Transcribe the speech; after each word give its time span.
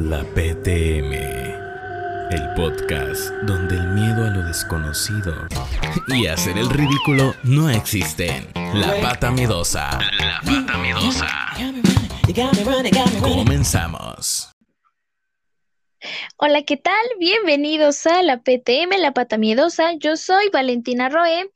La 0.00 0.24
PTM, 0.24 1.12
el 1.12 2.54
podcast 2.56 3.30
donde 3.44 3.76
el 3.76 3.86
miedo 3.90 4.26
a 4.26 4.30
lo 4.30 4.42
desconocido 4.44 5.32
y 6.08 6.26
hacer 6.26 6.58
el 6.58 6.68
ridículo 6.68 7.32
no 7.44 7.70
existen. 7.70 8.48
La 8.74 9.00
pata 9.00 9.30
miedosa. 9.30 10.00
La 10.18 10.40
pata 10.44 10.78
miedosa. 10.78 11.28
Comenzamos. 13.20 14.50
Hola, 16.38 16.62
¿qué 16.62 16.76
tal? 16.76 17.06
Bienvenidos 17.20 18.04
a 18.08 18.24
la 18.24 18.42
PTM, 18.42 18.98
la 18.98 19.12
pata 19.12 19.38
miedosa. 19.38 19.92
Yo 19.92 20.16
soy 20.16 20.48
Valentina 20.52 21.08
Roe 21.08 21.48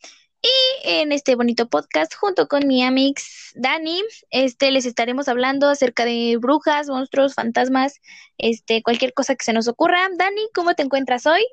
y 0.42 0.88
en 0.88 1.12
este 1.12 1.34
bonito 1.34 1.68
podcast, 1.68 2.14
junto 2.14 2.46
con 2.46 2.66
mi 2.66 2.82
amix 2.84 3.52
Dani, 3.56 4.02
este, 4.30 4.70
les 4.70 4.86
estaremos 4.86 5.28
hablando 5.28 5.68
acerca 5.68 6.04
de 6.04 6.36
brujas, 6.40 6.88
monstruos, 6.88 7.34
fantasmas, 7.34 8.00
este, 8.36 8.82
cualquier 8.82 9.14
cosa 9.14 9.34
que 9.34 9.44
se 9.44 9.52
nos 9.52 9.68
ocurra. 9.68 10.08
Dani, 10.16 10.48
¿cómo 10.54 10.74
te 10.74 10.82
encuentras 10.82 11.26
hoy? 11.26 11.44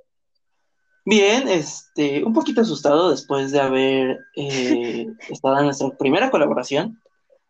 Bien, 1.04 1.48
este, 1.48 2.24
un 2.24 2.34
poquito 2.34 2.62
asustado 2.62 3.12
después 3.12 3.52
de 3.52 3.60
haber 3.60 4.20
eh, 4.36 5.08
estado 5.30 5.60
en 5.60 5.66
nuestra 5.66 5.90
primera 5.98 6.30
colaboración. 6.30 7.02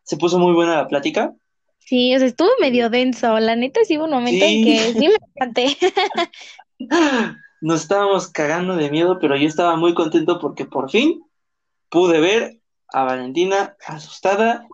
Se 0.03 0.17
puso 0.17 0.39
muy 0.39 0.53
buena 0.53 0.75
la 0.75 0.87
plática. 0.87 1.33
Sí, 1.79 2.15
o 2.15 2.19
sea, 2.19 2.27
estuvo 2.27 2.49
medio 2.59 2.89
denso. 2.89 3.39
La 3.39 3.55
neta 3.55 3.81
sí 3.83 3.97
hubo 3.97 4.05
un 4.05 4.11
momento 4.11 4.43
en 4.43 4.63
que 4.63 4.93
sí 4.93 5.07
me 5.07 5.17
encanté. 5.35 5.77
Nos 7.61 7.81
estábamos 7.81 8.27
cagando 8.27 8.75
de 8.75 8.91
miedo, 8.91 9.17
pero 9.19 9.35
yo 9.35 9.47
estaba 9.47 9.75
muy 9.75 9.93
contento 9.93 10.39
porque 10.39 10.65
por 10.65 10.89
fin 10.89 11.24
pude 11.95 12.19
ver 12.19 12.59
a 12.89 13.05
Valentina 13.05 13.77
asustada. 13.87 14.67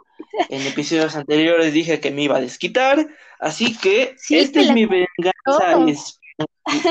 En 0.49 0.65
episodios 0.65 1.15
anteriores 1.15 1.71
dije 1.71 1.99
que 1.99 2.09
me 2.09 2.23
iba 2.23 2.37
a 2.37 2.41
desquitar, 2.41 3.07
así 3.39 3.77
que 3.77 4.15
esta 4.29 4.61
es 4.61 4.71
mi 4.71 4.87
venganza. 4.87 6.01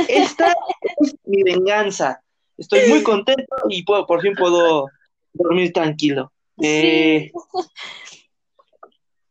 esta 0.09 0.55
es 1.01 1.17
mi 1.25 1.43
venganza. 1.43 2.23
Estoy 2.57 2.89
muy 2.89 3.03
contento 3.03 3.57
y 3.71 3.83
puedo, 3.83 4.07
por 4.07 4.21
fin 4.21 4.35
puedo 4.39 4.87
dormir 5.33 5.73
tranquilo. 5.73 6.31
Eh, 6.63 7.33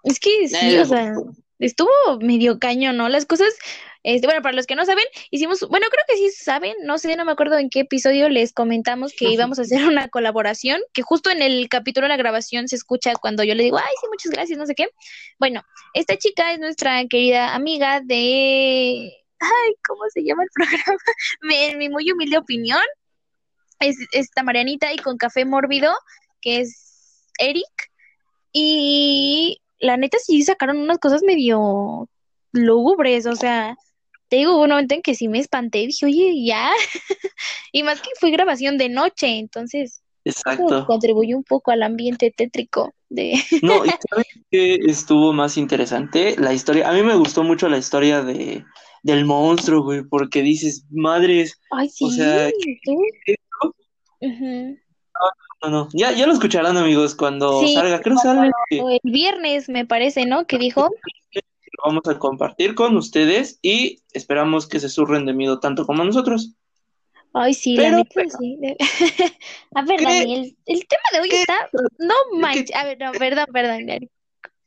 es 0.04 0.20
que 0.20 0.50
sí, 0.50 0.78
o 0.80 0.86
sea, 0.86 1.14
estuvo 1.60 1.90
medio 2.20 2.60
caño, 2.60 2.92
¿no? 2.92 3.08
Las 3.08 3.26
cosas 3.26 3.54
este, 4.04 4.28
bueno, 4.28 4.42
para 4.42 4.56
los 4.56 4.66
que 4.66 4.76
no 4.76 4.86
saben, 4.86 5.04
hicimos, 5.30 5.68
bueno, 5.68 5.88
creo 5.92 6.04
que 6.08 6.16
sí 6.16 6.30
saben, 6.32 6.74
no 6.84 6.98
sé, 6.98 7.16
no 7.18 7.26
me 7.26 7.34
acuerdo 7.34 7.58
en 7.58 7.70
qué 7.70 7.82
episodio 7.82 8.30
les 8.30 8.54
comentamos 8.54 9.14
que 9.14 9.30
íbamos 9.30 9.60
a 9.60 9.64
hacer 9.64 9.86
una 9.86 10.08
colaboración, 10.08 10.82
que 10.94 11.02
justo 11.02 11.30
en 11.30 11.42
el 11.42 11.68
capítulo 11.68 12.06
de 12.06 12.10
la 12.10 12.18
grabación 12.18 12.68
se 12.70 12.78
escucha 12.78 13.14
cuando 13.16 13.44
yo 13.44 13.56
le 13.56 13.64
digo, 13.64 13.78
ay, 13.78 13.94
sí, 14.02 14.08
muchas 14.10 14.32
gracias, 14.32 14.58
no 14.58 14.66
sé 14.66 14.76
qué. 14.76 14.88
Bueno, 15.38 15.64
esta 15.94 16.18
chica 16.18 16.54
es 16.54 16.60
nuestra 16.60 17.06
querida 17.08 17.54
amiga 17.54 18.00
de, 18.00 19.12
ay, 19.40 19.74
¿cómo 19.86 20.02
se 20.14 20.24
llama 20.24 20.44
el 20.44 20.50
programa? 20.54 21.00
en 21.52 21.78
mi 21.78 21.90
muy 21.90 22.10
humilde 22.12 22.38
opinión, 22.38 22.82
es 23.80 23.98
esta 24.12 24.44
Marianita 24.44 24.94
y 24.94 24.98
con 24.98 25.18
café 25.18 25.44
mórbido, 25.44 25.94
que 26.42 26.62
es 26.62 27.26
Eric, 27.38 27.92
y 28.54 29.62
la 29.80 29.98
neta 29.98 30.18
sí 30.20 30.42
sacaron 30.44 30.78
unas 30.78 31.00
cosas 31.00 31.22
medio 31.22 32.10
lúgubres, 32.52 33.26
o 33.26 33.36
sea, 33.36 33.78
te 34.30 34.38
digo, 34.38 34.56
hubo 34.56 34.64
un 34.64 34.70
momento 34.70 34.94
en 34.94 35.02
que 35.02 35.16
sí 35.16 35.28
me 35.28 35.40
espanté, 35.40 35.80
dije, 35.80 36.06
oye, 36.06 36.46
ya. 36.46 36.70
y 37.72 37.84
más 37.84 38.02
que 38.02 38.10
fue 38.20 38.32
grabación 38.32 38.78
de 38.78 38.90
noche, 38.90 39.40
entonces. 39.40 40.04
Exacto. 40.24 40.86
Contribuyó 40.86 41.36
un 41.36 41.44
poco 41.44 41.72
al 41.72 41.82
ambiente 41.82 42.32
tétrico 42.32 42.94
de. 43.10 43.34
no, 43.64 43.86
y 43.86 43.90
sabes 43.90 44.28
que 44.52 44.76
estuvo 44.86 45.34
más 45.34 45.58
interesante 45.58 46.36
la 46.38 46.54
historia. 46.54 46.88
A 46.88 46.94
mí 46.94 47.02
me 47.02 47.16
gustó 47.16 47.44
mucho 47.44 47.68
la 47.68 47.80
historia 47.80 48.22
de 48.22 48.64
del 49.02 49.26
monstruo, 49.26 49.82
güey, 49.84 50.04
porque 50.04 50.42
dices, 50.42 50.86
madres. 50.92 51.60
Ay, 51.72 51.90
sí. 51.90 52.06
O 52.06 52.12
sea, 52.12 52.52
No, 55.64 55.70
no, 55.70 55.90
Ya, 55.94 56.12
ya 56.12 56.28
lo 56.28 56.34
escucharán, 56.34 56.78
amigos, 56.78 57.16
cuando 57.16 57.66
salga. 57.68 58.02
Creo 58.02 58.18
sale. 58.18 58.52
El 58.70 59.00
viernes, 59.04 59.70
me 59.70 59.86
parece, 59.86 60.26
¿no? 60.26 60.46
Que 60.46 60.58
dijo 60.58 60.90
vamos 61.84 62.04
a 62.08 62.20
compartir 62.20 62.76
con 62.76 62.96
ustedes 62.98 63.60
y 63.62 64.02
esperamos 64.14 64.68
que 64.68 64.80
se 64.80 64.90
surren 64.90 65.26
de 65.26 65.34
miedo 65.34 65.60
tanto 65.60 65.86
como 65.86 66.04
nosotros. 66.04 66.54
Ay, 67.34 67.54
sí, 67.54 67.76
la 67.76 67.92
neta, 67.92 68.22
sí. 68.40 68.58
a 69.76 69.82
ver, 69.84 70.02
Daniel, 70.02 70.58
el 70.66 70.88
tema 70.88 71.04
de 71.14 71.20
hoy 71.22 71.30
está... 71.32 71.70
No 72.00 72.16
manches, 72.40 72.76
a 72.76 72.86
ver, 72.86 72.98
no, 73.00 73.12
perdón, 73.12 73.46
perdón, 73.54 73.86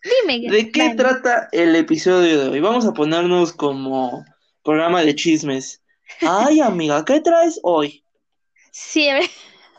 Dime. 0.05 0.51
¿De 0.51 0.71
qué 0.71 0.95
trata 0.97 1.49
el 1.53 1.77
episodio 1.77 2.41
de 2.41 2.49
hoy? 2.51 2.61
Vamos 2.61 2.87
a 2.87 2.93
ponernos 2.93 3.53
como 3.53 4.25
programa 4.65 5.03
de 5.03 5.15
chismes. 5.15 5.83
Ay, 6.21 6.61
amiga, 6.61 7.05
¿qué 7.05 7.21
traes 7.21 7.59
hoy? 7.63 8.05
Sí, 8.75 9.07
a 9.07 9.17
ver. 9.17 9.29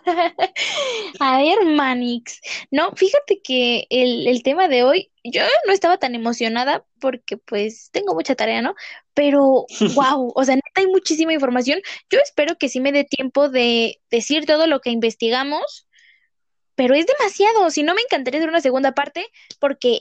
A 1.20 1.38
ver, 1.38 1.66
Manix. 1.66 2.42
No, 2.72 2.92
fíjate 2.96 3.42
que 3.42 3.88
el, 3.90 4.28
el, 4.28 4.44
tema 4.44 4.68
de 4.68 4.84
hoy, 4.84 5.12
yo 5.24 5.44
no 5.68 5.74
estaba 5.74 5.98
tan 5.98 6.16
emocionada 6.16 6.86
porque 7.00 7.38
pues 7.38 7.90
tengo 7.92 8.14
mucha 8.14 8.36
tarea, 8.36 8.62
¿no? 8.62 8.76
Pero, 9.14 9.66
wow, 9.96 10.32
o 10.36 10.44
sea, 10.44 10.56
neta 10.56 10.82
hay 10.82 10.88
muchísima 10.88 11.34
información. 11.34 11.80
Yo 12.10 12.20
espero 12.20 12.58
que 12.58 12.70
sí 12.70 12.80
me 12.80 12.92
dé 12.92 13.04
tiempo 13.04 13.50
de 13.50 14.02
decir 14.10 14.46
todo 14.46 14.68
lo 14.68 14.82
que 14.82 14.90
investigamos, 14.92 15.88
pero 16.76 16.96
es 16.96 17.06
demasiado. 17.06 17.70
Si 17.70 17.84
no, 17.84 17.94
me 17.94 18.02
encantaría 18.02 18.40
hacer 18.40 18.50
una 18.50 18.62
segunda 18.62 18.94
parte 18.94 19.28
porque, 19.60 20.00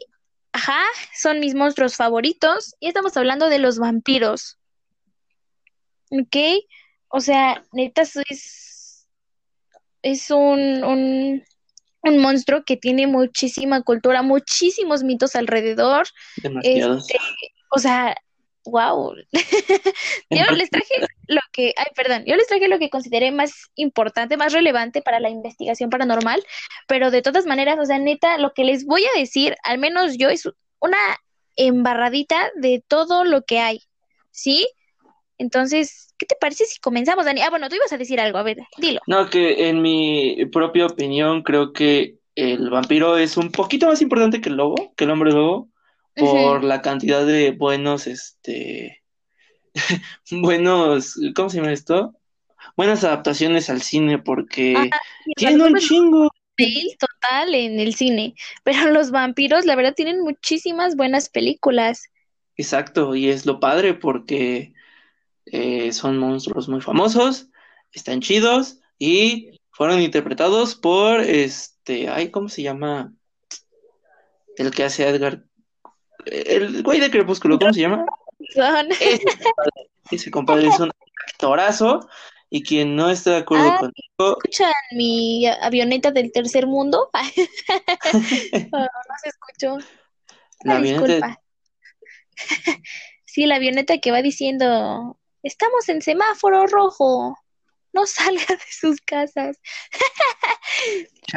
ajá, 0.53 0.81
son 1.15 1.41
mis 1.41 1.55
monstruos 1.55 1.97
favoritos 1.97 2.75
y 2.81 2.89
estamos 2.89 3.17
hablando 3.17 3.49
de 3.49 3.59
los 3.59 3.79
vampiros. 3.79 4.59
¿Ok? 6.11 6.37
O 7.09 7.21
sea, 7.21 7.63
neta, 7.73 8.03
es 8.03 8.62
es 10.03 10.31
un, 10.31 10.85
un, 10.85 11.45
un, 12.03 12.19
monstruo 12.19 12.65
que 12.65 12.77
tiene 12.77 13.07
muchísima 13.07 13.83
cultura, 13.83 14.23
muchísimos 14.23 15.03
mitos 15.03 15.37
alrededor. 15.37 16.07
Demasiados. 16.43 17.09
Este, 17.09 17.19
o 17.71 17.79
sea, 17.79 18.15
wow. 18.65 19.15
yo 20.31 20.45
les 20.55 20.71
traje 20.71 20.95
lo 21.29 21.41
que, 21.53 21.75
ay, 21.77 21.87
perdón, 21.95 22.25
yo 22.27 22.37
les 22.37 22.47
traje 22.47 22.69
lo 22.69 22.79
que 22.79 22.91
consideré 22.91 23.31
más 23.31 23.71
importante, 23.75 24.37
más 24.37 24.53
relevante 24.53 25.03
para 25.03 25.21
la 25.21 25.31
investigación 25.31 25.91
paranormal, 25.91 26.43
pero 26.87 27.11
de 27.11 27.23
todas 27.23 27.47
maneras, 27.47 27.79
o 27.81 27.85
sea, 27.85 27.99
neta, 27.99 28.39
lo 28.39 28.53
que 28.53 28.65
les 28.65 28.85
voy 28.85 29.05
a 29.05 29.19
decir, 29.19 29.57
al 29.63 29.79
menos 29.79 30.17
yo, 30.19 30.29
es 30.29 30.49
una 30.81 30.99
embarradita 31.57 32.51
de 32.57 32.83
todo 32.87 33.25
lo 33.25 33.43
que 33.43 33.61
hay, 33.61 33.83
¿sí? 34.31 34.69
Entonces, 35.39 36.12
¿qué 36.23 36.27
te 36.27 36.37
parece 36.41 36.67
si 36.67 36.79
comenzamos, 36.79 37.25
Dani? 37.25 37.41
Ah, 37.41 37.51
bueno, 37.51 37.69
tú 37.69 37.75
ibas 37.75 37.93
a 37.93 37.99
decir 37.99 38.21
algo, 38.21 38.39
a 38.39 38.45
ver, 38.45 38.59
dilo. 38.79 39.01
No, 39.09 39.29
que 39.29 39.69
en 39.69 39.83
mi 39.83 40.47
propia 40.53 40.87
opinión 40.87 41.43
creo 41.43 41.73
que 41.73 42.15
el 42.37 42.71
vampiro 42.71 43.17
es 43.19 43.37
un 43.37 43.51
poquito 43.51 43.89
más 43.89 44.01
importante 44.01 44.41
que 44.41 44.49
el 44.49 44.55
lobo, 44.55 44.95
que 44.97 45.03
el 45.03 45.11
hombre 45.11 45.33
lobo, 45.33 45.69
por 46.15 46.63
la 46.63 46.81
cantidad 46.81 47.27
de 47.27 47.51
buenos, 47.51 48.07
este, 48.07 49.03
buenos, 50.31 51.19
¿cómo 51.35 51.51
se 51.51 51.57
llama 51.57 51.73
esto? 51.73 52.15
Buenas 52.77 53.03
adaptaciones 53.03 53.69
al 53.69 53.83
cine, 53.83 54.21
porque 54.21 54.77
ah, 54.77 55.01
tiene 55.35 55.65
un 55.65 55.75
chingo. 55.75 56.31
Total 57.01 57.53
en 57.53 57.81
el 57.81 57.97
cine, 57.97 58.37
pero 58.63 58.93
los 58.93 59.11
vampiros, 59.11 59.65
la 59.65 59.75
verdad, 59.75 59.95
tienen 59.97 60.21
muchísimas 60.21 60.95
buenas 60.95 61.29
películas. 61.29 62.05
Exacto, 62.57 63.17
y 63.17 63.29
es 63.29 63.45
lo 63.45 63.59
padre 63.59 63.95
porque 63.95 64.73
eh, 65.47 65.93
son 65.93 66.19
monstruos 66.19 66.69
muy 66.69 66.81
famosos, 66.81 67.49
están 67.93 68.21
chidos 68.21 68.79
y 68.99 69.61
fueron 69.71 70.01
interpretados 70.01 70.75
por 70.75 71.21
este, 71.21 72.09
ay, 72.09 72.31
¿cómo 72.31 72.49
se 72.49 72.63
llama? 72.63 73.13
El 74.57 74.71
que 74.71 74.85
hace 74.85 75.09
Edgar, 75.09 75.45
el 76.27 76.83
güey 76.83 77.01
de 77.01 77.11
Crepúsculo, 77.11 77.59
¿cómo 77.59 77.73
se 77.73 77.81
llama? 77.81 78.05
Ese, 80.11 80.31
compadre 80.31 80.69
es 80.69 80.79
un 80.79 80.91
actorazo 81.29 82.09
y 82.51 82.63
quien 82.63 82.97
no 82.97 83.11
está 83.11 83.31
de 83.31 83.37
acuerdo 83.39 83.71
ah, 83.71 83.79
contigo. 83.79 84.37
¿Escuchan 84.37 84.73
mi 84.93 85.47
avioneta 85.47 86.11
del 86.11 86.31
tercer 86.33 86.67
mundo? 86.67 87.11
no, 88.73 88.89
se 89.23 89.29
escuchó. 89.29 89.79
La 90.65 90.77
avioneta. 90.77 91.41
sí, 93.25 93.47
la 93.47 93.57
avioneta 93.57 93.99
que 93.99 94.11
va 94.11 94.23
diciendo 94.23 95.19
Estamos 95.43 95.89
en 95.89 96.03
semáforo 96.03 96.67
rojo. 96.67 97.37
No 97.93 98.07
salga 98.07 98.47
de 98.47 98.61
sus 98.71 99.01
casas. 99.01 99.59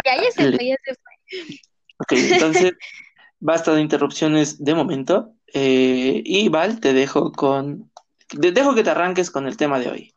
ya, 0.05 0.15
ya 0.23 0.31
se 0.31 0.51
fue, 0.51 0.67
ya 0.67 0.77
se 0.83 0.95
fue. 0.95 1.59
Ok, 1.97 2.11
entonces, 2.11 2.73
basta 3.39 3.73
de 3.73 3.81
interrupciones 3.81 4.63
de 4.63 4.75
momento. 4.75 5.33
Eh, 5.53 6.21
y 6.25 6.49
Val, 6.49 6.79
te 6.79 6.93
dejo 6.93 7.31
con. 7.31 7.91
Te 8.27 8.51
dejo 8.51 8.73
que 8.73 8.83
te 8.83 8.89
arranques 8.89 9.29
con 9.29 9.47
el 9.47 9.57
tema 9.57 9.79
de 9.79 9.89
hoy. 9.89 10.14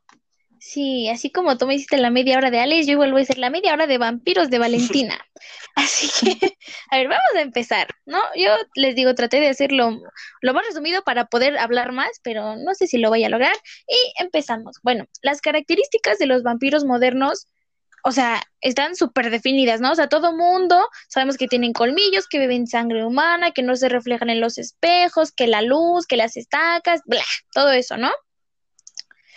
Sí, 0.60 1.08
así 1.08 1.30
como 1.30 1.56
tú 1.56 1.66
me 1.66 1.74
hiciste 1.74 1.96
la 1.98 2.10
media 2.10 2.36
hora 2.36 2.50
de 2.50 2.58
Alex, 2.58 2.86
yo 2.86 2.96
vuelvo 2.96 3.18
a 3.18 3.20
hacer 3.20 3.38
la 3.38 3.50
media 3.50 3.72
hora 3.72 3.86
de 3.86 3.98
vampiros 3.98 4.50
de 4.50 4.58
Valentina. 4.58 5.18
Así 5.76 6.08
que, 6.08 6.56
a 6.90 6.96
ver, 6.96 7.06
vamos 7.06 7.34
a 7.36 7.40
empezar, 7.40 7.86
¿no? 8.06 8.18
Yo 8.34 8.50
les 8.74 8.96
digo, 8.96 9.14
traté 9.14 9.38
de 9.38 9.48
hacerlo 9.48 9.96
lo 10.42 10.54
más 10.54 10.66
resumido 10.66 11.02
para 11.02 11.26
poder 11.26 11.56
hablar 11.58 11.92
más, 11.92 12.10
pero 12.24 12.56
no 12.56 12.74
sé 12.74 12.88
si 12.88 12.98
lo 12.98 13.10
voy 13.10 13.22
a 13.22 13.28
lograr. 13.28 13.54
Y 13.86 14.22
empezamos. 14.22 14.78
Bueno, 14.82 15.04
las 15.22 15.40
características 15.40 16.18
de 16.18 16.26
los 16.26 16.42
vampiros 16.42 16.84
modernos, 16.84 17.46
o 18.02 18.10
sea, 18.10 18.42
están 18.60 18.96
súper 18.96 19.30
definidas, 19.30 19.80
¿no? 19.80 19.92
O 19.92 19.94
sea, 19.94 20.08
todo 20.08 20.32
mundo 20.36 20.88
sabemos 21.08 21.36
que 21.36 21.46
tienen 21.46 21.72
colmillos, 21.72 22.26
que 22.26 22.40
beben 22.40 22.66
sangre 22.66 23.04
humana, 23.04 23.52
que 23.52 23.62
no 23.62 23.76
se 23.76 23.88
reflejan 23.88 24.30
en 24.30 24.40
los 24.40 24.58
espejos, 24.58 25.30
que 25.30 25.46
la 25.46 25.62
luz, 25.62 26.06
que 26.06 26.16
las 26.16 26.36
estacas, 26.36 27.02
bla, 27.04 27.22
todo 27.52 27.70
eso, 27.70 27.96
¿no? 27.96 28.10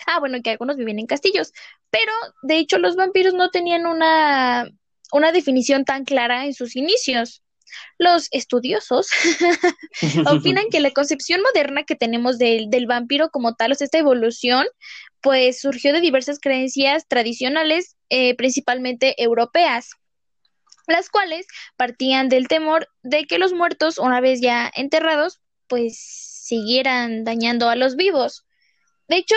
Ah, 0.06 0.18
bueno, 0.20 0.38
que 0.42 0.50
algunos 0.50 0.76
viven 0.76 0.98
en 0.98 1.06
castillos, 1.06 1.52
pero 1.90 2.12
de 2.42 2.58
hecho 2.58 2.78
los 2.78 2.96
vampiros 2.96 3.34
no 3.34 3.50
tenían 3.50 3.86
una, 3.86 4.70
una 5.12 5.32
definición 5.32 5.84
tan 5.84 6.04
clara 6.04 6.46
en 6.46 6.54
sus 6.54 6.76
inicios. 6.76 7.42
Los 7.98 8.28
estudiosos 8.32 9.08
opinan 10.26 10.66
que 10.70 10.80
la 10.80 10.90
concepción 10.94 11.40
moderna 11.42 11.84
que 11.84 11.96
tenemos 11.96 12.38
del, 12.38 12.68
del 12.68 12.86
vampiro 12.86 13.30
como 13.30 13.54
tal, 13.54 13.72
o 13.72 13.74
sea, 13.74 13.86
esta 13.86 13.98
evolución, 13.98 14.66
pues 15.20 15.60
surgió 15.60 15.92
de 15.92 16.00
diversas 16.00 16.38
creencias 16.40 17.06
tradicionales, 17.08 17.96
eh, 18.10 18.34
principalmente 18.36 19.22
europeas, 19.22 19.90
las 20.86 21.08
cuales 21.08 21.46
partían 21.76 22.28
del 22.28 22.48
temor 22.48 22.88
de 23.02 23.24
que 23.26 23.38
los 23.38 23.52
muertos, 23.52 23.98
una 23.98 24.20
vez 24.20 24.40
ya 24.40 24.70
enterrados, 24.74 25.40
pues 25.68 25.98
siguieran 25.98 27.24
dañando 27.24 27.68
a 27.68 27.76
los 27.76 27.96
vivos. 27.96 28.44
De 29.08 29.16
hecho, 29.16 29.36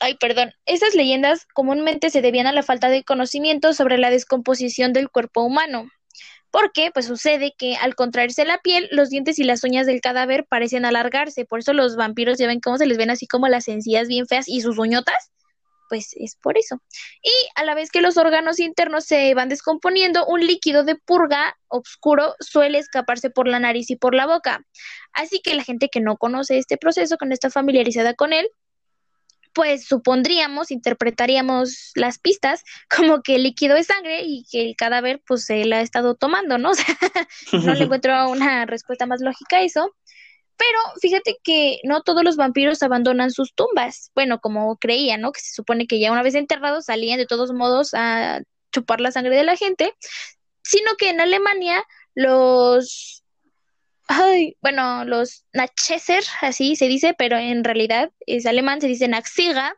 ay, 0.00 0.16
perdón, 0.16 0.52
estas 0.66 0.94
leyendas 0.94 1.46
comúnmente 1.54 2.10
se 2.10 2.22
debían 2.22 2.46
a 2.46 2.52
la 2.52 2.62
falta 2.62 2.88
de 2.88 3.04
conocimiento 3.04 3.74
sobre 3.74 3.98
la 3.98 4.10
descomposición 4.10 4.92
del 4.92 5.10
cuerpo 5.10 5.42
humano. 5.42 5.88
Porque, 6.50 6.90
pues 6.92 7.06
sucede 7.06 7.54
que 7.56 7.76
al 7.76 7.94
contraerse 7.94 8.44
la 8.44 8.58
piel, 8.58 8.88
los 8.90 9.08
dientes 9.08 9.38
y 9.38 9.44
las 9.44 9.62
uñas 9.62 9.86
del 9.86 10.00
cadáver 10.00 10.46
parecen 10.48 10.84
alargarse. 10.84 11.44
Por 11.44 11.60
eso 11.60 11.72
los 11.72 11.94
vampiros 11.94 12.38
ya 12.38 12.48
ven 12.48 12.58
cómo 12.60 12.76
se 12.76 12.86
les 12.86 12.98
ven 12.98 13.10
así 13.10 13.28
como 13.28 13.46
las 13.46 13.68
encías 13.68 14.08
bien 14.08 14.26
feas 14.26 14.48
y 14.48 14.60
sus 14.60 14.76
uñotas. 14.76 15.30
Pues 15.88 16.10
es 16.16 16.36
por 16.36 16.58
eso. 16.58 16.82
Y 17.22 17.30
a 17.54 17.64
la 17.64 17.74
vez 17.74 17.90
que 17.90 18.00
los 18.00 18.16
órganos 18.16 18.58
internos 18.58 19.04
se 19.04 19.32
van 19.34 19.48
descomponiendo, 19.48 20.26
un 20.26 20.44
líquido 20.44 20.82
de 20.82 20.96
purga 20.96 21.56
oscuro 21.68 22.34
suele 22.40 22.78
escaparse 22.78 23.30
por 23.30 23.46
la 23.46 23.60
nariz 23.60 23.90
y 23.90 23.96
por 23.96 24.14
la 24.14 24.26
boca. 24.26 24.64
Así 25.12 25.40
que 25.40 25.54
la 25.54 25.62
gente 25.62 25.88
que 25.88 26.00
no 26.00 26.16
conoce 26.16 26.58
este 26.58 26.78
proceso, 26.78 27.16
que 27.16 27.26
no 27.26 27.34
está 27.34 27.50
familiarizada 27.50 28.14
con 28.14 28.32
él, 28.32 28.48
pues 29.52 29.86
supondríamos, 29.86 30.70
interpretaríamos 30.70 31.92
las 31.94 32.18
pistas 32.18 32.62
como 32.96 33.22
que 33.22 33.36
el 33.36 33.42
líquido 33.44 33.76
es 33.76 33.86
sangre 33.86 34.22
y 34.22 34.44
que 34.50 34.62
el 34.62 34.76
cadáver 34.76 35.22
pues 35.26 35.44
se 35.44 35.64
la 35.64 35.78
ha 35.78 35.80
estado 35.82 36.14
tomando, 36.14 36.58
¿no? 36.58 36.70
O 36.72 36.74
sea, 36.74 36.96
no 37.52 37.74
le 37.74 37.84
encuentro 37.84 38.30
una 38.30 38.66
respuesta 38.66 39.06
más 39.06 39.20
lógica 39.20 39.58
a 39.58 39.62
eso. 39.62 39.94
Pero 40.56 40.78
fíjate 41.00 41.38
que 41.42 41.78
no 41.84 42.02
todos 42.02 42.22
los 42.22 42.36
vampiros 42.36 42.82
abandonan 42.82 43.30
sus 43.30 43.54
tumbas. 43.54 44.10
Bueno, 44.14 44.40
como 44.40 44.76
creían, 44.76 45.22
¿no? 45.22 45.32
Que 45.32 45.40
se 45.40 45.54
supone 45.54 45.86
que 45.86 45.98
ya 45.98 46.12
una 46.12 46.22
vez 46.22 46.34
enterrados 46.34 46.84
salían 46.84 47.16
de 47.16 47.26
todos 47.26 47.52
modos 47.52 47.94
a 47.94 48.42
chupar 48.70 49.00
la 49.00 49.10
sangre 49.10 49.36
de 49.36 49.44
la 49.44 49.56
gente, 49.56 49.94
sino 50.62 50.90
que 50.98 51.08
en 51.08 51.20
Alemania 51.20 51.82
los 52.14 53.19
ay, 54.12 54.56
bueno, 54.60 55.04
los 55.04 55.44
Nacheser, 55.52 56.24
así 56.40 56.74
se 56.76 56.88
dice, 56.88 57.14
pero 57.16 57.36
en 57.38 57.62
realidad 57.64 58.10
es 58.26 58.44
alemán, 58.46 58.80
se 58.80 58.88
dice 58.88 59.08
Naxiga, 59.08 59.76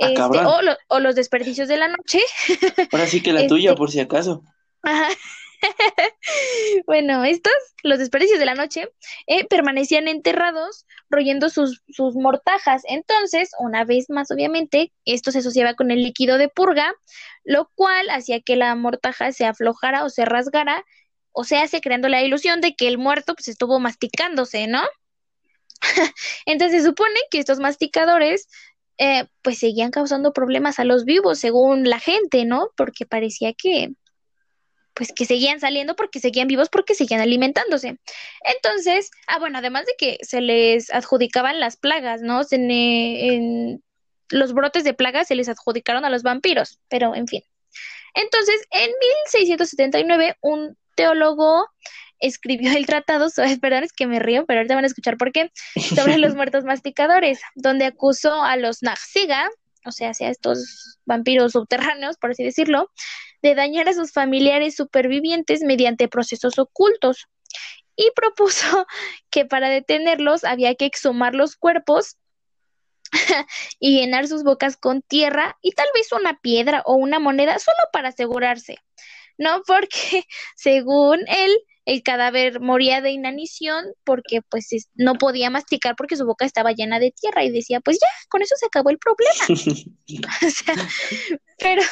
Ah, 0.00 0.06
este, 0.10 0.38
o, 0.44 0.62
lo- 0.62 0.76
o 0.88 1.00
los 1.00 1.14
desperdicios 1.16 1.66
de 1.68 1.76
la 1.76 1.88
noche. 1.88 2.20
Ahora 2.92 3.06
sí 3.06 3.20
que 3.20 3.32
la 3.32 3.40
Este- 3.40 3.48
tuya, 3.48 3.74
por 3.74 3.90
si 3.90 3.98
acaso. 4.00 4.42
Ajá. 4.82 5.08
Bueno, 6.86 7.24
estos, 7.24 7.52
los 7.82 7.98
desperdicios 7.98 8.38
de 8.38 8.46
la 8.46 8.54
noche, 8.54 8.88
eh, 9.26 9.44
permanecían 9.46 10.06
enterrados 10.08 10.86
royendo 11.10 11.50
sus, 11.50 11.82
sus 11.88 12.14
mortajas. 12.14 12.82
Entonces, 12.86 13.50
una 13.58 13.84
vez 13.84 14.08
más, 14.08 14.30
obviamente, 14.30 14.92
esto 15.04 15.32
se 15.32 15.38
asociaba 15.38 15.74
con 15.74 15.90
el 15.90 16.02
líquido 16.02 16.38
de 16.38 16.48
purga, 16.48 16.94
lo 17.44 17.70
cual 17.74 18.08
hacía 18.10 18.40
que 18.40 18.56
la 18.56 18.74
mortaja 18.76 19.32
se 19.32 19.46
aflojara 19.46 20.04
o 20.04 20.10
se 20.10 20.24
rasgara, 20.24 20.84
o 21.38 21.44
se 21.44 21.56
hace 21.56 21.80
creando 21.80 22.08
la 22.08 22.20
ilusión 22.20 22.60
de 22.60 22.74
que 22.74 22.88
el 22.88 22.98
muerto 22.98 23.36
pues 23.36 23.46
estuvo 23.46 23.78
masticándose, 23.78 24.66
¿no? 24.66 24.82
Entonces 26.46 26.82
se 26.82 26.88
supone 26.88 27.14
que 27.30 27.38
estos 27.38 27.60
masticadores 27.60 28.48
eh, 28.98 29.24
pues 29.40 29.60
seguían 29.60 29.92
causando 29.92 30.32
problemas 30.32 30.80
a 30.80 30.84
los 30.84 31.04
vivos, 31.04 31.38
según 31.38 31.88
la 31.88 32.00
gente, 32.00 32.44
¿no? 32.44 32.70
Porque 32.76 33.06
parecía 33.06 33.52
que 33.52 33.92
pues 34.94 35.12
que 35.12 35.26
seguían 35.26 35.60
saliendo 35.60 35.94
porque 35.94 36.18
seguían 36.18 36.48
vivos 36.48 36.70
porque 36.70 36.96
seguían 36.96 37.20
alimentándose. 37.20 38.00
Entonces, 38.44 39.08
ah, 39.28 39.38
bueno, 39.38 39.58
además 39.58 39.86
de 39.86 39.92
que 39.96 40.18
se 40.22 40.40
les 40.40 40.92
adjudicaban 40.92 41.60
las 41.60 41.76
plagas, 41.76 42.20
¿no? 42.20 42.40
Los 44.30 44.52
brotes 44.54 44.82
de 44.82 44.92
plagas 44.92 45.28
se 45.28 45.36
les 45.36 45.48
adjudicaron 45.48 46.04
a 46.04 46.10
los 46.10 46.24
vampiros, 46.24 46.80
pero 46.88 47.14
en 47.14 47.28
fin. 47.28 47.44
Entonces, 48.14 48.56
en 48.72 48.90
1679, 49.30 50.36
un 50.40 50.76
teólogo 50.98 51.68
escribió 52.18 52.76
el 52.76 52.86
tratado, 52.86 53.28
perdón, 53.62 53.84
es 53.84 53.92
que 53.92 54.08
me 54.08 54.18
río, 54.18 54.44
pero 54.46 54.58
ahorita 54.58 54.74
van 54.74 54.84
a 54.84 54.88
escuchar 54.88 55.16
por 55.16 55.32
qué, 55.32 55.52
sobre 55.94 56.18
los 56.18 56.34
muertos 56.36 56.64
masticadores, 56.64 57.40
donde 57.54 57.84
acusó 57.84 58.42
a 58.42 58.56
los 58.56 58.82
Naxiga, 58.82 59.48
o 59.84 59.92
sea, 59.92 60.08
a 60.08 60.28
estos 60.28 60.98
vampiros 61.06 61.52
subterráneos, 61.52 62.18
por 62.18 62.32
así 62.32 62.42
decirlo, 62.42 62.90
de 63.42 63.54
dañar 63.54 63.88
a 63.88 63.94
sus 63.94 64.12
familiares 64.12 64.74
supervivientes 64.74 65.62
mediante 65.62 66.08
procesos 66.08 66.58
ocultos. 66.58 67.28
Y 67.94 68.10
propuso 68.14 68.86
que 69.30 69.44
para 69.44 69.68
detenerlos 69.68 70.44
había 70.44 70.74
que 70.74 70.84
exhumar 70.84 71.34
los 71.34 71.56
cuerpos 71.56 72.16
y 73.78 74.00
llenar 74.00 74.26
sus 74.26 74.42
bocas 74.42 74.76
con 74.76 75.02
tierra 75.02 75.56
y 75.62 75.72
tal 75.72 75.86
vez 75.94 76.12
una 76.12 76.38
piedra 76.40 76.82
o 76.84 76.94
una 76.94 77.18
moneda 77.18 77.58
solo 77.58 77.78
para 77.92 78.08
asegurarse. 78.08 78.78
No 79.38 79.62
porque, 79.66 80.24
según 80.56 81.20
él, 81.28 81.52
el 81.84 82.02
cadáver 82.02 82.60
moría 82.60 83.00
de 83.00 83.12
inanición 83.12 83.86
porque 84.04 84.42
pues 84.42 84.72
es- 84.74 84.90
no 84.94 85.14
podía 85.14 85.48
masticar 85.48 85.96
porque 85.96 86.16
su 86.16 86.26
boca 86.26 86.44
estaba 86.44 86.72
llena 86.72 86.98
de 86.98 87.12
tierra 87.18 87.44
y 87.44 87.50
decía, 87.50 87.80
pues 87.80 87.96
ya, 87.98 88.08
con 88.28 88.42
eso 88.42 88.54
se 88.58 88.66
acabó 88.66 88.90
el 88.90 88.98
problema. 88.98 89.32
O 90.46 90.50
sea, 90.50 90.74
pero 91.58 91.82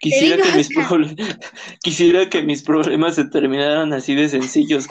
Quisiera 0.00 0.36
digo, 0.36 0.48
que 0.50 0.56
mis 0.58 0.66
o 0.68 0.72
sea- 0.74 0.88
proble- 0.88 1.38
Quisiera 1.82 2.28
que 2.28 2.42
mis 2.42 2.62
problemas 2.62 3.14
se 3.14 3.24
terminaran 3.24 3.92
así 3.94 4.14
de 4.14 4.28
sencillos. 4.28 4.86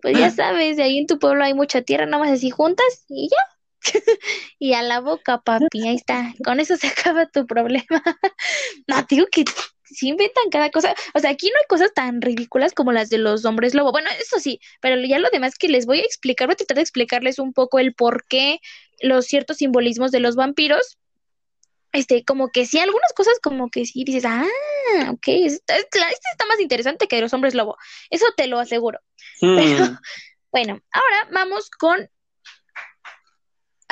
pues 0.00 0.16
ya 0.18 0.30
sabes, 0.30 0.76
de 0.76 0.84
ahí 0.84 0.98
en 0.98 1.06
tu 1.06 1.18
pueblo 1.18 1.42
hay 1.44 1.54
mucha 1.54 1.82
tierra, 1.82 2.06
nada 2.06 2.22
más 2.22 2.32
así 2.32 2.50
juntas 2.50 3.04
y 3.08 3.28
ya. 3.28 4.00
Y 4.60 4.74
a 4.74 4.82
la 4.82 5.00
boca, 5.00 5.40
papi, 5.40 5.88
ahí 5.88 5.96
está. 5.96 6.32
Con 6.44 6.60
eso 6.60 6.76
se 6.76 6.86
acaba 6.86 7.26
tu 7.26 7.46
problema. 7.46 8.02
No, 8.86 9.02
digo 9.08 9.26
que 9.30 9.44
sí 9.92 10.08
inventan 10.08 10.50
cada 10.50 10.70
cosa. 10.70 10.94
O 11.14 11.20
sea, 11.20 11.30
aquí 11.30 11.48
no 11.48 11.56
hay 11.58 11.66
cosas 11.68 11.92
tan 11.94 12.20
ridículas 12.20 12.72
como 12.72 12.92
las 12.92 13.10
de 13.10 13.18
los 13.18 13.44
hombres 13.44 13.74
lobo. 13.74 13.92
Bueno, 13.92 14.10
eso 14.20 14.38
sí, 14.40 14.60
pero 14.80 15.00
ya 15.00 15.18
lo 15.18 15.30
demás 15.30 15.56
que 15.56 15.68
les 15.68 15.86
voy 15.86 16.00
a 16.00 16.04
explicar, 16.04 16.46
voy 16.48 16.54
a 16.54 16.56
tratar 16.56 16.76
de 16.76 16.82
explicarles 16.82 17.38
un 17.38 17.52
poco 17.52 17.78
el 17.78 17.94
por 17.94 18.24
qué 18.26 18.60
los 19.00 19.26
ciertos 19.26 19.58
simbolismos 19.58 20.10
de 20.10 20.20
los 20.20 20.36
vampiros. 20.36 20.98
Este, 21.92 22.24
como 22.24 22.48
que 22.48 22.64
sí, 22.64 22.78
algunas 22.78 23.12
cosas 23.12 23.34
como 23.42 23.68
que 23.68 23.84
sí 23.84 24.04
dices, 24.04 24.24
ah, 24.26 24.46
ok, 25.10 25.28
esta 25.28 25.76
está 25.76 26.46
más 26.48 26.58
interesante 26.58 27.06
que 27.06 27.16
de 27.16 27.22
los 27.22 27.34
hombres 27.34 27.54
lobo. 27.54 27.76
Eso 28.08 28.24
te 28.34 28.46
lo 28.46 28.58
aseguro. 28.58 28.98
Pero, 29.40 29.84
Hmm, 29.84 29.98
bueno, 30.52 30.80
ahora 30.90 31.28
vamos 31.32 31.68
con. 31.70 32.08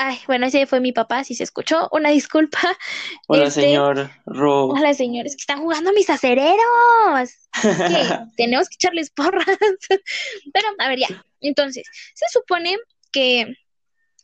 Ay, 0.03 0.19
bueno, 0.27 0.47
ese 0.47 0.65
fue 0.65 0.81
mi 0.81 0.93
papá, 0.93 1.25
si 1.25 1.35
se 1.35 1.45
escuchó, 1.45 1.87
una 1.93 2.09
disculpa. 2.09 2.59
Hola, 3.29 3.49
Este, 3.49 3.61
señor 3.61 4.11
Ro. 4.25 4.69
Hola, 4.69 4.95
señores, 4.95 5.37
que 5.37 5.43
están 5.43 5.61
jugando 5.61 5.93
mis 5.93 6.09
acereros. 6.09 7.31
Tenemos 8.39 8.71
que 8.71 8.77
echarles 8.77 9.11
porras. 9.11 9.45
Pero, 10.55 10.69
a 10.79 10.89
ver, 10.89 11.01
ya. 11.01 11.27
Entonces, 11.43 11.87
se 12.15 12.25
supone 12.33 12.79
que, 13.13 13.55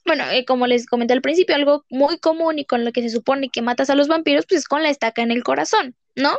bueno, 0.06 0.24
eh, 0.30 0.46
como 0.46 0.66
les 0.66 0.86
comenté 0.86 1.12
al 1.12 1.20
principio, 1.20 1.54
algo 1.54 1.84
muy 1.90 2.16
común 2.20 2.58
y 2.58 2.64
con 2.64 2.86
lo 2.86 2.90
que 2.90 3.02
se 3.02 3.10
supone 3.10 3.50
que 3.50 3.60
matas 3.60 3.90
a 3.90 3.96
los 3.96 4.08
vampiros, 4.08 4.46
pues 4.48 4.62
es 4.62 4.68
con 4.68 4.82
la 4.82 4.88
estaca 4.88 5.20
en 5.20 5.30
el 5.30 5.44
corazón, 5.44 5.94
¿no? 6.14 6.38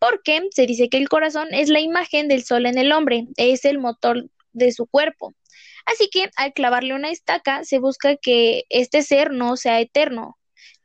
Porque 0.00 0.42
se 0.50 0.66
dice 0.66 0.88
que 0.88 0.96
el 0.96 1.08
corazón 1.08 1.46
es 1.52 1.68
la 1.68 1.78
imagen 1.78 2.26
del 2.26 2.42
sol 2.42 2.66
en 2.66 2.78
el 2.78 2.90
hombre, 2.90 3.28
es 3.36 3.64
el 3.64 3.78
motor 3.78 4.28
de 4.54 4.72
su 4.72 4.86
cuerpo. 4.86 5.36
Así 5.86 6.08
que 6.10 6.30
al 6.36 6.52
clavarle 6.52 6.94
una 6.94 7.10
estaca 7.10 7.64
se 7.64 7.78
busca 7.78 8.16
que 8.16 8.64
este 8.68 9.02
ser 9.02 9.30
no 9.32 9.56
sea 9.56 9.80
eterno. 9.80 10.38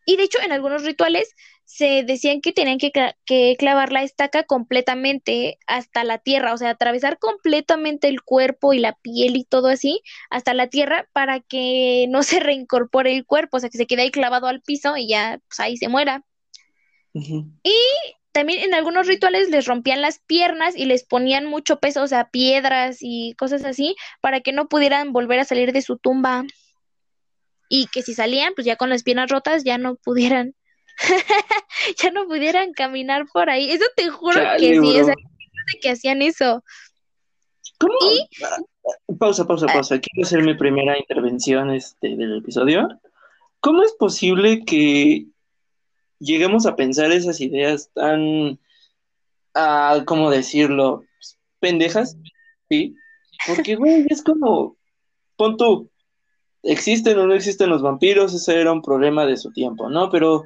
Y 0.05 0.15
de 0.17 0.23
hecho 0.23 0.39
en 0.41 0.51
algunos 0.51 0.83
rituales 0.83 1.35
se 1.65 2.03
decían 2.03 2.41
que 2.41 2.51
tenían 2.51 2.77
que, 2.79 2.91
que, 3.25 3.55
clavar 3.57 3.93
la 3.93 4.03
estaca 4.03 4.43
completamente 4.43 5.57
hasta 5.67 6.03
la 6.03 6.17
tierra, 6.17 6.53
o 6.53 6.57
sea, 6.57 6.71
atravesar 6.71 7.17
completamente 7.17 8.09
el 8.09 8.21
cuerpo 8.21 8.73
y 8.73 8.79
la 8.79 8.97
piel 8.97 9.37
y 9.37 9.45
todo 9.45 9.69
así 9.69 10.01
hasta 10.29 10.53
la 10.53 10.67
tierra 10.67 11.07
para 11.13 11.39
que 11.39 12.07
no 12.09 12.23
se 12.23 12.39
reincorpore 12.41 13.15
el 13.15 13.25
cuerpo, 13.25 13.57
o 13.57 13.59
sea, 13.61 13.69
que 13.69 13.77
se 13.77 13.87
quede 13.87 14.03
ahí 14.03 14.11
clavado 14.11 14.47
al 14.47 14.61
piso 14.61 14.97
y 14.97 15.07
ya, 15.07 15.39
pues 15.47 15.59
ahí 15.61 15.77
se 15.77 15.87
muera. 15.87 16.25
Y 17.13 17.73
también 18.31 18.63
en 18.63 18.73
algunos 18.73 19.07
rituales 19.07 19.49
les 19.49 19.65
rompían 19.65 20.01
las 20.01 20.19
piernas 20.19 20.75
y 20.75 20.85
les 20.85 21.03
ponían 21.03 21.45
mucho 21.45 21.79
peso, 21.79 22.03
o 22.03 22.07
sea, 22.07 22.29
piedras 22.29 22.97
y 23.01 23.33
cosas 23.37 23.65
así, 23.65 23.95
para 24.21 24.41
que 24.41 24.53
no 24.53 24.67
pudieran 24.67 25.11
volver 25.11 25.39
a 25.39 25.45
salir 25.45 25.73
de 25.73 25.81
su 25.81 25.97
tumba. 25.97 26.45
Y 27.69 27.87
que 27.87 28.01
si 28.01 28.13
salían, 28.13 28.53
pues 28.53 28.65
ya 28.65 28.75
con 28.75 28.89
las 28.89 29.03
piernas 29.03 29.29
rotas, 29.29 29.63
ya 29.63 29.77
no 29.77 29.95
pudieran, 29.95 30.55
ya 32.01 32.11
no 32.11 32.25
pudieran 32.25 32.73
caminar 32.73 33.25
por 33.31 33.49
ahí. 33.49 33.71
Eso 33.71 33.85
te 33.95 34.09
juro 34.09 34.41
que 34.57 34.79
sí, 34.79 34.99
o 34.99 35.05
sea, 35.05 35.15
que 35.81 35.89
hacían 35.89 36.21
eso. 36.21 36.63
¿Cómo? 37.79 37.95
Ah, 38.43 38.57
pausa, 39.19 39.45
pausa, 39.45 39.65
ah. 39.69 39.73
pausa. 39.73 39.99
Quiero 39.99 40.25
hacer 40.25 40.43
mi 40.43 40.55
primera 40.55 40.97
intervención 40.97 41.71
este, 41.71 42.15
del 42.15 42.37
episodio. 42.37 42.87
¿Cómo 43.59 43.83
es 43.83 43.93
posible 43.93 44.63
que 44.65 45.27
lleguemos 46.21 46.65
a 46.65 46.75
pensar 46.75 47.11
esas 47.11 47.41
ideas 47.41 47.89
tan, 47.93 48.59
ah, 49.53 50.03
¿cómo 50.05 50.29
decirlo? 50.29 51.03
Pendejas, 51.59 52.15
¿sí? 52.69 52.95
Porque, 53.47 53.75
güey, 53.75 54.05
es 54.09 54.23
como, 54.23 54.77
pon 55.35 55.57
tú, 55.57 55.89
existen 56.63 57.17
o 57.17 57.27
no 57.27 57.33
existen 57.33 57.69
los 57.69 57.81
vampiros, 57.81 58.33
ese 58.33 58.61
era 58.61 58.71
un 58.71 58.81
problema 58.81 59.25
de 59.25 59.37
su 59.37 59.51
tiempo, 59.51 59.89
¿no? 59.89 60.09
Pero, 60.09 60.43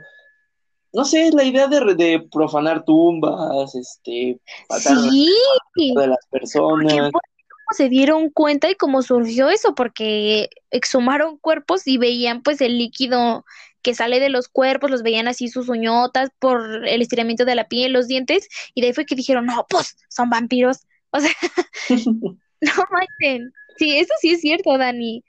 no 0.94 1.03
sé, 1.03 1.32
la 1.32 1.44
idea 1.44 1.67
de, 1.67 1.94
de 1.96 2.27
profanar 2.32 2.86
tumbas, 2.86 3.75
este, 3.75 4.39
matar 4.70 4.98
sí. 4.98 5.94
de 5.94 6.08
las 6.08 6.25
personas. 6.32 6.94
¿Cómo 6.94 7.35
se 7.72 7.90
dieron 7.90 8.30
cuenta 8.30 8.70
y 8.70 8.76
cómo 8.76 9.02
surgió 9.02 9.50
eso? 9.50 9.76
Porque 9.76 10.50
exhumaron 10.72 11.38
cuerpos 11.38 11.88
y 11.88 11.98
veían 11.98 12.44
pues 12.44 12.62
el 12.62 12.78
líquido 12.78 13.46
que 13.82 13.94
sale 13.94 14.20
de 14.20 14.30
los 14.30 14.48
cuerpos, 14.48 14.90
los 14.90 15.04
veían 15.04 15.28
así 15.28 15.48
sus 15.48 15.70
uñotas 15.70 16.32
por 16.40 16.88
el 16.88 17.02
estiramiento 17.02 17.46
de 17.46 17.54
la 17.54 17.68
piel, 17.68 17.94
los 17.94 18.08
dientes, 18.08 18.48
y 18.74 18.82
de 18.82 18.88
ahí 18.88 18.94
fue 18.94 19.06
que 19.06 19.16
dijeron, 19.16 19.46
no, 19.46 19.66
pues 19.70 19.96
son 20.10 20.30
vampiros. 20.30 20.80
O 21.16 21.20
sea, 21.22 21.32
no 22.60 22.84
manchen. 22.92 23.54
Sí, 23.78 23.98
eso 23.98 24.14
sí 24.20 24.32
es 24.32 24.42
cierto, 24.42 24.78
Dani. 24.78 25.24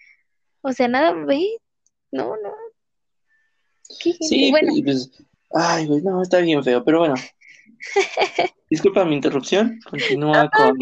O 0.62 0.72
sea, 0.72 0.88
nada, 0.88 1.12
ve, 1.12 1.58
no, 2.10 2.34
no. 2.42 2.52
sí, 3.88 4.50
bueno. 4.50 4.72
Pues, 4.84 5.12
ay, 5.52 5.86
güey, 5.86 6.02
no, 6.02 6.22
está 6.22 6.38
bien 6.38 6.64
feo, 6.64 6.82
pero 6.82 7.00
bueno. 7.00 7.14
Disculpa 8.70 9.04
mi 9.04 9.16
interrupción, 9.16 9.78
continúa 9.88 10.50
con... 10.50 10.76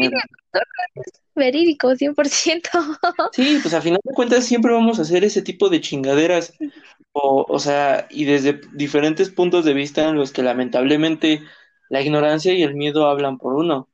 Verídico, 1.35 1.89
100%. 1.91 2.69
Sí, 3.33 3.59
pues 3.61 3.73
a 3.73 3.81
final 3.81 3.99
de 4.03 4.13
cuentas 4.13 4.45
siempre 4.45 4.73
vamos 4.73 4.99
a 4.99 5.01
hacer 5.01 5.23
ese 5.23 5.41
tipo 5.41 5.69
de 5.69 5.81
chingaderas 5.81 6.53
o, 7.11 7.45
o 7.47 7.59
sea, 7.59 8.07
y 8.09 8.25
desde 8.25 8.61
diferentes 8.73 9.29
puntos 9.29 9.65
de 9.65 9.73
vista 9.73 10.07
en 10.07 10.15
los 10.15 10.31
que 10.31 10.43
lamentablemente 10.43 11.41
la 11.89 12.01
ignorancia 12.01 12.53
y 12.53 12.63
el 12.63 12.75
miedo 12.75 13.07
hablan 13.07 13.37
por 13.37 13.53
uno. 13.53 13.89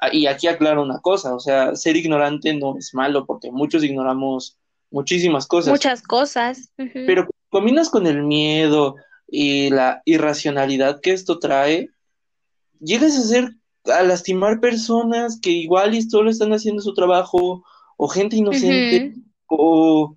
Ah, 0.00 0.10
y 0.12 0.26
aquí 0.26 0.48
aclaro 0.48 0.82
una 0.82 1.00
cosa, 1.00 1.34
o 1.34 1.40
sea, 1.40 1.76
ser 1.76 1.96
ignorante 1.96 2.54
no 2.54 2.76
es 2.78 2.92
malo 2.94 3.24
porque 3.24 3.50
muchos 3.50 3.84
ignoramos 3.84 4.58
muchísimas 4.90 5.46
cosas. 5.46 5.72
Muchas 5.72 6.02
cosas. 6.02 6.72
Pero 6.76 7.28
combinas 7.48 7.88
con 7.88 8.06
el 8.06 8.22
miedo 8.22 8.96
y 9.28 9.70
la 9.70 10.02
irracionalidad 10.04 11.00
que 11.00 11.12
esto 11.12 11.38
trae, 11.38 11.90
llegas 12.80 13.16
a 13.16 13.22
ser 13.22 13.54
a 13.84 14.02
lastimar 14.02 14.60
personas 14.60 15.38
que 15.40 15.50
igual 15.50 15.94
y 15.94 16.02
solo 16.02 16.30
están 16.30 16.52
haciendo 16.52 16.82
su 16.82 16.92
trabajo 16.94 17.64
o 17.96 18.08
gente 18.08 18.36
inocente 18.36 19.14
o 19.46 20.16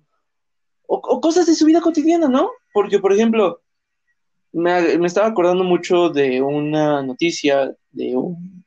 o, 0.92 1.20
cosas 1.20 1.46
de 1.46 1.54
su 1.54 1.64
vida 1.66 1.80
cotidiana, 1.80 2.28
¿no? 2.28 2.50
Porque, 2.72 2.98
por 2.98 3.12
ejemplo, 3.12 3.62
me, 4.52 4.94
estaba 5.06 5.28
acordando 5.28 5.62
mucho 5.62 6.08
de 6.08 6.42
una 6.42 7.02
noticia 7.02 7.72
de 7.92 8.16
un... 8.16 8.64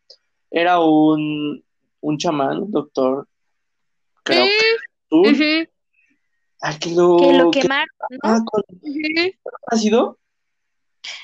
Era 0.50 0.80
un, 0.80 1.64
un 2.00 2.18
chamán, 2.18 2.64
un 2.64 2.72
doctor, 2.72 3.28
creo 4.24 4.46
que... 4.46 5.70
que 6.80 6.92
lo, 6.92 7.18
que 7.18 7.34
lo 7.34 7.52
quemaron, 7.52 7.88
¿no? 8.10 8.20
Ah, 8.24 8.40
¿Ha 9.68 9.78
sido? 9.78 10.18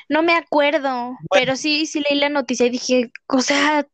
No 0.08 0.24
me 0.24 0.34
acuerdo, 0.34 1.18
pero 1.32 1.56
sí, 1.56 1.86
sí 1.86 2.02
leí 2.08 2.20
la 2.20 2.30
noticia 2.30 2.66
y 2.66 2.72
dije, 2.72 3.12
o 3.28 3.42
sea, 3.42 3.88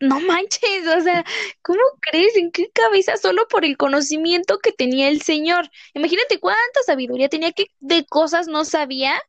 no 0.00 0.18
manches, 0.20 0.86
o 0.98 1.00
sea, 1.02 1.24
¿cómo 1.62 1.80
crees? 2.00 2.36
¿En 2.36 2.50
qué 2.50 2.70
cabeza? 2.72 3.16
Solo 3.16 3.46
por 3.48 3.64
el 3.64 3.76
conocimiento 3.76 4.58
que 4.58 4.72
tenía 4.72 5.08
el 5.08 5.20
señor. 5.22 5.70
Imagínate 5.94 6.40
cuánta 6.40 6.82
sabiduría 6.86 7.28
tenía, 7.28 7.52
que 7.52 7.66
de 7.80 8.04
cosas 8.06 8.48
no 8.48 8.64
sabía. 8.64 9.20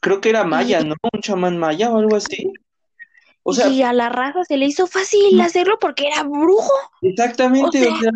Creo 0.00 0.20
que 0.20 0.30
era 0.30 0.44
maya, 0.44 0.82
¿no? 0.82 0.94
Un 1.12 1.20
chamán 1.20 1.58
maya 1.58 1.90
o 1.90 1.98
algo 1.98 2.16
así. 2.16 2.52
O 3.42 3.52
sea, 3.52 3.68
y 3.68 3.82
a 3.82 3.92
la 3.92 4.08
raza 4.08 4.44
se 4.44 4.56
le 4.56 4.66
hizo 4.66 4.86
fácil 4.86 5.40
hacerlo 5.40 5.78
porque 5.80 6.06
era 6.06 6.22
brujo. 6.22 6.72
Exactamente, 7.02 7.88
o 7.88 7.96
sea, 7.96 8.10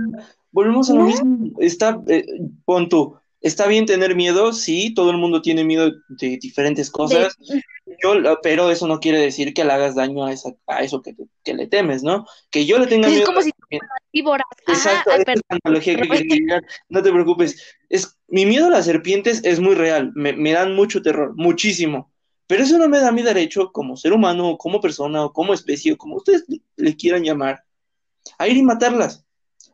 volvemos 0.53 0.91
a 0.91 0.95
lo 0.95 1.05
mismo. 1.05 1.51
Está, 1.59 2.01
eh, 2.07 2.25
pon 2.65 2.89
tú, 2.89 3.17
está 3.45 3.67
bien 3.67 3.85
tener 3.85 4.17
miedo, 4.17 4.55
sí, 4.55 4.95
todo 4.95 5.11
el 5.11 5.19
mundo 5.19 5.43
tiene 5.43 5.65
miedo 5.65 5.93
de 6.09 6.39
diferentes 6.39 6.91
cosas. 6.91 7.37
Yo, 8.03 8.15
pero 8.43 8.71
eso 8.71 8.89
no 8.89 8.99
quiere 9.01 9.21
decir 9.21 9.53
que 9.53 9.65
le 9.65 9.73
hagas 9.73 9.95
daño 9.95 10.25
a, 10.25 10.33
esa, 10.33 10.55
a 10.67 10.83
eso 10.83 11.03
que, 11.03 11.15
que 11.45 11.53
le 11.53 11.67
temes, 11.67 12.03
¿no? 12.03 12.27
Que 12.51 12.65
yo 12.65 12.79
le 12.79 12.87
tenga 12.87 13.07
miedo. 13.07 13.21
Es 13.21 13.27
como 13.27 13.43
si 13.43 13.51
víboras. 14.15 14.47
Exacto, 14.67 15.11
es 15.11 15.25
la 15.27 15.59
analogía 15.63 15.95
que 15.95 16.09
quería 16.09 16.63
No 16.89 17.03
te 17.03 17.13
preocupes. 17.13 17.77
Es, 17.91 18.19
mi 18.29 18.47
miedo 18.47 18.67
a 18.67 18.71
las 18.71 18.87
serpientes 18.87 19.43
es 19.45 19.61
muy 19.61 19.75
real. 19.75 20.11
Me, 20.15 20.33
me 20.33 20.53
dan 20.53 20.75
mucho 20.75 21.03
terror, 21.03 21.35
muchísimo. 21.37 22.11
Pero 22.47 22.63
eso 22.63 22.79
no 22.79 22.89
me 22.89 22.99
da 22.99 23.13
mi 23.13 23.23
derecho 23.23 23.73
como 23.73 23.99
ser 23.99 24.15
humano, 24.15 24.57
como 24.57 24.81
persona, 24.81 25.23
o 25.23 25.33
como 25.35 25.53
especie, 25.53 25.93
o 25.93 25.99
como 25.99 26.17
ustedes 26.17 26.47
le 26.77 26.97
quieran 26.97 27.25
llamar, 27.25 27.63
a 28.39 28.49
ir 28.49 28.57
y 28.57 28.63
matarlas. 28.63 29.27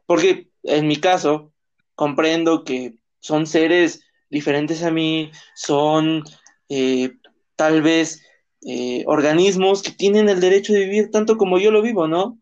Porque 0.07 0.51
en 0.65 0.89
mi 0.89 0.97
caso, 0.97 1.53
comprendo 1.95 2.65
que 2.65 3.00
son 3.21 3.47
seres 3.47 4.03
diferentes 4.31 4.83
a 4.83 4.91
mí, 4.91 5.31
son 5.55 6.25
eh, 6.69 7.13
tal 7.57 7.83
vez 7.83 8.23
eh, 8.63 9.05
organismos 9.07 9.83
que 9.83 9.93
tienen 9.93 10.29
el 10.29 10.41
derecho 10.41 10.73
de 10.73 10.85
vivir 10.85 11.11
tanto 11.11 11.37
como 11.37 11.59
yo 11.59 11.71
lo 11.71 11.83
vivo, 11.83 12.07
¿no? 12.07 12.39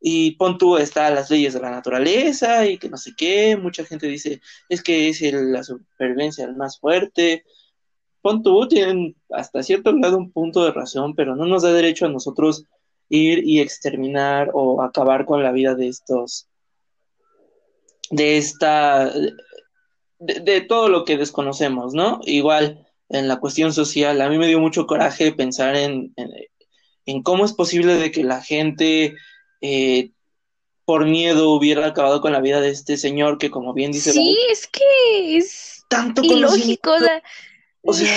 Y 0.00 0.32
pon 0.32 0.58
tú, 0.58 0.76
está 0.76 1.10
las 1.10 1.30
leyes 1.30 1.54
de 1.54 1.60
la 1.60 1.70
naturaleza 1.70 2.66
y 2.66 2.78
que 2.78 2.88
no 2.88 2.96
sé 2.96 3.12
qué, 3.16 3.56
mucha 3.56 3.84
gente 3.84 4.06
dice, 4.06 4.40
es 4.68 4.82
que 4.82 5.08
es 5.08 5.20
la 5.32 5.64
supervivencia 5.64 6.44
el 6.44 6.54
más 6.54 6.78
fuerte. 6.78 7.44
Pon 8.22 8.42
tú, 8.42 8.68
tienen 8.68 9.16
hasta 9.30 9.62
cierto 9.62 9.94
grado 9.94 10.18
un 10.18 10.32
punto 10.32 10.64
de 10.64 10.72
razón, 10.72 11.14
pero 11.14 11.34
no 11.34 11.46
nos 11.46 11.62
da 11.62 11.72
derecho 11.72 12.06
a 12.06 12.10
nosotros 12.10 12.64
ir 13.08 13.46
y 13.46 13.60
exterminar 13.60 14.50
o 14.52 14.82
acabar 14.82 15.26
con 15.26 15.42
la 15.42 15.52
vida 15.52 15.74
de 15.74 15.88
estos, 15.88 16.48
de 18.10 18.36
esta, 18.36 19.12
de 20.18 20.60
todo 20.62 20.88
lo 20.88 21.04
que 21.04 21.16
desconocemos, 21.16 21.94
¿no? 21.94 22.20
Igual, 22.24 22.86
en 23.08 23.28
la 23.28 23.38
cuestión 23.38 23.72
social. 23.72 24.20
A 24.20 24.28
mí 24.28 24.38
me 24.38 24.46
dio 24.46 24.60
mucho 24.60 24.86
coraje 24.86 25.32
pensar 25.32 25.76
en, 25.76 26.14
en, 27.04 27.22
cómo 27.22 27.44
es 27.44 27.52
posible 27.52 27.94
de 27.94 28.10
que 28.10 28.24
la 28.24 28.42
gente 28.42 29.14
eh, 29.60 30.10
por 30.84 31.06
miedo 31.06 31.50
hubiera 31.50 31.86
acabado 31.86 32.20
con 32.20 32.32
la 32.32 32.40
vida 32.40 32.60
de 32.60 32.70
este 32.70 32.96
señor 32.96 33.38
que 33.38 33.50
como 33.50 33.74
bien 33.74 33.92
dice... 33.92 34.12
Sí, 34.12 34.36
es 34.50 34.66
que 34.66 35.36
es 35.36 35.84
tanto 35.88 36.22
ilógico. 36.22 36.94
O 37.82 37.92
sea, 37.92 38.16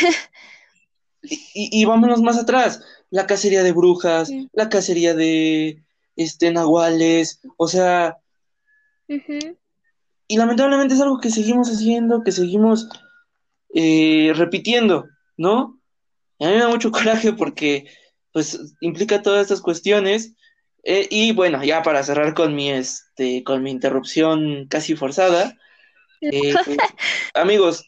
y, 1.22 1.86
vámonos 1.86 2.22
más 2.22 2.38
atrás, 2.38 2.82
la 3.10 3.28
cacería 3.28 3.64
de 3.64 3.72
brujas, 3.72 4.32
la 4.54 4.70
cacería 4.70 5.14
de 5.14 5.84
este, 6.16 6.52
nahuales, 6.52 7.42
o 7.58 7.68
sea... 7.68 8.18
Y 10.30 10.38
lamentablemente 10.38 10.94
es 10.94 11.02
algo 11.02 11.20
que 11.20 11.32
seguimos 11.32 11.70
haciendo, 11.70 12.24
que 12.24 12.32
seguimos 12.32 12.88
eh, 13.74 14.32
repitiendo, 14.36 15.08
¿no? 15.36 15.80
a 16.40 16.46
mí 16.46 16.54
me 16.54 16.60
da 16.60 16.70
mucho 16.70 16.92
coraje 16.92 17.34
porque 17.34 17.86
pues 18.32 18.76
implica 18.80 19.22
todas 19.22 19.42
estas 19.42 19.62
cuestiones. 19.62 20.36
Eh, 20.84 21.08
y 21.10 21.34
bueno, 21.34 21.64
ya 21.64 21.82
para 21.82 22.04
cerrar 22.04 22.34
con 22.34 22.56
mi 22.56 22.70
este, 22.70 23.44
con 23.44 23.64
mi 23.64 23.72
interrupción 23.72 24.68
casi 24.70 24.96
forzada, 24.96 25.58
eh, 26.22 26.54
amigos, 27.34 27.86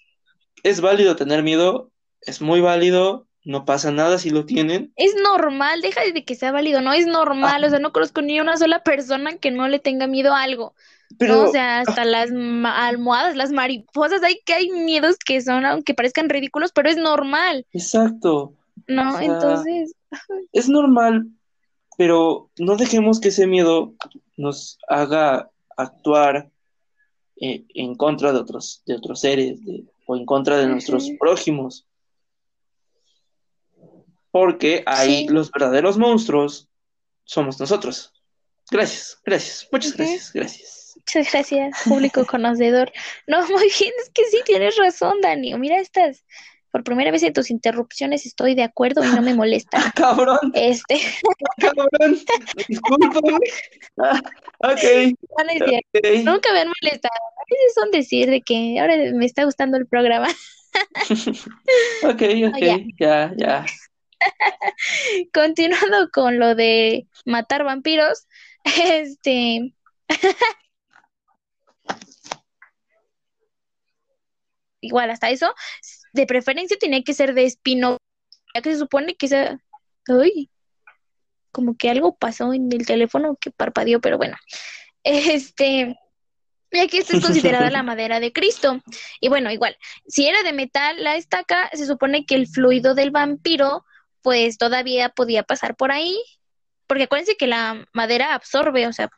es 0.64 0.82
válido 0.82 1.16
tener 1.16 1.42
miedo, 1.42 1.92
es 2.22 2.42
muy 2.42 2.60
válido, 2.60 3.28
no 3.46 3.66
pasa 3.66 3.92
nada 3.92 4.18
si 4.18 4.30
lo 4.30 4.46
tienen. 4.46 4.92
Es 4.98 5.16
normal, 5.24 5.82
deja 5.82 6.02
de 6.02 6.26
que 6.26 6.36
sea 6.36 6.52
válido, 6.52 6.82
no 6.82 6.92
es 6.92 7.08
normal, 7.08 7.64
o 7.64 7.70
sea, 7.70 7.80
no 7.80 7.94
conozco 7.94 8.22
ni 8.22 8.40
una 8.42 8.58
sola 8.58 8.84
persona 8.84 9.38
que 9.38 9.52
no 9.52 9.68
le 9.68 9.80
tenga 9.80 10.08
miedo 10.08 10.34
a 10.34 10.42
algo. 10.42 10.76
Pero, 11.18 11.50
o 11.50 11.52
sea, 11.52 11.82
hasta 11.82 12.06
las 12.06 12.30
almohadas, 12.32 13.36
las 13.36 13.52
mariposas, 13.52 14.24
hay 14.24 14.40
que 14.46 14.54
hay 14.54 14.70
miedos 14.70 15.18
que 15.18 15.42
son, 15.42 15.66
aunque 15.66 15.94
parezcan 15.94 16.30
ridículos, 16.30 16.72
pero 16.74 16.90
es 16.90 16.98
normal. 16.98 17.66
Exacto. 17.74 18.54
¿no? 18.88 19.14
O 19.14 19.18
sea, 19.18 19.26
Entonces, 19.26 19.94
es 20.52 20.70
normal, 20.70 21.28
pero 21.98 22.50
no 22.58 22.76
dejemos 22.78 23.20
que 23.20 23.30
ese 23.30 23.48
miedo 23.48 23.94
nos 24.38 24.78
haga 24.88 25.50
actuar 25.78 26.50
eh, 27.44 27.66
en 27.74 27.96
contra 27.96 28.32
de 28.34 28.40
otros, 28.40 28.84
de 28.86 28.96
otros 28.96 29.22
seres 29.22 29.64
de- 29.66 29.84
o 30.06 30.16
en 30.16 30.26
contra 30.26 30.58
de 30.58 30.68
nuestros 30.68 31.10
prójimos. 31.20 31.88
Porque 34.32 34.84
ahí 34.86 35.28
Sí. 35.28 35.34
los 35.34 35.52
verdaderos 35.52 35.98
monstruos 35.98 36.70
somos 37.24 37.60
nosotros. 37.60 38.14
Gracias, 38.70 39.20
gracias, 39.26 39.68
muchas 39.72 39.90
Ujú. 39.94 39.98
gracias, 40.04 40.34
gracias. 40.34 40.81
Muchas 41.02 41.32
gracias, 41.32 41.78
público 41.86 42.26
conocedor. 42.28 42.92
No, 43.28 43.42
muy 43.50 43.72
bien, 43.80 43.94
es 44.02 44.10
que 44.14 44.26
sí 44.26 44.42
tienes 44.46 44.78
razón, 44.78 45.22
Dani. 45.22 45.54
Mira 45.56 45.80
estas, 45.80 46.26
por 46.72 46.84
primera 46.84 47.12
vez 47.12 47.24
en 47.24 47.34
tus 47.34 47.50
interrupciones 47.50 48.26
estoy 48.26 48.56
de 48.56 48.64
acuerdo 48.64 49.04
y 49.04 49.08
no 49.08 49.22
me 49.22 49.34
molesta. 49.34 49.92
Cabrón, 49.96 50.52
Este, 50.54 51.02
cabrón, 51.60 52.20
discúlpame. 52.68 53.38
Ah, 53.98 54.22
ok, 54.60 54.84
no, 55.38 55.44
no 55.44 55.52
es 55.52 55.64
cierto, 55.66 56.00
ok. 56.00 56.24
nunca 56.24 56.54
me 56.54 56.60
han 56.62 56.72
molestado. 56.82 57.14
A 57.38 57.44
veces 57.50 57.74
son 57.76 57.92
decir 57.92 58.30
de 58.30 58.42
que 58.42 58.80
ahora 58.80 58.96
me 59.14 59.26
está 59.26 59.44
gustando 59.44 59.78
el 59.78 59.88
programa. 59.88 60.28
Ok, 62.04 62.22
ok, 62.48 62.58
ya. 62.60 62.78
ya, 63.00 63.34
ya. 63.36 63.66
Continuando 65.34 66.10
con 66.12 66.40
lo 66.40 66.56
de 66.56 67.08
matar 67.26 67.64
vampiros, 67.66 68.28
este, 68.64 69.74
igual 74.82 75.10
hasta 75.12 75.30
eso, 75.30 75.54
de 76.14 76.26
preferencia 76.26 76.78
tenía 76.78 77.04
que 77.04 77.14
ser 77.14 77.34
de 77.34 77.46
espino, 77.46 77.98
ya 78.54 78.62
que 78.62 78.74
se 78.74 78.80
supone 78.80 79.16
que 79.16 79.28
esa, 79.28 79.60
uy, 80.08 80.50
como 81.52 81.78
que 81.78 81.90
algo 81.90 82.18
pasó 82.18 82.54
en 82.54 82.72
el 82.72 82.86
teléfono 82.86 83.38
que 83.40 83.52
parpadeó, 83.52 84.02
pero 84.02 84.18
bueno, 84.18 84.38
este, 85.04 85.96
ya 86.72 86.88
que 86.88 87.00
esta 87.00 87.18
es 87.18 87.24
considerada 87.24 87.70
la 87.70 87.84
madera 87.84 88.20
de 88.20 88.34
Cristo. 88.34 88.82
Y 89.20 89.30
bueno, 89.30 89.52
igual, 89.52 89.78
si 90.08 90.28
era 90.28 90.44
de 90.44 90.54
metal 90.54 91.04
la 91.04 91.16
estaca, 91.16 91.70
se 91.74 91.86
supone 91.86 92.26
que 92.26 92.36
el 92.36 92.48
fluido 92.48 92.96
del 92.96 93.12
vampiro, 93.12 93.86
pues 94.22 94.58
todavía 94.58 95.10
podía 95.10 95.44
pasar 95.44 95.76
por 95.76 95.92
ahí, 95.92 96.18
porque 96.88 97.04
acuérdense 97.04 97.38
que 97.38 97.48
la 97.48 97.86
madera 97.94 98.34
absorbe, 98.34 98.88
o 98.88 98.94
sea, 98.94 99.10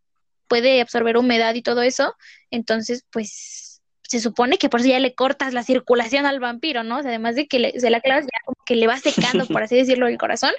puede 0.47 0.81
absorber 0.81 1.17
humedad 1.17 1.55
y 1.55 1.61
todo 1.61 1.81
eso, 1.81 2.15
entonces, 2.51 3.05
pues 3.11 3.62
se 4.13 4.19
supone 4.19 4.57
que 4.59 4.69
por 4.69 4.79
eso 4.79 4.89
ya 4.89 4.99
le 4.99 5.15
cortas 5.15 5.53
la 5.53 5.63
circulación 5.63 6.25
al 6.27 6.39
vampiro, 6.39 6.83
¿no? 6.83 6.99
O 6.99 7.01
sea, 7.01 7.09
además 7.09 7.35
de 7.35 7.47
que 7.47 7.57
le- 7.57 7.79
se 7.79 7.89
la 7.89 7.99
clavas, 7.99 8.25
ya 8.25 8.39
como 8.45 8.55
que 8.65 8.75
le 8.75 8.85
va 8.85 8.97
secando, 8.97 9.45
por 9.47 9.63
así 9.63 9.75
decirlo, 9.75 10.07
el 10.07 10.19
corazón, 10.19 10.51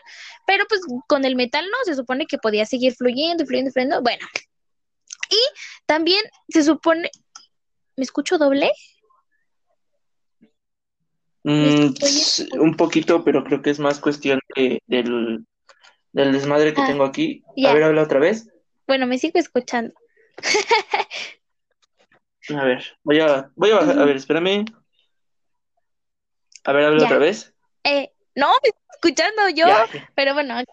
pero 0.46 0.64
pues 0.68 0.80
con 1.06 1.24
el 1.24 1.36
metal 1.36 1.64
no, 1.64 1.76
se 1.84 1.94
supone 1.94 2.26
que 2.26 2.38
podía 2.38 2.66
seguir 2.66 2.94
fluyendo, 2.94 3.46
fluyendo, 3.46 3.70
fluyendo, 3.70 4.02
bueno. 4.02 4.26
Y 5.30 5.38
también 5.86 6.20
se 6.48 6.64
supone, 6.64 7.10
¿me 7.96 8.02
escucho 8.02 8.38
doble? 8.38 8.72
Mm, 11.44 11.92
un 12.58 12.76
poquito, 12.76 13.22
pero 13.22 13.44
creo 13.44 13.62
que 13.62 13.70
es 13.70 13.78
más 13.78 14.00
cuestión 14.00 14.40
de- 14.56 14.82
del, 14.86 15.44
del 16.12 16.32
desmadre 16.32 16.74
que 16.74 16.80
Ah, 16.82 16.86
tengo 16.86 17.04
aquí. 17.04 17.44
ya. 17.56 17.70
A 17.70 17.74
ver, 17.74 17.84
habla 17.84 18.02
otra 18.02 18.18
vez. 18.18 18.48
Bueno, 18.86 19.06
me 19.06 19.18
sigo 19.18 19.38
escuchando. 19.38 19.94
A 22.50 22.64
ver, 22.64 22.84
voy 23.02 23.20
a, 23.20 23.50
voy 23.54 23.70
a 23.70 23.74
bajar. 23.76 23.90
A 23.90 23.96
Ujú. 23.96 24.06
ver, 24.06 24.16
espérame. 24.16 24.64
A 26.64 26.72
ver, 26.72 26.84
habla 26.84 27.04
otra 27.04 27.18
vez. 27.18 27.54
Eh, 27.84 28.10
no, 28.34 28.48
me 28.48 28.68
estoy 28.68 28.82
escuchando 28.94 29.48
yo, 29.50 29.66
Ya. 29.66 30.10
pero 30.14 30.34
bueno, 30.34 30.56
Sí, 30.58 30.66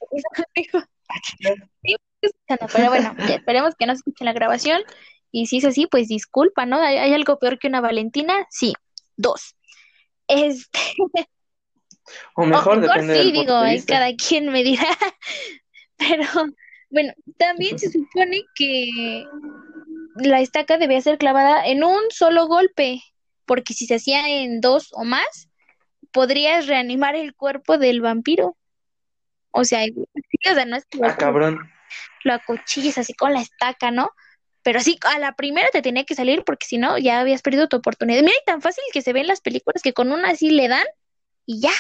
me 1.83 1.91
estoy 1.93 1.97
escuchando, 2.21 2.67
pero 2.73 2.89
bueno, 2.89 3.15
esperemos 3.29 3.75
que 3.75 3.85
no 3.85 3.93
se 3.93 3.97
escuche 3.97 4.17
en 4.23 4.25
la 4.25 4.33
grabación. 4.33 4.81
Y 5.31 5.45
si 5.45 5.57
es 5.57 5.65
así, 5.65 5.87
pues 5.87 6.07
disculpa, 6.07 6.65
¿no? 6.65 6.81
¿Hay, 6.81 6.97
hay 6.97 7.13
algo 7.13 7.39
peor 7.39 7.57
que 7.57 7.67
una 7.67 7.79
Valentina? 7.81 8.47
Sí, 8.49 8.73
dos. 9.15 9.55
Este, 10.27 10.79
O 10.99 11.09
o 12.35 12.45
mejor, 12.45 12.77
mejor 12.77 12.95
depende 12.95 13.13
sí, 13.13 13.19
del 13.19 13.31
digo, 13.31 13.61
de 13.61 13.85
cada 13.85 14.13
quien 14.15 14.51
me 14.51 14.63
dirá. 14.63 14.87
Pero 15.97 16.25
bueno, 16.89 17.13
también 17.37 17.77
se 17.79 17.91
supone 17.91 18.41
que 18.55 19.25
la 20.15 20.41
estaca 20.41 20.77
debía 20.77 21.01
ser 21.01 21.17
clavada 21.17 21.65
en 21.65 21.83
un 21.83 22.01
solo 22.09 22.47
golpe, 22.47 23.01
porque 23.45 23.73
si 23.73 23.85
se 23.85 23.95
hacía 23.95 24.27
en 24.29 24.61
dos 24.61 24.89
o 24.93 25.03
más, 25.03 25.49
podrías 26.11 26.67
reanimar 26.67 27.15
el 27.15 27.33
cuerpo 27.35 27.77
del 27.77 28.01
vampiro. 28.01 28.57
O 29.51 29.63
sea, 29.65 29.83
sí, 29.85 30.49
o 30.49 30.53
sea, 30.53 30.65
no 30.65 30.77
es 30.77 30.85
que 30.85 30.99
Ah, 31.03 31.15
cabrón. 31.17 31.59
lo 32.23 32.33
acuchilles 32.33 32.97
así 32.97 33.13
con 33.13 33.33
la 33.33 33.41
estaca, 33.41 33.91
¿no? 33.91 34.11
Pero 34.63 34.79
sí, 34.79 34.99
a 35.03 35.17
la 35.19 35.35
primera 35.35 35.67
te 35.71 35.81
tenía 35.81 36.03
que 36.05 36.15
salir 36.15 36.43
porque 36.45 36.67
si 36.67 36.77
no, 36.77 36.97
ya 36.97 37.19
habías 37.19 37.41
perdido 37.41 37.67
tu 37.67 37.77
oportunidad. 37.77 38.21
Mira, 38.21 38.35
y 38.39 38.45
tan 38.45 38.61
fácil 38.61 38.83
que 38.93 39.01
se 39.01 39.11
ve 39.11 39.21
en 39.21 39.27
las 39.27 39.41
películas 39.41 39.81
que 39.81 39.93
con 39.93 40.11
una 40.11 40.29
así 40.29 40.51
le 40.51 40.67
dan 40.67 40.85
y 41.45 41.61
ya. 41.61 41.71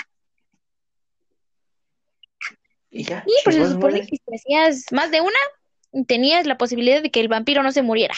Y 2.89 3.03
ya, 3.03 3.23
Y 3.25 3.31
pues 3.43 3.55
se 3.55 3.69
supone 3.69 4.01
que 4.01 4.17
si 4.17 4.35
hacías 4.35 4.85
más 4.91 5.11
de 5.11 5.21
una, 5.21 6.05
tenías 6.07 6.45
la 6.45 6.57
posibilidad 6.57 7.01
de 7.01 7.09
que 7.11 7.21
el 7.21 7.27
vampiro 7.29 7.63
no 7.63 7.71
se 7.71 7.83
muriera. 7.83 8.15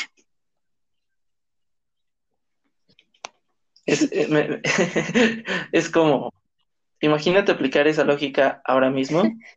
Es, 3.86 4.10
eh, 4.12 4.28
me- 4.30 4.62
es 5.72 5.89
como, 5.89 6.34
imagínate 7.02 7.52
aplicar 7.52 7.88
esa 7.88 8.04
lógica 8.04 8.62
ahora 8.65 8.89
mismo. 8.89 9.24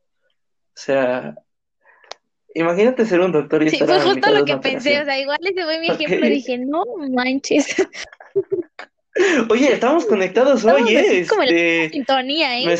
O 0.77 0.79
sea, 0.79 1.35
imagínate 2.55 3.07
ser 3.07 3.21
un 3.21 3.33
doctor 3.33 3.63
y 3.63 3.71
Sí, 3.71 3.79
estar 3.79 3.89
fue 3.89 3.97
a 3.97 3.99
la 4.05 4.13
justo 4.13 4.31
lo 4.31 4.45
que 4.45 4.57
pensé, 4.59 5.01
o 5.01 5.05
sea, 5.07 5.19
igual 5.19 5.39
ese 5.43 5.65
fue 5.65 5.81
mi 5.81 5.89
Ok. 5.89 5.95
ejemplo, 5.95 6.29
dije, 6.29 6.59
no 6.59 6.85
manches, 7.13 7.75
Oye, 9.51 9.73
estamos 9.73 10.05
conectados 10.05 10.61
estamos 10.61 10.83
hoy, 10.83 10.97
¿eh? 10.97 11.01
así 11.01 11.27
como 11.27 11.43
en 11.45 11.49
la 11.49 11.55
Este, 11.55 11.89
sintonía, 11.91 12.59
¿eh? 12.61 12.77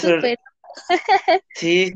sí. 1.55 1.95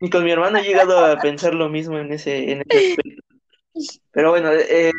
Y 0.00 0.10
con 0.10 0.24
mi 0.24 0.30
hermano 0.30 0.58
he 0.58 0.62
llegado 0.62 1.04
a 1.04 1.20
pensar 1.20 1.54
lo 1.54 1.68
mismo 1.68 1.98
en 1.98 2.12
ese, 2.12 2.52
en 2.52 2.62
ese 2.66 2.90
aspecto. 2.90 3.22
Pero 4.12 4.30
bueno, 4.30 4.52
eh, 4.52 4.92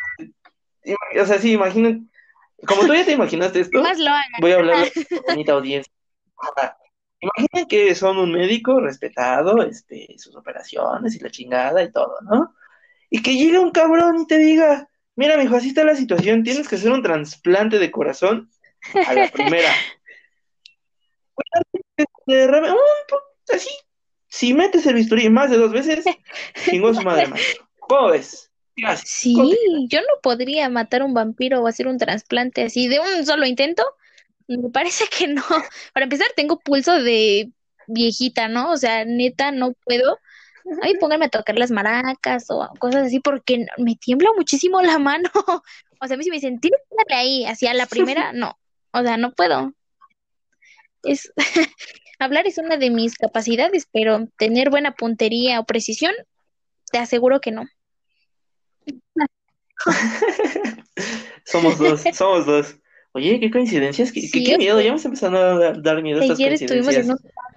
o 1.20 1.26
sea, 1.26 1.38
sí, 1.38 1.52
imaginen, 1.52 2.10
como 2.66 2.86
tú 2.86 2.94
ya 2.94 3.04
te 3.04 3.12
imaginaste 3.12 3.60
esto, 3.60 3.82
Más 3.82 3.98
lo 3.98 4.10
hagan. 4.10 4.40
voy 4.40 4.52
a 4.52 4.56
hablar 4.56 4.76
a 4.86 4.90
tu 4.90 5.22
bonita 5.26 5.52
audiencia. 5.52 5.92
Imaginen 7.20 7.68
que 7.68 7.94
son 7.94 8.18
un 8.18 8.32
médico 8.32 8.80
respetado, 8.80 9.62
este, 9.62 10.08
sus 10.18 10.34
operaciones 10.36 11.14
y 11.14 11.20
la 11.20 11.30
chingada 11.30 11.82
y 11.82 11.92
todo, 11.92 12.16
¿no? 12.22 12.54
Y 13.10 13.22
que 13.22 13.36
llegue 13.36 13.58
un 13.58 13.70
cabrón 13.70 14.22
y 14.22 14.26
te 14.26 14.38
diga, 14.38 14.88
mira, 15.14 15.36
mijo, 15.36 15.54
así 15.54 15.68
está 15.68 15.84
la 15.84 15.94
situación, 15.94 16.42
tienes 16.42 16.66
que 16.68 16.74
hacer 16.76 16.90
un 16.90 17.02
trasplante 17.02 17.78
de 17.78 17.90
corazón 17.92 18.50
a 19.06 19.14
la 19.14 19.28
primera. 19.28 19.72
Un 22.26 22.76
po- 23.08 23.54
así, 23.54 23.70
si 24.28 24.54
metes 24.54 24.86
el 24.86 24.94
bisturí 24.94 25.28
más 25.28 25.50
de 25.50 25.56
dos 25.58 25.72
veces, 25.72 26.04
chingó 26.64 26.94
su 26.94 27.02
madre, 27.02 27.26
maestro. 27.26 27.68
¿Cómo 27.80 28.08
ves? 28.08 28.51
Sí, 29.04 29.34
¿Cómo 29.34 29.50
te- 29.50 29.86
yo 29.88 30.00
no 30.00 30.20
podría 30.22 30.68
matar 30.68 31.02
a 31.02 31.04
un 31.04 31.14
vampiro 31.14 31.62
o 31.62 31.66
hacer 31.66 31.86
un 31.88 31.98
trasplante 31.98 32.62
así 32.62 32.88
de 32.88 33.00
un 33.00 33.26
solo 33.26 33.46
intento. 33.46 33.84
Me 34.48 34.70
parece 34.70 35.04
que 35.06 35.28
no. 35.28 35.42
Para 35.94 36.04
empezar, 36.04 36.26
tengo 36.36 36.58
pulso 36.58 37.00
de 37.02 37.50
viejita, 37.86 38.48
¿no? 38.48 38.70
O 38.70 38.76
sea, 38.76 39.04
neta, 39.04 39.52
no 39.52 39.72
puedo. 39.84 40.18
Ay, 40.82 40.94
pónganme 40.98 41.26
a 41.26 41.28
tocar 41.28 41.58
las 41.58 41.70
maracas 41.70 42.46
o 42.48 42.68
cosas 42.78 43.06
así 43.06 43.20
porque 43.20 43.66
me 43.78 43.96
tiembla 43.96 44.30
muchísimo 44.36 44.80
la 44.82 44.98
mano. 44.98 45.30
O 46.04 46.08
sea, 46.08 46.16
a 46.16 46.18
mí 46.18 46.24
si 46.24 46.30
me 46.30 46.36
dicen, 46.38 46.58
darle 46.60 47.14
ahí, 47.14 47.44
hacia 47.44 47.72
la 47.74 47.86
primera, 47.86 48.32
no. 48.32 48.58
O 48.92 49.02
sea, 49.02 49.16
no 49.16 49.30
puedo. 49.34 49.72
Es 51.04 51.32
hablar 52.18 52.48
es 52.48 52.58
una 52.58 52.76
de 52.76 52.90
mis 52.90 53.16
capacidades, 53.16 53.86
pero 53.92 54.26
tener 54.36 54.68
buena 54.68 54.96
puntería 54.96 55.60
o 55.60 55.64
precisión, 55.64 56.12
te 56.90 56.98
aseguro 56.98 57.40
que 57.40 57.52
no. 57.52 57.66
Somos 61.44 61.78
dos, 61.78 62.02
somos 62.14 62.46
dos. 62.46 62.76
Oye, 63.14 63.38
qué 63.40 63.50
coincidencias, 63.50 64.10
qué, 64.10 64.22
Sí, 64.22 64.42
qué 64.42 64.56
miedo, 64.56 64.80
ya 64.80 64.90
me 64.90 64.96
está 64.96 65.08
empezando 65.08 65.38
a 65.38 65.58
dar, 65.58 65.82
dar 65.82 66.02
miedo 66.02 66.20
estas 66.20 66.38
Ayer 66.38 66.54
estuvimos 66.54 66.94
en 66.94 67.10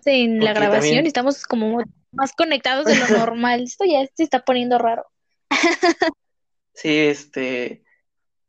en 0.05 0.43
la 0.43 0.53
grabación 0.53 0.81
también- 0.81 1.05
y 1.05 1.07
estamos 1.07 1.43
como 1.45 1.81
más 2.11 2.33
conectados 2.33 2.85
de 2.85 2.95
lo 2.95 3.07
normal. 3.29 3.63
Esto 3.63 3.85
ya 3.85 4.05
se 4.13 4.23
está 4.23 4.43
poniendo 4.43 4.77
raro. 4.77 5.05
Sí, 6.73 6.89
este, 6.97 7.83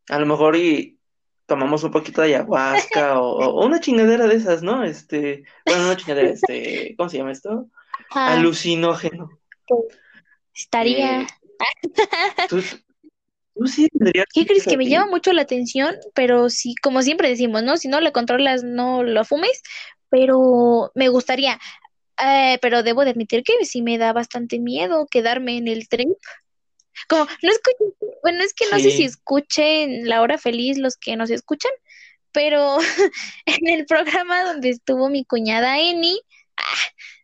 a 0.08 0.18
lo 0.18 0.26
mejor 0.26 0.56
y 0.56 0.98
tomamos 1.46 1.84
un 1.84 1.92
poquito 1.92 2.22
de 2.22 2.34
ayahuasca 2.34 3.20
o, 3.20 3.38
o 3.38 3.64
una 3.66 3.80
chingadera 3.80 4.26
de 4.26 4.34
esas, 4.34 4.62
¿no? 4.62 4.82
Este, 4.82 5.44
bueno, 5.64 5.84
una 5.84 5.96
chingadera, 5.96 6.30
este, 6.30 6.94
¿cómo 6.96 7.08
se 7.08 7.18
llama 7.18 7.30
esto? 7.32 7.68
Alucinógeno. 8.10 9.30
estaría. 10.52 11.22
Eh, 11.22 11.26
tú, 12.48 12.60
sí 13.64 13.88
tendrías 13.88 14.26
¿Qué 14.32 14.46
crees 14.46 14.64
que 14.64 14.76
me 14.76 14.86
llama 14.86 15.06
mucho 15.06 15.32
la 15.32 15.42
atención? 15.42 15.96
Pero 16.14 16.50
sí, 16.50 16.74
como 16.82 17.02
siempre 17.02 17.28
decimos, 17.28 17.62
¿no? 17.62 17.76
Si 17.76 17.88
no 17.88 18.00
lo 18.00 18.12
controlas, 18.12 18.62
no 18.62 19.02
lo 19.02 19.24
fumes. 19.24 19.62
pero 20.10 20.92
me 20.94 21.08
gustaría. 21.08 21.58
Eh, 22.24 22.58
pero 22.62 22.82
debo 22.82 23.04
de 23.04 23.10
admitir 23.10 23.42
que 23.42 23.64
sí 23.64 23.82
me 23.82 23.98
da 23.98 24.12
bastante 24.12 24.58
miedo 24.58 25.06
quedarme 25.10 25.58
en 25.58 25.68
el 25.68 25.88
tren. 25.88 26.14
Como, 27.08 27.26
no 27.42 27.50
escucho, 27.50 27.94
bueno, 28.22 28.42
es 28.42 28.54
que 28.54 28.64
no 28.70 28.78
sé 28.78 28.90
si 28.90 29.04
escuchen 29.04 30.08
La 30.08 30.22
Hora 30.22 30.38
Feliz 30.38 30.78
los 30.78 30.96
que 30.96 31.16
nos 31.16 31.30
escuchan, 31.30 31.72
pero 32.32 32.78
en 33.46 33.68
el 33.68 33.86
programa 33.86 34.44
donde 34.44 34.70
estuvo 34.70 35.10
mi 35.10 35.24
cuñada 35.24 35.78
Eni, 35.78 36.18
ah, 36.56 36.62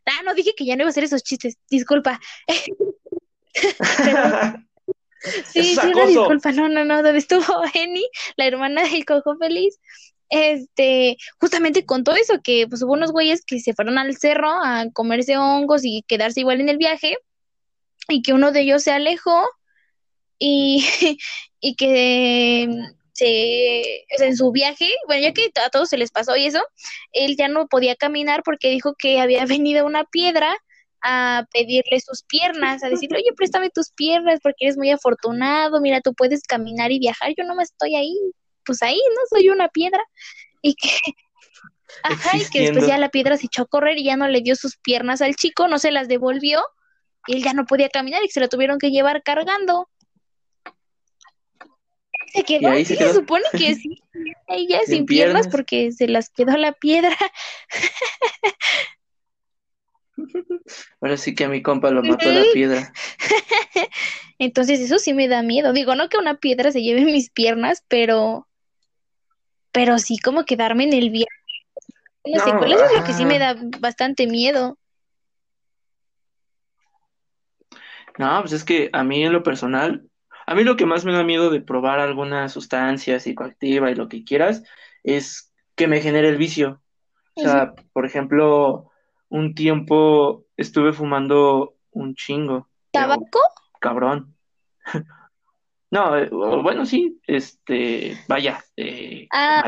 ah, 0.07 0.23
no 0.25 0.35
dije 0.35 0.55
que 0.55 0.67
ya 0.67 0.77
no 0.77 0.83
iba 0.83 0.89
a 0.89 0.91
hacer 0.91 1.05
esos 1.05 1.23
chistes, 1.23 1.57
disculpa. 1.71 2.21
sí, 5.47 5.77
sí, 5.77 5.87
una 5.87 6.07
disculpa, 6.07 6.53
no, 6.53 6.69
no, 6.69 6.85
no, 6.85 7.03
donde 7.03 7.19
estuvo 7.19 7.43
Eni, 7.75 8.07
la 8.37 8.47
hermana 8.47 8.83
del 8.83 9.05
Cojo 9.05 9.37
Feliz, 9.37 9.79
este, 10.29 11.17
justamente 11.39 11.85
contó 11.85 12.13
eso, 12.13 12.41
que 12.43 12.67
pues 12.69 12.83
hubo 12.83 12.93
unos 12.93 13.13
güeyes 13.13 13.45
que 13.45 13.61
se 13.61 13.75
fueron 13.75 13.99
al 13.99 14.17
cerro 14.17 14.51
a 14.51 14.87
comerse 14.93 15.37
hongos 15.37 15.83
y 15.85 16.05
quedarse 16.09 16.41
igual 16.41 16.61
en 16.61 16.69
el 16.69 16.79
viaje, 16.79 17.17
y 18.09 18.23
que 18.23 18.33
uno 18.33 18.53
de 18.53 18.61
ellos 18.61 18.83
se 18.83 18.93
alejó 18.93 19.47
y, 20.39 20.87
y 21.61 21.75
que 21.77 22.69
se, 23.13 24.05
en 24.25 24.37
su 24.37 24.51
viaje, 24.53 24.91
bueno, 25.07 25.23
ya 25.23 25.33
que 25.33 25.51
a 25.65 25.71
todos 25.71 25.89
se 25.89 25.99
les 25.99 26.11
pasó 26.11 26.37
y 26.37 26.47
eso, 26.47 26.63
él 27.13 27.37
ya 27.37 27.49
no 27.49 27.69
podía 27.69 27.97
caminar 27.97 28.43
porque 28.43 28.71
dijo 28.71 28.95
que 28.99 29.21
había 29.21 29.45
venido 29.47 29.87
una 29.87 30.05
piedra 30.05 30.57
a 31.03 31.47
pedirle 31.53 32.01
sus 32.01 32.23
piernas, 32.23 32.83
a 32.83 32.89
decirle, 32.89 33.19
oye, 33.19 33.33
préstame 33.37 33.71
tus 33.71 33.91
piernas 33.91 34.39
porque 34.43 34.67
eres 34.67 34.77
muy 34.77 34.91
afortunado, 34.91 35.81
mira, 35.81 36.01
tú 36.01 36.15
puedes 36.15 36.43
caminar 36.43 36.93
y 36.93 36.99
viajar, 36.99 37.33
yo 37.37 37.45
no 37.45 37.55
me 37.55 37.65
estoy 37.65 37.97
ahí, 37.97 38.17
pues 38.65 38.83
ahí, 38.83 39.01
¿no? 39.11 39.37
Soy 39.37 39.49
una 39.49 39.69
piedra. 39.69 40.03
Y 40.63 40.75
que, 40.75 40.89
ajá, 42.05 42.37
y 42.37 42.49
que 42.51 42.61
después 42.61 42.87
ya 42.87 42.99
la 42.99 43.11
piedra 43.11 43.37
se 43.37 43.47
echó 43.47 43.63
a 43.63 43.67
correr 43.67 43.99
y 43.99 44.05
ya 44.05 44.17
no 44.17 44.29
le 44.29 44.41
dio 44.41 44.55
sus 44.55 44.77
piernas 44.77 45.23
al 45.23 45.35
chico, 45.35 45.69
no 45.69 45.79
se 45.79 45.91
las 45.91 46.09
devolvió, 46.09 46.63
y 47.27 47.37
él 47.37 47.43
ya 47.43 47.53
no 47.53 47.67
podía 47.67 47.89
caminar 47.89 48.23
y 48.25 48.29
se 48.29 48.41
lo 48.41 48.49
tuvieron 48.49 48.79
que 48.79 48.91
llevar 48.91 49.23
cargando. 49.23 49.89
Se 52.33 52.45
quedó, 52.45 52.73
se, 52.77 52.85
se, 52.85 53.13
supone 53.13 53.45
que 53.53 53.75
sí, 53.75 54.01
ella 54.49 54.81
sin, 54.87 55.05
piernas. 55.05 55.49
porque 55.49 55.93
se 55.93 56.07
las 56.07 56.31
quedó 56.31 56.57
la 56.57 56.73
piedra. 56.73 57.17
Ahora 61.01 61.17
sí 61.17 61.35
que 61.35 61.45
a 61.45 61.49
mi 61.49 61.63
compa 61.63 61.91
lo 61.91 62.03
mató 62.03 62.31
la 62.31 62.45
piedra. 62.53 62.93
Entonces 64.39 64.81
eso 64.81 64.99
sí 64.99 65.15
me 65.15 65.29
da 65.29 65.43
miedo. 65.43 65.73
Digo, 65.73 65.95
no 65.95 66.09
que 66.09 66.19
una 66.19 66.39
piedra 66.39 66.73
se 66.73 66.83
lleve 66.83 67.05
mis 67.05 67.31
piernas, 67.31 67.85
pero 67.89 68.49
pero 69.73 69.99
sí 69.99 70.19
como 70.19 70.45
quedarme 70.45 70.85
en 70.85 70.93
el 70.93 71.11
viaje. 71.11 71.27
Las 72.25 72.45
secuelas 72.45 72.81
es 72.83 72.99
lo 72.99 73.05
que 73.05 73.15
sí 73.15 73.25
me 73.25 73.39
da 73.39 73.57
bastante 73.81 74.27
miedo. 74.27 74.79
No, 78.19 78.41
pues 78.41 78.53
es 78.53 78.65
que 78.65 78.91
a 78.93 79.03
mí 79.03 79.25
en 79.25 79.33
lo 79.33 79.43
personal, 79.43 80.07
a 80.47 80.55
mí 80.55 80.63
lo 80.63 80.77
que 80.77 80.87
más 80.87 81.05
me 81.05 81.13
da 81.13 81.25
miedo 81.25 81.51
de 81.51 81.63
probar 81.63 81.99
alguna 81.99 82.49
sustancia 82.49 83.19
psicoactiva 83.19 83.91
y 83.91 83.95
lo 83.95 84.09
que 84.09 84.23
quieras 84.23 84.63
es 85.03 85.53
que 85.75 85.89
me 85.89 86.01
genere 86.01 86.29
el 86.29 86.37
vicio. 86.37 86.83
O 87.35 87.41
sea, 87.41 87.73
por 87.93 88.05
ejemplo, 88.05 88.92
un 89.33 89.55
tiempo 89.55 90.45
estuve 90.59 90.93
fumando 90.93 91.75
un 91.91 92.15
chingo. 92.15 92.69
¿Tabaco? 92.93 93.41
Cabrón. 93.81 94.37
No, 95.91 96.17
eh, 96.17 96.31
bueno, 96.31 96.87
sí, 96.87 97.21
este, 97.27 98.17
vaya, 98.27 98.65
eh, 98.79 99.29
ah, 99.31 99.63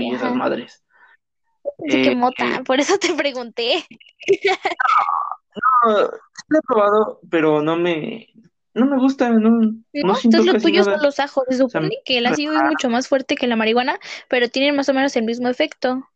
y 0.00 0.12
esas 0.12 0.34
madres. 0.34 0.82
Eh, 1.86 2.16
mota, 2.16 2.64
por 2.66 2.80
eso 2.80 2.98
te 2.98 3.14
pregunté. 3.14 3.86
No, 5.84 5.92
lo 6.48 6.58
he 6.58 6.62
probado, 6.66 7.20
pero 7.30 7.62
no 7.62 7.76
me, 7.76 8.26
no 8.74 8.86
me 8.86 8.98
gusta, 8.98 9.30
no, 9.30 9.50
no, 9.50 9.82
entonces 9.92 10.44
lo 10.44 10.60
tuyo 10.60 10.82
son 10.82 11.00
los 11.00 11.20
ajos, 11.20 11.44
se 11.48 11.58
supone 11.58 11.98
que 12.04 12.18
el 12.18 12.26
ácido 12.26 12.54
es 12.54 12.62
mucho 12.64 12.88
más 12.90 13.06
fuerte 13.06 13.36
que 13.36 13.46
la 13.46 13.54
marihuana, 13.54 14.00
pero 14.28 14.48
tienen 14.48 14.74
más 14.74 14.88
o 14.88 14.94
menos 14.94 15.14
el 15.14 15.24
mismo 15.24 15.48
efecto. 15.48 16.08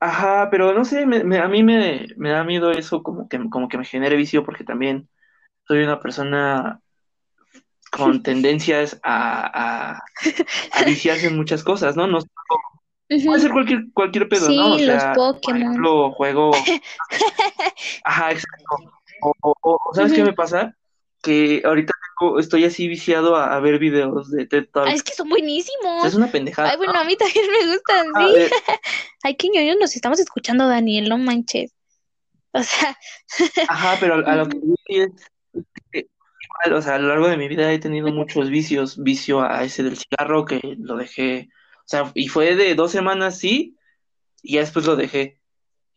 Ajá, 0.00 0.48
pero 0.50 0.72
no 0.74 0.84
sé, 0.84 1.06
me, 1.06 1.38
a 1.38 1.48
mí 1.48 1.62
me, 1.62 2.08
me 2.16 2.30
da 2.30 2.44
miedo 2.44 2.70
eso, 2.70 3.02
como 3.02 3.28
que, 3.28 3.38
como 3.50 3.68
que 3.68 3.78
me 3.78 3.84
genere 3.84 4.16
vicio, 4.16 4.44
porque 4.44 4.64
también 4.64 5.08
soy 5.66 5.82
una 5.82 6.00
persona 6.00 6.80
con 7.90 8.22
tendencias 8.22 9.00
a, 9.02 9.94
a, 9.94 10.84
viciarse 10.84 11.28
en 11.28 11.36
muchas 11.36 11.62
cosas, 11.64 11.96
¿no? 11.96 12.06
no 12.06 12.18
Puede 13.08 13.40
ser 13.40 13.52
cualquier, 13.52 13.84
cualquier 13.92 14.28
pedo, 14.28 14.50
¿no? 14.50 14.74
O 14.74 14.78
sea, 14.78 15.14
Por 15.14 15.56
ejemplo, 15.56 16.10
juego. 16.12 16.50
Ajá, 18.04 18.32
exacto. 18.32 18.76
O, 19.22 19.54
o, 19.60 19.94
¿sabes 19.94 20.12
qué 20.12 20.24
me 20.24 20.32
pasa? 20.32 20.76
Que 21.22 21.62
ahorita 21.64 21.92
estoy 22.38 22.64
así 22.64 22.88
viciado 22.88 23.36
a, 23.36 23.58
ver 23.60 23.78
videos 23.78 24.30
de 24.30 24.46
TED 24.46 24.68
Talk. 24.72 24.88
es 24.88 25.02
que 25.02 25.14
son 25.14 25.28
buenísimos. 25.28 26.06
es 26.06 26.14
una 26.14 26.30
pendejada. 26.30 26.70
Ay, 26.70 26.76
bueno, 26.76 26.98
a 26.98 27.04
mí 27.04 27.16
también 27.16 27.44
me 27.50 27.72
gustan, 27.72 28.06
sí. 28.06 28.54
Ay, 29.22 29.36
qué 29.36 29.48
ñoños 29.48 29.76
nos 29.78 29.94
estamos 29.96 30.20
escuchando, 30.20 30.66
Daniel, 30.68 31.08
no 31.08 31.18
manches. 31.18 31.74
O 32.52 32.62
sea. 32.62 32.96
Ajá, 33.68 33.96
pero 34.00 34.26
a, 34.26 34.36
lo 34.36 34.48
que 34.48 35.02
es 35.92 36.06
o 36.72 36.82
sea, 36.82 36.94
a 36.94 36.98
lo 36.98 37.08
largo 37.08 37.28
de 37.28 37.36
mi 37.36 37.48
vida 37.48 37.70
he 37.70 37.78
tenido 37.78 38.08
muchos 38.08 38.48
vicios, 38.50 39.02
vicio 39.02 39.42
a 39.42 39.62
ese 39.62 39.82
del 39.82 39.98
cigarro 39.98 40.44
que 40.44 40.60
lo 40.78 40.96
dejé, 40.96 41.48
o 41.86 41.88
sea, 41.88 42.10
y 42.14 42.28
fue 42.28 42.56
de 42.56 42.74
dos 42.74 42.90
semanas 42.90 43.38
sí, 43.38 43.76
y 44.42 44.54
ya 44.54 44.60
después 44.60 44.86
lo 44.86 44.96
dejé. 44.96 45.40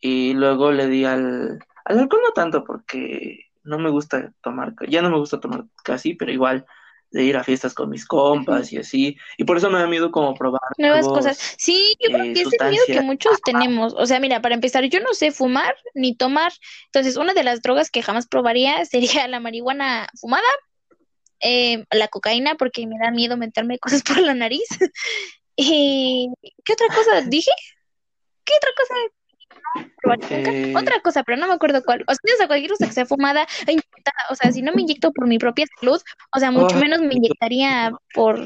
Y 0.00 0.34
luego 0.34 0.72
le 0.72 0.86
di 0.86 1.04
al, 1.04 1.58
al 1.84 1.98
alcohol 1.98 2.22
no 2.24 2.32
tanto 2.32 2.64
porque 2.64 3.49
no 3.62 3.78
me 3.78 3.90
gusta 3.90 4.32
tomar, 4.42 4.74
ya 4.88 5.02
no 5.02 5.10
me 5.10 5.18
gusta 5.18 5.40
tomar 5.40 5.64
casi, 5.84 6.14
pero 6.14 6.32
igual 6.32 6.66
de 7.10 7.24
ir 7.24 7.36
a 7.36 7.44
fiestas 7.44 7.74
con 7.74 7.90
mis 7.90 8.06
compas 8.06 8.72
y 8.72 8.78
así. 8.78 9.16
Y 9.36 9.44
por 9.44 9.56
eso 9.56 9.70
me 9.70 9.78
da 9.78 9.86
miedo 9.86 10.10
como 10.10 10.34
probar 10.34 10.60
nuevas 10.78 11.06
cosas. 11.08 11.38
Sí, 11.58 11.96
yo 12.00 12.10
creo 12.10 12.32
que 12.32 12.42
es 12.42 12.48
el 12.52 12.70
miedo 12.70 12.84
que 12.86 13.00
muchos 13.00 13.40
tenemos. 13.42 13.94
O 13.96 14.06
sea, 14.06 14.20
mira, 14.20 14.40
para 14.40 14.54
empezar, 14.54 14.84
yo 14.84 15.00
no 15.00 15.12
sé 15.12 15.32
fumar 15.32 15.74
ni 15.94 16.14
tomar. 16.14 16.52
Entonces, 16.86 17.16
una 17.16 17.34
de 17.34 17.42
las 17.42 17.62
drogas 17.62 17.90
que 17.90 18.02
jamás 18.02 18.28
probaría 18.28 18.84
sería 19.24 19.26
la 19.28 19.40
marihuana 19.40 20.08
fumada, 20.20 20.48
eh, 21.40 21.84
la 21.90 22.08
cocaína, 22.08 22.54
porque 22.56 22.86
me 22.86 22.98
da 22.98 23.10
miedo 23.10 23.36
meterme 23.36 23.78
cosas 23.78 24.02
por 24.06 24.18
la 24.18 24.34
nariz. 24.34 24.68
y 25.56 26.28
¿qué 26.64 26.72
otra 26.72 26.88
cosa 26.88 27.22
dije? 27.22 27.50
¿Qué 28.44 28.54
otra 28.56 28.70
cosa 28.76 28.94
eh, 30.30 30.74
Otra 30.76 31.00
cosa, 31.00 31.22
pero 31.22 31.38
no 31.38 31.46
me 31.46 31.54
acuerdo 31.54 31.82
cuál. 31.84 32.04
O 32.06 32.14
sea, 32.14 32.46
cualquier 32.46 32.70
cosa 32.70 32.86
que 32.86 32.92
sea 32.92 33.06
fumada 33.06 33.46
o 34.30 34.34
sea, 34.34 34.52
si 34.52 34.62
no 34.62 34.72
me 34.72 34.82
inyecto 34.82 35.12
por 35.12 35.26
mi 35.26 35.38
propia 35.38 35.66
salud, 35.78 36.00
o 36.34 36.38
sea, 36.38 36.50
mucho 36.50 36.76
oh. 36.76 36.80
menos 36.80 37.00
me 37.00 37.14
inyectaría 37.14 37.92
por 38.14 38.40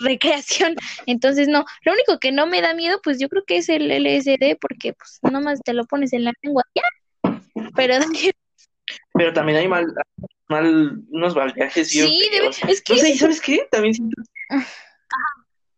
recreación. 0.00 0.76
Entonces, 1.06 1.48
no, 1.48 1.64
lo 1.84 1.92
único 1.92 2.18
que 2.18 2.32
no 2.32 2.46
me 2.46 2.60
da 2.60 2.74
miedo, 2.74 3.00
pues 3.02 3.18
yo 3.18 3.28
creo 3.28 3.44
que 3.46 3.58
es 3.58 3.68
el 3.68 3.90
LSD, 3.90 4.56
porque 4.60 4.92
pues 4.94 5.18
nomás 5.32 5.60
te 5.62 5.72
lo 5.72 5.84
pones 5.86 6.12
en 6.12 6.24
la 6.24 6.32
lengua, 6.42 6.62
ya. 6.74 6.82
Pero 7.74 7.94
Pero 9.14 9.32
también 9.32 9.58
hay 9.58 9.68
mal, 9.68 9.86
mal 10.48 11.00
unos 11.10 11.34
viajes. 11.54 11.88
Sí, 11.88 12.22
es 12.68 12.82
que... 12.82 12.94
No 12.94 13.00
sé, 13.00 13.16
¿sabes 13.16 13.40
qué? 13.40 13.66
También 13.70 13.94
siento... 13.94 14.22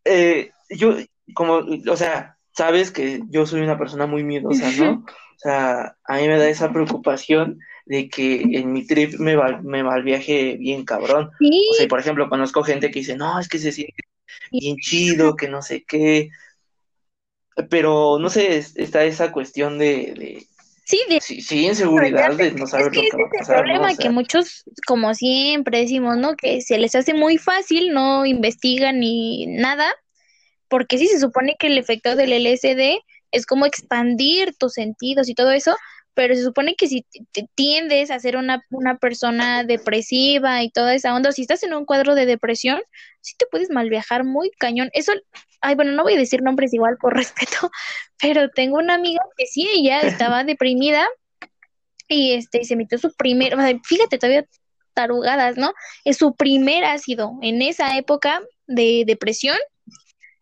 Eh, 0.05 0.51
yo, 0.71 0.97
como, 1.35 1.61
o 1.91 1.97
sea, 1.97 2.38
sabes 2.59 2.91
que 2.91 3.23
yo 3.31 3.47
soy 3.47 3.61
una 3.61 3.79
persona 3.79 4.07
muy 4.07 4.25
miedosa, 4.25 4.71
¿no? 4.73 5.05
O 5.39 5.41
sea, 5.41 5.97
a 6.03 6.17
mí 6.17 6.27
me 6.27 6.37
da 6.37 6.49
esa 6.49 6.73
preocupación 6.73 7.61
de 7.87 8.09
que 8.09 8.43
en 8.43 8.73
mi 8.73 8.85
trip 8.85 9.21
me 9.21 9.37
va, 9.37 9.61
me 9.63 9.85
va 9.85 9.95
el 9.95 10.03
viaje 10.03 10.57
bien 10.57 10.85
cabrón. 10.85 11.31
O 11.31 11.75
sea, 11.75 11.87
por 11.87 12.01
ejemplo, 12.01 12.29
conozco 12.29 12.65
gente 12.65 12.91
que 12.91 12.99
dice, 12.99 13.17
no, 13.17 13.39
es 13.39 13.47
que 13.47 13.61
se 13.61 13.71
siente 13.71 14.03
bien 14.51 14.79
chido, 14.79 15.37
que 15.37 15.47
no 15.47 15.63
sé 15.63 15.85
qué. 15.85 16.31
Pero, 17.71 18.19
no 18.19 18.31
sé, 18.31 18.57
está 18.57 19.05
esa 19.05 19.31
cuestión 19.31 19.79
de... 19.79 20.45
Sí, 20.85 20.99
de... 21.09 21.21
Sí, 21.21 21.67
inseguridad 21.67 22.35
de 22.35 22.51
no 22.51 22.67
saber 22.67 22.87
lo 22.87 23.01
que 23.01 23.17
va 23.17 23.29
a 23.29 23.39
pasar. 23.39 23.59
el 23.59 23.63
problema 23.63 23.95
que 23.95 24.11
muchos, 24.11 24.65
como 24.89 25.15
siempre 25.15 25.79
decimos, 25.83 26.17
¿no? 26.17 26.35
Que 26.35 26.63
se 26.63 26.79
les 26.79 26.97
hace 26.97 27.15
muy 27.15 27.39
fácil, 27.39 27.93
no 27.93 28.27
investigan 28.27 28.99
ni 28.99 29.47
nada, 29.47 29.95
porque 30.69 30.99
sí 30.99 31.07
se 31.07 31.21
supone 31.21 31.57
que 31.59 31.69
el 31.69 31.79
efecto 31.79 32.17
del 32.17 32.33
LSD 32.33 32.99
es 33.31 33.47
como 33.47 33.67
expandir 33.67 34.55
tus 34.57 34.75
sentidos 34.75 35.29
y 35.29 35.35
todo 35.35 35.51
eso, 35.51 35.77
pero 36.15 36.35
se 36.35 36.43
supone 36.43 36.75
que 36.75 36.89
si 36.89 37.07
tiendes 37.55 38.11
a 38.11 38.19
ser 38.19 38.37
una, 38.37 38.65
una 38.71 38.97
persona 38.99 39.63
depresiva 39.63 40.63
y 40.63 40.71
toda 40.71 40.95
esa 40.95 41.15
onda, 41.15 41.31
si 41.31 41.43
estás 41.43 41.63
en 41.63 41.75
un 41.75 41.85
cuadro 41.85 42.15
de 42.15 42.27
depresión, 42.27 42.81
sí 43.21 43.35
te 43.39 43.47
puedes 43.47 43.71
mal 43.71 43.89
viajar 43.89 44.25
muy 44.25 44.51
cañón. 44.59 44.91
Eso, 44.95 45.13
ay, 45.61 45.77
bueno, 45.77 45.93
no 45.93 46.03
voy 46.03 46.15
a 46.15 46.19
decir 46.19 46.43
nombres 46.43 46.75
igual 46.75 46.97
por 47.01 47.15
respeto, 47.17 47.71
pero 48.21 48.51
tengo 48.51 48.79
una 48.79 48.95
amiga 48.95 49.21
que 49.37 49.47
sí, 49.47 49.69
ella 49.73 50.01
estaba 50.01 50.43
deprimida 50.45 51.07
y 52.09 52.33
este, 52.33 52.65
se 52.65 52.75
metió 52.75 52.99
su 52.99 53.13
primer, 53.15 53.55
fíjate, 53.85 54.19
todavía 54.19 54.45
tarugadas, 54.95 55.57
¿no? 55.57 55.73
Es 56.05 56.17
su 56.17 56.35
primer 56.35 56.85
ácido 56.85 57.39
en 57.43 57.63
esa 57.63 57.97
época 57.97 58.41
de 58.67 59.05
depresión 59.07 59.57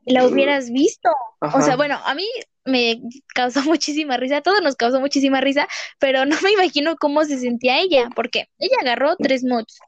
la 0.06 0.26
hubieras 0.26 0.70
visto. 0.70 1.10
O 1.40 1.60
sea, 1.60 1.76
bueno, 1.76 2.00
a 2.04 2.14
mí 2.14 2.26
me 2.64 3.00
causó 3.34 3.62
muchísima 3.64 4.16
risa, 4.16 4.38
a 4.38 4.42
todos 4.42 4.62
nos 4.62 4.76
causó 4.76 5.00
muchísima 5.00 5.40
risa, 5.40 5.68
pero 5.98 6.24
no 6.24 6.36
me 6.42 6.52
imagino 6.52 6.96
cómo 6.96 7.24
se 7.24 7.38
sentía 7.38 7.80
ella, 7.80 8.08
porque 8.14 8.48
ella 8.58 8.76
agarró 8.80 9.16
tres 9.16 9.44
mods, 9.44 9.78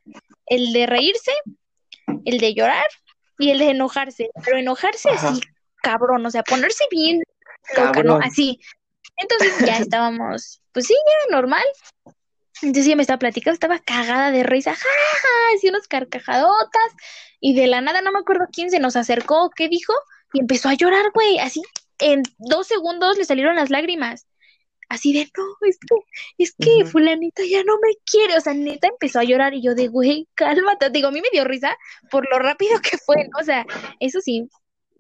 el 0.47 0.73
de 0.73 0.87
reírse, 0.87 1.33
el 2.25 2.39
de 2.39 2.55
llorar 2.55 2.87
y 3.39 3.51
el 3.51 3.59
de 3.59 3.71
enojarse, 3.71 4.31
pero 4.45 4.59
enojarse 4.59 5.11
Ajá. 5.11 5.29
así, 5.29 5.41
cabrón, 5.83 6.27
o 6.27 6.31
sea, 6.31 6.43
ponerse 6.43 6.85
bien 6.91 7.23
loca, 7.77 8.03
¿no? 8.03 8.19
Así. 8.23 8.59
Entonces 9.17 9.67
ya 9.67 9.79
estábamos, 9.79 10.61
pues 10.73 10.87
sí, 10.87 10.95
ya 10.95 11.37
normal. 11.37 11.65
Entonces 12.63 12.87
ella 12.87 12.97
me 12.97 13.03
estaba 13.03 13.19
platicando, 13.19 13.55
estaba 13.55 13.79
cagada 13.79 14.31
de 14.31 14.43
risa, 14.43 14.75
jaja, 14.75 15.29
así 15.57 15.69
unas 15.69 15.87
carcajadotas, 15.87 16.93
y 17.41 17.55
de 17.55 17.67
la 17.67 17.81
nada 17.81 18.01
no 18.01 18.13
me 18.13 18.19
acuerdo 18.19 18.47
quién 18.53 18.71
se 18.71 18.81
nos 18.81 18.97
acercó, 18.97 19.51
qué 19.51 19.69
dijo, 19.69 19.93
y 20.33 20.41
empezó 20.41 20.69
a 20.69 20.75
llorar, 20.75 21.11
güey, 21.15 21.39
así 21.39 21.63
en 22.01 22.23
dos 22.39 22.67
segundos 22.67 23.17
le 23.17 23.25
salieron 23.25 23.57
las 23.57 23.71
lágrimas. 23.71 24.27
Así 24.89 25.13
de, 25.13 25.31
no, 25.37 25.45
es 25.69 25.79
que, 25.79 25.97
es 26.39 26.55
que 26.59 26.83
Ujú. 26.83 26.93
fulanita 26.93 27.43
ya 27.45 27.63
no 27.63 27.75
me 27.79 27.91
quiere, 28.11 28.37
o 28.39 28.41
sea, 28.41 28.55
neta 28.55 28.89
empezó 28.89 29.21
a 29.21 29.25
llorar 29.25 29.53
y 29.53 29.63
yo 29.63 29.75
de, 29.75 29.89
güey, 29.89 30.27
cálmate, 30.35 30.89
digo, 30.91 31.09
a 31.09 31.11
mí 31.11 31.21
me 31.21 31.29
dio 31.31 31.45
risa 31.45 31.77
por 32.11 32.27
lo 32.31 32.39
rápido 32.39 32.81
que 32.81 32.97
fue, 32.97 33.25
¿no? 33.25 33.41
O 33.41 33.45
sea, 33.45 33.67
eso 34.01 34.21
sí, 34.21 34.49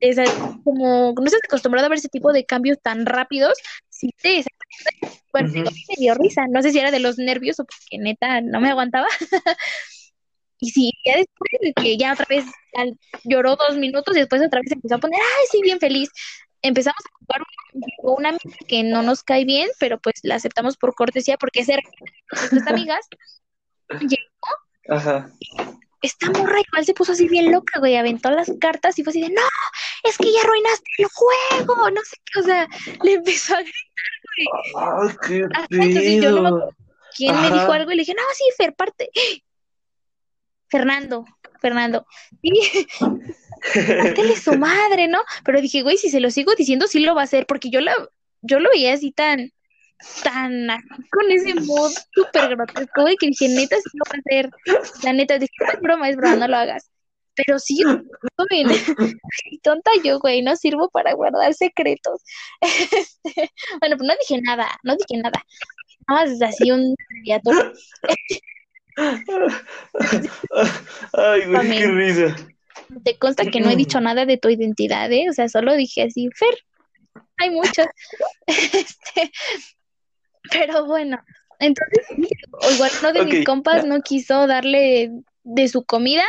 sea, 0.00 0.24
como 0.62 1.12
no 1.16 1.24
estás 1.24 1.40
acostumbrado 1.44 1.86
a 1.86 1.88
ver 1.88 1.98
ese 1.98 2.08
tipo 2.08 2.32
de 2.32 2.44
cambios 2.44 2.78
tan 2.80 3.06
rápidos, 3.06 3.54
sí 3.98 4.10
te, 4.22 4.44
bueno, 5.32 5.48
me 5.52 5.94
dio 5.96 6.14
risa, 6.14 6.46
no 6.48 6.62
sé 6.62 6.72
si 6.72 6.78
era 6.78 6.90
de 6.90 7.00
los 7.00 7.18
nervios 7.18 7.58
o 7.60 7.64
porque 7.64 7.98
neta 7.98 8.40
no 8.40 8.60
me 8.60 8.70
aguantaba. 8.70 9.06
Y 10.60 10.70
sí, 10.70 10.90
ya 11.04 11.16
después 11.16 11.50
de 11.60 11.72
que 11.72 11.96
ya 11.96 12.12
otra 12.14 12.26
vez 12.28 12.44
lloró 13.22 13.54
dos 13.54 13.76
minutos 13.76 14.16
y 14.16 14.20
después 14.20 14.42
otra 14.44 14.60
vez 14.60 14.72
empezó 14.72 14.96
a 14.96 14.98
poner, 14.98 15.20
ay, 15.20 15.46
sí, 15.52 15.60
bien 15.62 15.78
feliz. 15.78 16.10
Empezamos 16.62 16.98
a 16.98 17.16
jugar 17.20 17.42
un- 17.74 17.80
llegó 17.80 18.16
una 18.16 18.28
amiga 18.30 18.56
que 18.66 18.82
no 18.82 19.02
nos 19.02 19.22
cae 19.22 19.44
bien, 19.44 19.68
pero 19.78 20.00
pues 20.00 20.16
la 20.24 20.34
aceptamos 20.34 20.76
por 20.76 20.96
cortesía 20.96 21.36
porque 21.38 21.60
es 21.60 21.68
nuestras 22.42 22.66
amigas. 22.88 23.06
Ajá. 24.88 25.30
Esta 26.02 26.30
morra 26.30 26.60
igual 26.60 26.84
se 26.84 26.94
puso 26.94 27.12
así 27.12 27.28
bien 27.28 27.52
loca, 27.52 27.78
güey, 27.78 27.96
aventó 27.96 28.30
las 28.30 28.50
cartas 28.60 28.98
y 28.98 29.04
fue 29.04 29.10
así 29.10 29.20
de, 29.20 29.28
no, 29.30 29.42
es 30.04 30.16
que 30.18 30.32
ya 30.32 30.40
arruinaste 30.42 30.90
el 30.98 31.06
juego, 31.12 31.90
no 31.90 32.00
sé 32.02 32.16
qué, 32.24 32.40
o 32.40 32.42
sea, 32.42 32.68
le 33.02 33.12
empezó 33.14 33.54
a 33.54 33.58
Ay, 33.58 35.16
qué 35.26 35.46
entonces 35.70 36.22
yo 36.22 36.40
no 36.40 36.56
me 36.56 36.62
quién 37.18 37.40
me 37.40 37.50
dijo 37.50 37.72
algo 37.72 37.90
y 37.90 37.96
le 37.96 38.02
dije, 38.02 38.14
no, 38.14 38.22
sí, 38.34 38.44
Fer, 38.56 38.74
parte. 38.74 39.10
Fernando, 40.68 41.24
Fernando. 41.60 42.06
Y 42.40 42.60
pártele 43.74 44.36
su 44.36 44.56
madre, 44.56 45.08
¿no? 45.08 45.20
Pero 45.44 45.60
dije, 45.60 45.82
güey, 45.82 45.98
si 45.98 46.10
se 46.10 46.20
lo 46.20 46.30
sigo 46.30 46.54
diciendo, 46.54 46.86
sí 46.86 47.00
lo 47.00 47.14
va 47.14 47.22
a 47.22 47.24
hacer, 47.24 47.46
porque 47.46 47.70
yo 47.70 47.80
la, 47.80 47.92
yo 48.42 48.60
lo 48.60 48.70
veía 48.70 48.94
así 48.94 49.10
tan, 49.10 49.52
tan 50.22 50.68
con 51.10 51.30
ese 51.30 51.54
mood 51.54 51.92
súper 52.12 52.54
grotesco, 52.54 53.02
güey, 53.02 53.16
que 53.16 53.26
dije, 53.26 53.48
neta, 53.48 53.76
sí 53.76 53.90
lo 53.94 54.04
va 54.08 54.16
a 54.16 54.20
hacer. 54.20 54.50
La 55.02 55.12
neta, 55.12 55.38
dije, 55.38 55.52
es 55.72 55.80
broma, 55.80 56.08
es 56.08 56.16
broma, 56.16 56.36
no 56.36 56.48
lo 56.48 56.56
hagas. 56.56 56.90
Pero 57.38 57.58
sí, 57.58 57.80
joven, 58.36 58.66
tonta 59.62 59.90
yo, 60.02 60.18
güey, 60.18 60.42
no 60.42 60.56
sirvo 60.56 60.90
para 60.90 61.14
guardar 61.14 61.54
secretos. 61.54 62.22
Este, 62.60 63.50
bueno, 63.80 63.96
pues 63.96 64.08
no 64.08 64.14
dije 64.20 64.40
nada, 64.42 64.68
no 64.82 64.96
dije 64.96 65.22
nada. 65.22 65.42
Nada 66.08 66.26
más 66.26 66.42
así 66.42 66.70
un 66.70 66.94
abreviatura. 67.08 67.72
Ay, 71.12 71.46
güey, 71.46 71.70
qué 71.70 71.86
risa. 71.86 72.36
Te 73.04 73.18
consta 73.18 73.44
que 73.50 73.60
no 73.60 73.70
he 73.70 73.76
dicho 73.76 74.00
nada 74.00 74.24
de 74.24 74.38
tu 74.38 74.48
identidad, 74.48 75.12
¿eh? 75.12 75.26
O 75.30 75.32
sea, 75.32 75.48
solo 75.48 75.76
dije 75.76 76.02
así, 76.02 76.28
Fer, 76.34 76.56
hay 77.36 77.50
muchos. 77.50 77.86
Este, 78.46 79.30
pero 80.50 80.86
bueno, 80.86 81.18
entonces, 81.58 82.06
o 82.52 82.70
igual 82.72 82.90
uno 83.00 83.12
de 83.12 83.24
mis 83.24 83.44
compas 83.44 83.84
no 83.84 84.00
quiso 84.00 84.46
darle 84.46 85.10
de 85.44 85.68
su 85.68 85.84
comida 85.84 86.24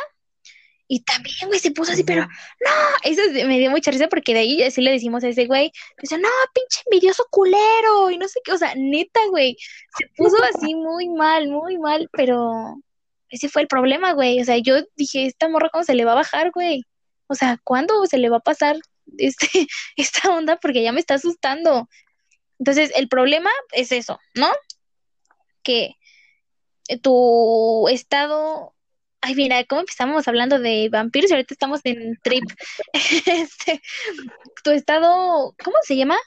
y 0.91 1.01
también, 1.01 1.47
güey, 1.47 1.59
se 1.59 1.69
puso 1.69 1.91
así, 1.91 2.03
pero 2.03 2.23
no, 2.23 2.71
eso 3.03 3.21
me 3.45 3.59
dio 3.59 3.69
mucha 3.69 3.91
risa 3.91 4.07
porque 4.09 4.33
de 4.33 4.39
ahí 4.39 4.63
así 4.63 4.81
le 4.81 4.91
decimos 4.91 5.23
a 5.23 5.27
ese 5.27 5.45
güey, 5.45 5.71
dice, 6.01 6.17
no, 6.17 6.27
pinche 6.51 6.81
envidioso 6.87 7.27
culero 7.29 8.09
y 8.09 8.17
no 8.17 8.27
sé 8.27 8.39
qué, 8.43 8.53
o 8.53 8.57
sea, 8.57 8.73
neta, 8.75 9.19
güey, 9.29 9.55
se 9.95 10.07
puso 10.17 10.35
así 10.43 10.73
muy 10.73 11.07
mal, 11.09 11.47
muy 11.47 11.77
mal, 11.77 12.09
pero 12.11 12.81
ese 13.29 13.49
fue 13.49 13.61
el 13.61 13.67
problema, 13.67 14.13
güey, 14.13 14.41
o 14.41 14.45
sea, 14.45 14.57
yo 14.57 14.77
dije, 14.95 15.27
esta 15.27 15.47
morra, 15.47 15.69
¿cómo 15.69 15.83
se 15.83 15.93
le 15.93 16.05
va 16.05 16.13
a 16.13 16.15
bajar, 16.15 16.49
güey? 16.51 16.83
O 17.27 17.35
sea, 17.35 17.59
¿cuándo 17.63 18.03
se 18.07 18.17
le 18.17 18.29
va 18.29 18.37
a 18.37 18.41
pasar 18.41 18.75
este, 19.19 19.47
esta 19.95 20.31
onda? 20.31 20.57
Porque 20.57 20.81
ya 20.81 20.91
me 20.91 20.99
está 20.99 21.13
asustando. 21.13 21.87
Entonces, 22.57 22.91
el 22.95 23.07
problema 23.07 23.51
es 23.71 23.91
eso, 23.91 24.19
¿no? 24.33 24.51
Que 25.61 25.95
tu 27.03 27.87
estado... 27.89 28.73
Ay, 29.21 29.35
mira, 29.35 29.63
¿cómo 29.65 29.81
empezamos 29.81 30.27
hablando 30.27 30.59
de 30.59 30.89
vampiros 30.89 31.29
y 31.29 31.33
ahorita 31.33 31.53
estamos 31.53 31.81
en 31.83 32.17
trip? 32.23 32.43
Este, 33.25 33.81
tu 34.63 34.71
estado, 34.71 35.53
¿cómo 35.63 35.77
se 35.83 35.95
llama? 35.97 36.17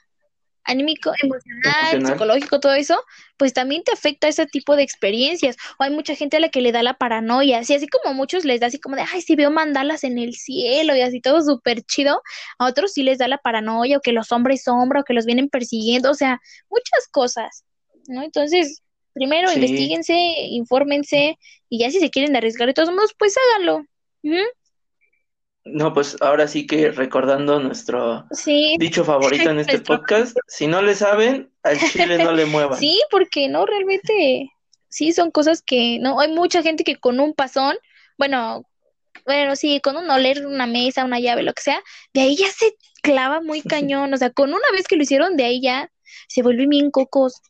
Anímico, 0.65 1.13
emocional, 1.21 1.75
Emocional. 1.97 2.13
psicológico, 2.13 2.61
todo 2.61 2.75
eso, 2.75 3.03
pues 3.37 3.53
también 3.53 3.83
te 3.83 3.93
afecta 3.93 4.29
ese 4.29 4.47
tipo 4.47 4.77
de 4.77 4.85
experiencias. 4.85 5.57
O 5.79 5.83
hay 5.83 5.91
mucha 5.91 6.15
gente 6.15 6.37
a 6.37 6.41
la 6.41 6.51
que 6.51 6.61
le 6.61 6.71
da 6.71 6.85
la 6.85 6.95
paranoia, 6.95 7.59
así, 7.59 7.75
así 7.75 7.89
como 7.89 8.11
a 8.11 8.13
muchos 8.13 8.45
les 8.45 8.61
da 8.61 8.69
así 8.69 8.79
como 8.79 8.95
de, 8.95 9.03
ay, 9.03 9.23
sí 9.23 9.35
veo 9.35 9.51
mandalas 9.51 10.05
en 10.05 10.19
el 10.19 10.35
cielo 10.35 10.95
y 10.95 11.01
así 11.01 11.21
todo 11.21 11.43
súper 11.43 11.83
chido, 11.83 12.23
a 12.59 12.67
otros 12.67 12.93
sí 12.93 13.03
les 13.03 13.19
da 13.19 13.27
la 13.27 13.39
paranoia 13.39 13.97
o 13.99 14.01
que 14.01 14.13
los 14.13 14.31
hombres 14.31 14.63
sombra 14.63 15.01
o 15.01 15.05
que 15.05 15.15
los 15.15 15.27
vienen 15.27 15.49
persiguiendo, 15.49 16.11
o 16.11 16.15
sea, 16.15 16.41
muchas 16.71 17.09
cosas, 17.11 17.65
¿no? 18.07 18.23
Entonces, 18.23 18.83
primero 19.13 19.49
Sí. 19.49 19.57
investiguense, 19.57 20.15
infórmense 20.15 21.39
y 21.69 21.79
ya 21.79 21.91
si 21.91 22.01
se 22.01 22.11
quieren 22.11 22.37
arriesgar 22.37 22.69
de 22.69 22.75
todos 22.75 22.91
modos, 22.91 23.15
pues 23.19 23.35
háganlo. 23.37 23.85
No, 25.65 25.93
pues 25.93 26.17
ahora 26.21 26.49
sí 26.49 26.67
que 26.67 26.91
recordando 26.91 27.61
nuestro 27.61 28.27
Sí, 28.33 28.77
dicho 28.79 29.05
favorito 29.05 29.49
en 29.51 29.61
este 29.61 29.79
podcast, 29.81 30.37
si 30.49 30.67
no 30.67 30.83
le 30.83 30.95
saben, 30.95 31.53
al 31.63 31.79
chile 31.79 32.19
no 32.19 32.33
le 32.33 32.47
muevan. 32.47 32.79
Sí, 32.79 33.01
porque 33.11 33.49
no, 33.49 33.65
realmente, 33.65 34.51
sí, 34.89 35.13
son 35.13 35.31
cosas 35.31 35.63
que, 35.63 35.99
no, 36.01 36.19
hay 36.19 36.33
mucha 36.33 36.63
gente 36.63 36.83
que 36.85 36.97
con 36.97 37.21
un 37.21 37.33
pasón, 37.35 37.77
bueno, 38.19 38.65
bueno, 39.25 39.55
sí, 39.55 39.81
con 39.81 39.97
un 39.97 40.11
oler 40.11 40.47
una 40.47 40.67
mesa, 40.67 41.05
una 41.05 41.21
llave, 41.21 41.45
lo 41.45 41.53
que 41.53 41.63
sea, 41.63 41.81
de 42.13 42.23
ahí 42.23 42.37
ya 42.37 42.49
se 42.49 42.75
clava 43.03 43.41
muy 43.41 43.63
cañón, 43.63 44.13
o 44.13 44.17
sea, 44.17 44.31
con 44.31 44.51
una 44.51 44.71
vez 44.73 44.89
que 44.89 44.97
lo 44.97 45.03
hicieron, 45.05 45.37
de 45.37 45.45
ahí 45.45 45.61
ya 45.63 45.91
se 46.29 46.43
vuelven 46.43 46.69
bien 46.69 46.91
cocos. 46.91 47.41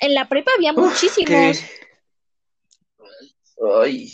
En 0.00 0.14
la 0.14 0.28
prepa 0.28 0.52
había 0.56 0.72
Uf, 0.72 0.78
muchísimos, 0.88 1.26
que- 1.26 1.78
Ay, 3.82 4.08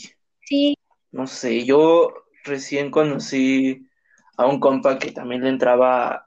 sí, 0.47 0.75
no 1.12 1.27
sé, 1.27 1.64
yo 1.64 2.12
recién 2.44 2.90
conocí 2.90 3.87
a 4.37 4.47
un 4.47 4.59
compa 4.59 4.99
que 4.99 5.12
también 5.12 5.42
le 5.42 5.51
entraba 5.51 6.27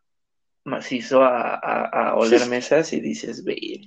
macizo 0.63 1.23
a, 1.23 1.55
a, 1.55 2.09
a 2.09 2.15
oler 2.15 2.45
mesas 2.49 2.93
y 2.93 3.01
dices, 3.01 3.43
güey, 3.43 3.85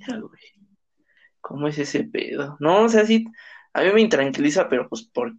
¿cómo 1.39 1.67
es 1.67 1.77
ese 1.77 2.03
pedo? 2.03 2.57
No, 2.59 2.83
o 2.83 2.89
sea, 2.89 3.05
sí, 3.05 3.25
a 3.73 3.83
mí 3.83 3.93
me 3.93 4.01
intranquiliza, 4.01 4.67
pero 4.67 4.89
pues 4.89 5.03
por, 5.03 5.31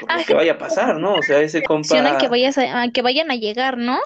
por 0.00 0.14
lo 0.14 0.24
que 0.24 0.34
vaya 0.34 0.52
a 0.52 0.58
pasar, 0.58 0.98
¿no? 0.98 1.16
O 1.16 1.22
sea, 1.22 1.40
ese 1.40 1.62
compa, 1.66 2.18
que 2.18 2.28
vayas 2.28 2.56
a, 2.58 2.88
que 2.92 3.02
vayan 3.02 3.30
a 3.30 3.36
llegar, 3.36 3.78
¿no? 3.78 3.98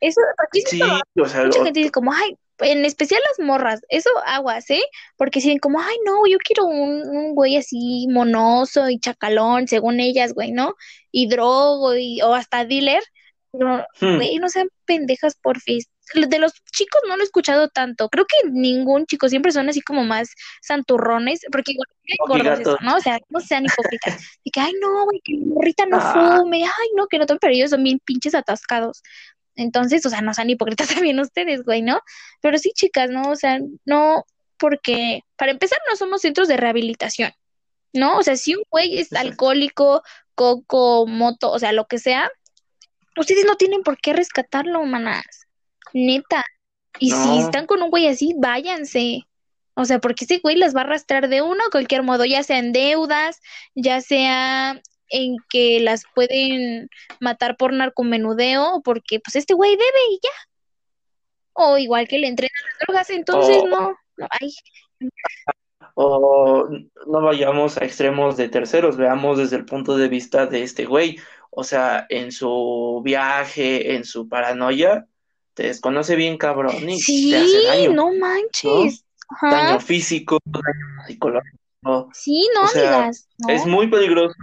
Eso, 0.00 0.20
aquí 0.38 0.60
sí 0.66 0.82
o 1.16 1.26
sea, 1.26 1.44
mucha 1.44 1.64
gente 1.64 1.80
dice 1.80 1.90
como, 1.90 2.12
ay, 2.12 2.36
en 2.60 2.84
especial 2.84 3.20
las 3.28 3.46
morras, 3.46 3.80
eso 3.88 4.10
aguas, 4.26 4.68
¿eh? 4.70 4.82
Porque 5.16 5.40
dicen 5.40 5.58
como, 5.58 5.80
ay, 5.80 5.96
no, 6.06 6.26
yo 6.26 6.38
quiero 6.38 6.66
un, 6.66 7.06
un 7.08 7.34
güey 7.34 7.56
así 7.56 8.06
monoso 8.10 8.88
y 8.88 8.98
chacalón, 9.00 9.68
según 9.68 10.00
ellas, 10.00 10.34
güey, 10.34 10.52
¿no? 10.52 10.74
Y 11.10 11.28
drogo 11.28 11.94
y, 11.96 12.20
o 12.22 12.34
hasta 12.34 12.64
dealer. 12.64 13.02
Pero, 13.52 13.86
hmm, 14.00 14.16
güey, 14.16 14.36
no 14.38 14.48
sean 14.48 14.68
pendejas, 14.84 15.36
porfis. 15.40 15.88
De 16.14 16.38
los 16.38 16.52
chicos 16.72 17.00
no 17.08 17.16
lo 17.16 17.22
he 17.22 17.24
escuchado 17.24 17.68
tanto. 17.68 18.08
Creo 18.10 18.26
que 18.26 18.50
ningún 18.50 19.06
chico 19.06 19.28
siempre 19.28 19.52
son 19.52 19.68
así 19.68 19.80
como 19.80 20.04
más 20.04 20.28
santurrones, 20.60 21.40
porque 21.50 21.72
igual 21.72 21.88
hay 22.08 22.16
gordos 22.28 22.60
eso. 22.60 22.76
¿no? 22.82 22.96
O 22.96 23.00
sea, 23.00 23.18
no 23.30 23.40
sean 23.40 23.64
hipócritas. 23.64 24.20
Y 24.44 24.50
que, 24.50 24.60
ay, 24.60 24.72
no, 24.82 25.04
güey, 25.04 25.20
que 25.24 25.34
morrita 25.46 25.86
no 25.86 25.98
Ah. 26.00 26.36
fume, 26.40 26.64
ay, 26.64 26.88
no, 26.96 27.06
que 27.06 27.18
no 27.18 27.26
tomen, 27.26 27.38
pero 27.40 27.54
ellos 27.54 27.70
son 27.70 27.82
bien 27.84 28.00
pinches 28.04 28.34
atascados. 28.34 29.02
Entonces, 29.56 30.04
o 30.06 30.10
sea, 30.10 30.20
no 30.20 30.34
sean 30.34 30.50
hipócritas 30.50 30.88
también 31.08 31.20
ustedes, 31.20 31.62
güey, 31.64 31.82
¿no? 31.82 32.00
Pero 32.40 32.58
sí, 32.58 32.72
chicas, 32.74 33.10
¿no? 33.10 33.30
O 33.30 33.36
sea, 33.36 33.58
no, 33.84 34.24
porque 34.58 35.20
para 35.36 35.52
empezar 35.52 35.78
no 35.90 35.96
somos 35.96 36.22
centros 36.22 36.48
de 36.48 36.56
rehabilitación, 36.56 37.32
¿no? 37.92 38.18
O 38.18 38.22
sea, 38.22 38.36
si 38.36 38.54
un 38.54 38.62
güey 38.70 38.98
es 38.98 39.12
alcohólico, 39.12 40.02
coco, 40.34 41.06
moto, 41.06 41.50
o 41.50 41.58
sea, 41.58 41.72
lo 41.72 41.86
que 41.86 41.98
sea, 41.98 42.30
ustedes 43.16 43.44
no 43.44 43.56
tienen 43.56 43.82
por 43.82 43.98
qué 43.98 44.12
rescatarlo, 44.12 44.84
manas. 44.84 45.46
Neta. 45.92 46.44
Y 46.98 47.10
si 47.10 47.38
están 47.38 47.66
con 47.66 47.82
un 47.82 47.90
güey 47.90 48.06
así, 48.06 48.34
váyanse. 48.36 49.26
O 49.74 49.84
sea, 49.84 49.98
porque 49.98 50.24
ese 50.24 50.38
güey 50.38 50.56
las 50.56 50.74
va 50.74 50.80
a 50.80 50.84
arrastrar 50.84 51.28
de 51.28 51.42
uno 51.42 51.64
a 51.66 51.70
cualquier 51.70 52.02
modo, 52.02 52.24
ya 52.24 52.42
sea 52.42 52.58
en 52.58 52.72
deudas, 52.72 53.40
ya 53.74 54.00
sea 54.00 54.80
en 55.08 55.36
que 55.50 55.80
las 55.80 56.04
pueden 56.14 56.88
matar 57.20 57.56
por 57.56 57.72
narcomenudeo, 57.72 58.82
porque 58.84 59.20
pues 59.20 59.36
este 59.36 59.54
güey 59.54 59.72
debe 59.72 59.98
y 60.10 60.20
ya. 60.22 60.30
O 61.52 61.78
igual 61.78 62.08
que 62.08 62.18
le 62.18 62.28
entrenan 62.28 62.52
las 62.68 62.78
drogas, 62.86 63.10
entonces 63.10 63.62
no, 63.64 63.96
no, 64.16 64.28
ay, 64.40 64.52
O 65.94 66.68
no 67.06 67.22
vayamos 67.22 67.78
a 67.78 67.84
extremos 67.84 68.36
de 68.36 68.48
terceros, 68.48 68.96
veamos 68.96 69.38
desde 69.38 69.56
el 69.56 69.64
punto 69.64 69.96
de 69.96 70.08
vista 70.08 70.46
de 70.46 70.62
este 70.62 70.84
güey. 70.84 71.18
O 71.50 71.62
sea, 71.62 72.06
en 72.08 72.32
su 72.32 73.00
viaje, 73.04 73.94
en 73.94 74.04
su 74.04 74.28
paranoia, 74.28 75.06
te 75.54 75.64
desconoce 75.64 76.16
bien 76.16 76.36
cabrón 76.36 76.74
y 76.78 76.86
te 76.86 77.36
hace 77.36 77.46
sí, 77.46 77.66
daño, 77.66 77.92
no 77.92 78.12
manches. 78.12 79.04
Daño 79.40 79.80
físico, 79.80 80.38
daño 80.44 81.06
psicológico. 81.06 82.10
Sí, 82.12 82.48
no, 82.54 82.64
O 82.64 82.66
sea, 82.66 82.96
amigas, 82.96 83.28
no. 83.38 83.48
Es 83.50 83.66
muy 83.66 83.88
peligroso. 83.88 84.34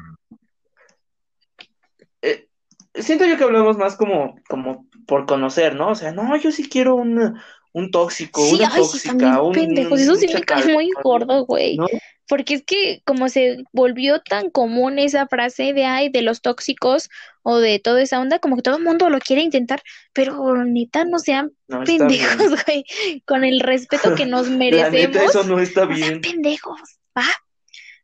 Siento 2.94 3.26
yo 3.26 3.38
que 3.38 3.44
hablamos 3.44 3.78
más 3.78 3.96
como, 3.96 4.36
como 4.50 4.86
por 5.08 5.26
conocer, 5.26 5.76
¿no? 5.76 5.90
O 5.90 5.96
sea, 5.96 6.12
no, 6.12 6.36
yo 6.38 6.52
sí 6.52 6.68
quiero 6.70 6.96
un, 6.96 7.40
un 7.74 7.92
tóxico, 7.92 8.42
Sí, 8.46 8.56
una 8.56 8.66
ay, 8.74 8.84
sí, 8.84 8.92
tóxica, 8.92 9.12
también 9.18 9.36
un, 9.40 9.52
pendejos. 9.54 10.00
Eso 10.00 10.16
sí 10.16 10.28
me 10.34 10.42
cae 10.42 10.74
muy 10.74 10.90
gordo, 11.04 11.46
güey. 11.46 11.78
¿no? 11.78 11.88
Porque 12.28 12.54
es 12.56 12.64
que 12.64 13.02
como 13.06 13.28
se 13.30 13.64
volvió 13.74 14.22
tan 14.22 14.50
común 14.50 15.00
esa 15.00 15.28
frase 15.28 15.74
de 15.74 15.86
ay, 15.86 16.10
de 16.10 16.22
los 16.22 16.42
tóxicos 16.42 17.10
o 17.44 17.58
de 17.58 17.80
toda 17.80 18.02
esa 18.02 18.20
onda, 18.22 18.40
como 18.40 18.56
que 18.56 18.62
todo 18.62 18.78
el 18.78 18.84
mundo 18.84 19.10
lo 19.10 19.20
quiere 19.20 19.42
intentar, 19.42 19.82
pero 20.14 20.64
neta 20.64 21.04
no 21.06 21.20
sean 21.20 21.52
No 21.68 21.80
bien. 21.82 21.98
pendejos, 21.98 22.64
güey. 22.66 22.86
Con 23.26 23.44
el 23.44 23.60
respeto 23.60 24.16
que 24.16 24.26
nos 24.26 24.48
La 24.50 24.56
neta, 24.56 24.90
merecemos, 24.90 25.18
eso 25.18 25.44
no 25.44 25.60
está 25.60 25.86
no 25.86 25.96
sean 25.96 26.20
bien. 26.20 26.22
pendejos, 26.22 26.80
¿va? 27.18 27.24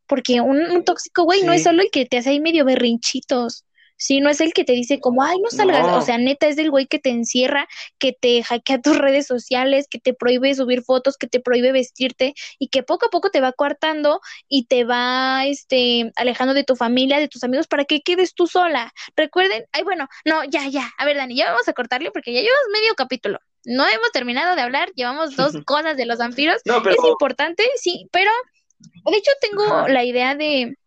Porque 0.08 0.41
un, 0.41 0.60
un 0.71 0.84
tóxico, 0.84 1.23
güey, 1.23 1.43
no 1.43 1.52
es 1.54 1.60
Sí. 1.60 1.65
solo 1.65 1.82
el 1.82 1.89
que 1.91 2.06
te 2.06 2.17
hace 2.17 2.30
ahí 2.32 2.39
medio 2.39 2.65
berrinchitos. 2.65 3.63
Sí, 3.97 4.21
no 4.21 4.29
es 4.29 4.39
el 4.41 4.53
que 4.53 4.63
te 4.63 4.73
dice 4.73 4.99
como, 4.99 5.23
ay, 5.23 5.39
no 5.39 5.49
salgas. 5.49 5.86
No. 5.88 5.97
O 5.97 6.01
sea, 6.01 6.17
neta 6.19 6.47
es 6.47 6.57
el 6.60 6.69
güey 6.69 6.86
que 6.86 6.99
te 6.99 7.10
encierra, 7.10 7.67
que 7.97 8.13
te 8.13 8.43
hackea 8.43 8.79
tus 8.79 8.97
redes 8.97 9.25
sociales, 9.25 9.88
que 9.89 9.97
te 9.97 10.13
prohíbe 10.13 10.53
subir 10.53 10.83
fotos, 10.83 11.17
que 11.17 11.27
te 11.27 11.39
prohíbe 11.39 11.71
vestirte 11.71 12.36
y 12.60 12.67
que 12.69 12.83
poco 12.83 13.07
a 13.07 13.10
poco 13.10 13.31
te 13.31 13.41
va 13.41 13.51
coartando 13.53 14.21
y 14.47 14.65
te 14.65 14.83
va, 14.83 15.45
este, 15.45 16.12
alejando 16.15 16.53
de 16.53 16.63
tu 16.63 16.75
familia, 16.75 17.19
de 17.19 17.27
tus 17.27 17.43
amigos 17.43 17.67
para 17.67 17.86
que 17.86 18.01
quedes 18.01 18.36
tú 18.36 18.45
sola. 18.45 18.93
Recuerden, 19.15 19.65
ay, 19.71 19.83
bueno, 19.83 20.07
no, 20.25 20.43
ya, 20.43 20.67
ya. 20.67 20.91
A 20.97 21.05
ver, 21.05 21.17
Dani, 21.17 21.36
ya 21.36 21.49
vamos 21.51 21.67
a 21.67 21.73
cortarle 21.73 22.12
porque 22.12 22.33
ya 22.33 22.41
llevamos 22.41 22.65
medio 22.71 22.93
capítulo. 22.93 23.39
No 23.65 23.86
hemos 23.88 24.12
terminado 24.12 24.55
de 24.55 24.62
hablar, 24.62 24.91
llevamos 24.95 25.36
dos 25.36 25.53
cosas 25.65 25.97
de 25.97 26.05
los 26.05 26.19
vampiros. 26.19 26.62
No, 26.65 26.83
pero 26.83 26.95
Es 26.97 27.10
importante, 27.10 27.63
sí, 27.75 28.07
pero 28.12 28.31
de 28.79 29.17
hecho 29.17 29.31
tengo 29.41 29.88
la 29.88 30.03
idea 30.03 30.36
de, 30.36 30.77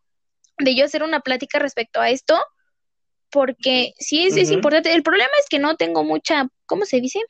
de 0.59 0.75
yo 0.77 0.85
hacer 0.85 1.03
una 1.03 1.21
plática 1.21 1.59
respecto 1.59 2.01
a 2.01 2.11
esto, 2.11 2.41
porque 3.31 3.93
sí 3.99 4.25
es, 4.25 4.37
es 4.37 4.51
importante. 4.51 4.93
El 4.93 5.03
problema 5.03 5.31
es 5.41 5.47
que 5.49 5.59
no 5.59 5.77
tengo 5.77 6.05
mucha, 6.05 6.49
¿cómo 6.67 6.85
se 6.85 7.01
dice? 7.01 7.21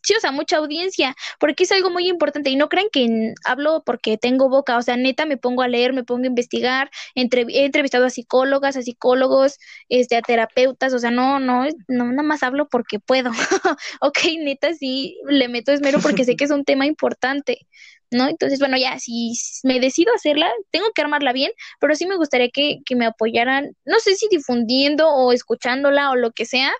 Sí, 0.00 0.14
o 0.14 0.20
sea, 0.20 0.30
mucha 0.30 0.58
audiencia, 0.58 1.16
porque 1.40 1.64
es 1.64 1.72
algo 1.72 1.90
muy 1.90 2.08
importante 2.08 2.50
y 2.50 2.56
no 2.56 2.68
crean 2.68 2.86
que 2.92 3.34
hablo 3.44 3.82
porque 3.84 4.16
tengo 4.16 4.48
boca, 4.48 4.76
o 4.76 4.82
sea, 4.82 4.96
neta 4.96 5.26
me 5.26 5.36
pongo 5.36 5.62
a 5.62 5.68
leer, 5.68 5.92
me 5.92 6.04
pongo 6.04 6.22
a 6.22 6.28
investigar, 6.28 6.88
entre- 7.16 7.46
he 7.48 7.64
entrevistado 7.64 8.06
a 8.06 8.10
psicólogas, 8.10 8.76
a 8.76 8.82
psicólogos, 8.82 9.58
este, 9.88 10.16
a 10.16 10.22
terapeutas, 10.22 10.94
o 10.94 11.00
sea, 11.00 11.10
no, 11.10 11.40
no, 11.40 11.66
no, 11.88 12.04
nada 12.04 12.22
más 12.22 12.42
hablo 12.44 12.68
porque 12.68 13.00
puedo. 13.00 13.32
Ok, 14.00 14.18
neta, 14.38 14.72
sí, 14.72 15.18
le 15.28 15.48
meto 15.48 15.72
esmero 15.72 15.98
porque 15.98 16.24
sé 16.24 16.36
que 16.36 16.44
es 16.44 16.52
un 16.52 16.64
tema 16.64 16.86
importante, 16.86 17.66
¿no? 18.10 18.28
Entonces, 18.28 18.58
bueno, 18.58 18.76
ya, 18.76 18.98
si 18.98 19.32
me 19.64 19.80
decido 19.80 20.14
hacerla, 20.14 20.50
tengo 20.70 20.90
que 20.94 21.02
armarla 21.02 21.32
bien, 21.32 21.52
pero 21.80 21.94
sí 21.94 22.06
me 22.06 22.16
gustaría 22.16 22.48
que, 22.50 22.78
que 22.84 22.96
me 22.96 23.06
apoyaran, 23.06 23.76
no 23.84 24.00
sé 24.00 24.14
si 24.14 24.28
difundiendo 24.30 25.08
o 25.08 25.32
escuchándola 25.32 26.10
o 26.10 26.16
lo 26.16 26.32
que 26.32 26.46
sea, 26.46 26.72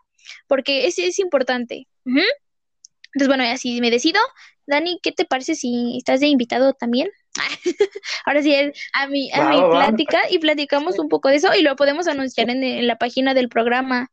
porque 0.47 0.87
es, 0.87 0.99
es 0.99 1.19
importante. 1.19 1.87
Entonces, 2.05 3.29
bueno, 3.29 3.45
ya 3.45 3.57
si 3.57 3.81
me 3.81 3.91
decido, 3.91 4.21
Dani, 4.67 5.01
¿qué 5.03 5.13
te 5.13 5.25
parece 5.25 5.55
si 5.55 5.97
estás 5.99 6.21
de 6.21 6.27
invitado 6.27 6.75
también? 6.75 7.11
Ahora 8.27 8.43
sí, 8.43 8.55
a 8.95 9.07
mi, 9.07 9.31
a 9.33 9.45
Va, 9.45 9.51
mi 9.51 9.61
plática 9.71 10.21
y 10.31 10.39
platicamos 10.39 10.99
un 10.99 11.09
poco 11.09 11.29
de 11.29 11.37
eso 11.37 11.55
y 11.55 11.63
lo 11.63 11.77
podemos 11.77 12.07
anunciar 12.09 12.51
en, 12.51 12.63
en 12.63 12.87
la 12.87 12.97
página 12.97 13.35
del 13.35 13.49
programa. 13.49 14.11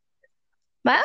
¿Va? 0.88 1.01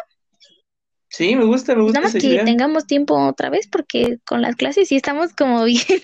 Sí, 1.10 1.36
me 1.36 1.44
gusta, 1.44 1.74
me 1.74 1.82
gusta 1.82 2.00
nada 2.00 2.12
más 2.12 2.20
que 2.20 2.26
idea. 2.26 2.44
tengamos 2.44 2.86
tiempo 2.86 3.14
otra 3.14 3.50
vez 3.50 3.68
porque 3.68 4.18
con 4.24 4.40
las 4.40 4.56
clases 4.56 4.88
sí 4.88 4.96
estamos 4.96 5.34
como 5.34 5.64
bien, 5.64 6.02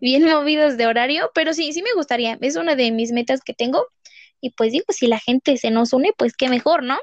bien 0.00 0.24
movidos 0.24 0.76
de 0.76 0.86
horario, 0.86 1.30
pero 1.34 1.54
sí, 1.54 1.72
sí 1.72 1.82
me 1.82 1.92
gustaría. 1.94 2.36
Es 2.40 2.56
una 2.56 2.74
de 2.74 2.90
mis 2.90 3.12
metas 3.12 3.42
que 3.42 3.54
tengo 3.54 3.86
y 4.40 4.50
pues 4.50 4.72
digo, 4.72 4.86
si 4.88 5.06
la 5.06 5.18
gente 5.18 5.56
se 5.56 5.70
nos 5.70 5.92
une, 5.92 6.12
pues 6.16 6.34
qué 6.36 6.48
mejor, 6.48 6.82
¿no? 6.82 6.98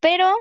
Pero 0.00 0.34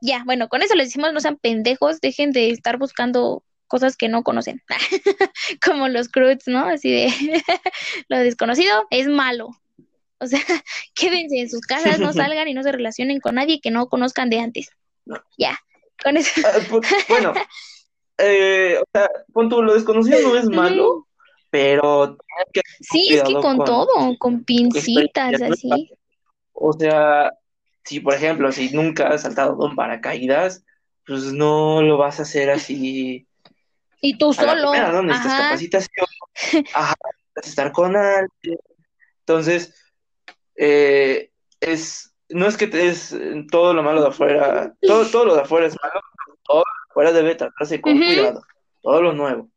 ya, 0.00 0.22
bueno, 0.24 0.48
con 0.48 0.62
eso 0.62 0.74
les 0.74 0.88
decimos, 0.88 1.12
no 1.12 1.20
sean 1.20 1.36
pendejos, 1.36 2.00
dejen 2.00 2.32
de 2.32 2.50
estar 2.50 2.78
buscando 2.78 3.44
cosas 3.68 3.96
que 3.96 4.08
no 4.08 4.22
conocen, 4.22 4.62
como 5.64 5.88
los 5.88 6.08
crudes, 6.08 6.46
¿no? 6.46 6.66
Así 6.66 6.90
de 6.90 7.08
lo 8.08 8.18
desconocido 8.18 8.86
es 8.90 9.08
malo. 9.08 9.50
O 10.18 10.26
sea, 10.26 10.40
quédense 10.94 11.40
en 11.40 11.48
sus 11.48 11.62
casas, 11.62 11.98
no 11.98 12.12
salgan 12.12 12.48
y 12.48 12.54
no 12.54 12.62
se 12.62 12.72
relacionen 12.72 13.20
con 13.20 13.36
nadie 13.36 13.60
que 13.60 13.70
no 13.70 13.88
conozcan 13.88 14.30
de 14.30 14.40
antes. 14.40 14.70
Ya, 15.38 15.58
con 16.02 16.16
eso. 16.16 16.40
Ah, 16.44 16.58
bueno, 17.08 17.32
eh, 18.18 18.78
o 18.80 18.84
sea, 18.92 19.10
pon 19.32 19.48
tú, 19.48 19.62
lo 19.62 19.74
desconocido 19.74 20.20
no 20.20 20.36
es 20.36 20.48
malo, 20.48 21.06
pero 21.50 22.16
Sí, 22.80 23.08
es 23.14 23.22
que 23.22 23.34
con 23.34 23.58
con 23.58 23.64
todo, 23.64 24.18
con 24.18 24.44
pincitas, 24.44 25.40
así. 25.42 25.90
O 26.52 26.72
sea, 26.72 27.32
si 27.84 28.00
por 28.00 28.14
ejemplo, 28.14 28.52
si 28.52 28.70
nunca 28.70 29.08
has 29.08 29.22
saltado 29.22 29.56
con 29.56 29.76
paracaídas, 29.76 30.64
pues 31.06 31.32
no 31.32 31.82
lo 31.82 31.98
vas 31.98 32.18
a 32.18 32.22
hacer 32.22 32.50
así 32.50 33.26
Y 34.00 34.16
tú 34.18 34.32
solo, 34.32 34.70
primera, 34.70 34.92
¿no? 34.92 35.02
Necesitas 35.02 35.32
ajá. 35.32 35.42
capacitación, 35.44 36.06
ajá, 36.74 36.94
necesitas 37.04 37.48
estar 37.48 37.72
con 37.72 37.96
alguien. 37.96 38.58
Entonces, 39.20 39.74
eh, 40.56 41.30
es, 41.60 42.11
no 42.32 42.46
es 42.46 42.56
que 42.56 42.70
es 42.72 43.12
eh, 43.12 43.44
todo 43.50 43.74
lo 43.74 43.82
malo 43.82 44.02
de 44.02 44.08
afuera, 44.08 44.74
todo, 44.80 45.06
todo 45.06 45.24
lo 45.26 45.34
de 45.34 45.42
afuera 45.42 45.66
es 45.66 45.76
malo, 45.82 46.00
todo 46.44 46.58
lo 46.58 46.64
de 46.64 46.90
afuera 46.90 47.12
debe 47.12 47.34
tratarse 47.34 47.80
con 47.80 47.96
cuidado, 47.96 48.42
todo 48.80 49.02
lo 49.02 49.12
nuevo. 49.12 49.48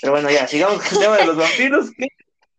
Pero 0.00 0.12
bueno, 0.12 0.30
ya, 0.30 0.46
sigamos 0.46 0.82
con 0.82 0.96
el 0.96 0.98
tema 0.98 1.16
de 1.18 1.26
los 1.26 1.36
vampiros. 1.36 1.90
¿qué? 1.96 2.08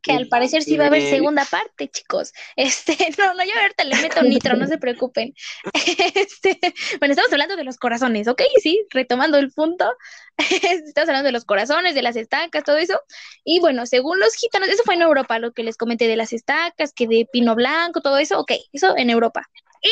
Que 0.05 0.13
al 0.13 0.27
parecer 0.27 0.61
sí 0.61 0.77
va 0.77 0.85
a 0.85 0.87
haber 0.87 1.01
segunda 1.01 1.45
parte, 1.45 1.89
chicos. 1.89 2.31
Este, 2.55 2.95
no, 3.17 3.33
no, 3.33 3.43
yo 3.43 3.51
ahorita 3.59 3.83
le 3.83 3.95
meto 3.95 4.21
nitro, 4.21 4.55
no 4.55 4.67
se 4.67 4.77
preocupen. 4.77 5.33
Este, 6.15 6.59
bueno, 6.99 7.13
estamos 7.13 7.31
hablando 7.31 7.55
de 7.55 7.63
los 7.63 7.77
corazones, 7.77 8.27
¿ok? 8.27 8.41
Sí, 8.61 8.85
retomando 8.91 9.37
el 9.37 9.51
punto. 9.51 9.91
Estamos 10.37 11.09
hablando 11.09 11.27
de 11.27 11.31
los 11.31 11.45
corazones, 11.45 11.95
de 11.95 12.01
las 12.01 12.15
estacas, 12.15 12.63
todo 12.63 12.77
eso. 12.77 12.99
Y 13.43 13.59
bueno, 13.59 13.85
según 13.85 14.19
los 14.19 14.35
gitanos, 14.35 14.69
eso 14.69 14.83
fue 14.83 14.95
en 14.95 15.01
Europa, 15.01 15.39
lo 15.39 15.53
que 15.53 15.63
les 15.63 15.77
comenté 15.77 16.07
de 16.07 16.15
las 16.15 16.33
estacas, 16.33 16.93
que 16.93 17.07
de 17.07 17.27
pino 17.31 17.55
blanco, 17.55 18.01
todo 18.01 18.17
eso, 18.17 18.39
ok, 18.39 18.51
eso 18.73 18.95
en 18.97 19.09
Europa. 19.09 19.49
Y 19.81 19.89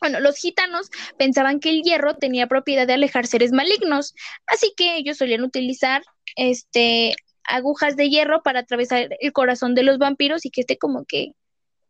bueno, 0.00 0.20
los 0.20 0.36
gitanos 0.36 0.90
pensaban 1.18 1.60
que 1.60 1.70
el 1.70 1.82
hierro 1.82 2.16
tenía 2.16 2.46
propiedad 2.46 2.86
de 2.86 2.94
alejar 2.94 3.26
seres 3.26 3.52
malignos, 3.52 4.14
así 4.46 4.72
que 4.76 4.96
ellos 4.96 5.18
solían 5.18 5.42
utilizar 5.42 6.02
este 6.36 7.14
agujas 7.44 7.96
de 7.96 8.08
hierro 8.08 8.42
para 8.42 8.60
atravesar 8.60 9.08
el 9.20 9.32
corazón 9.32 9.74
de 9.74 9.82
los 9.82 9.98
vampiros 9.98 10.44
y 10.44 10.50
que 10.50 10.62
este 10.62 10.78
como 10.78 11.04
que 11.04 11.32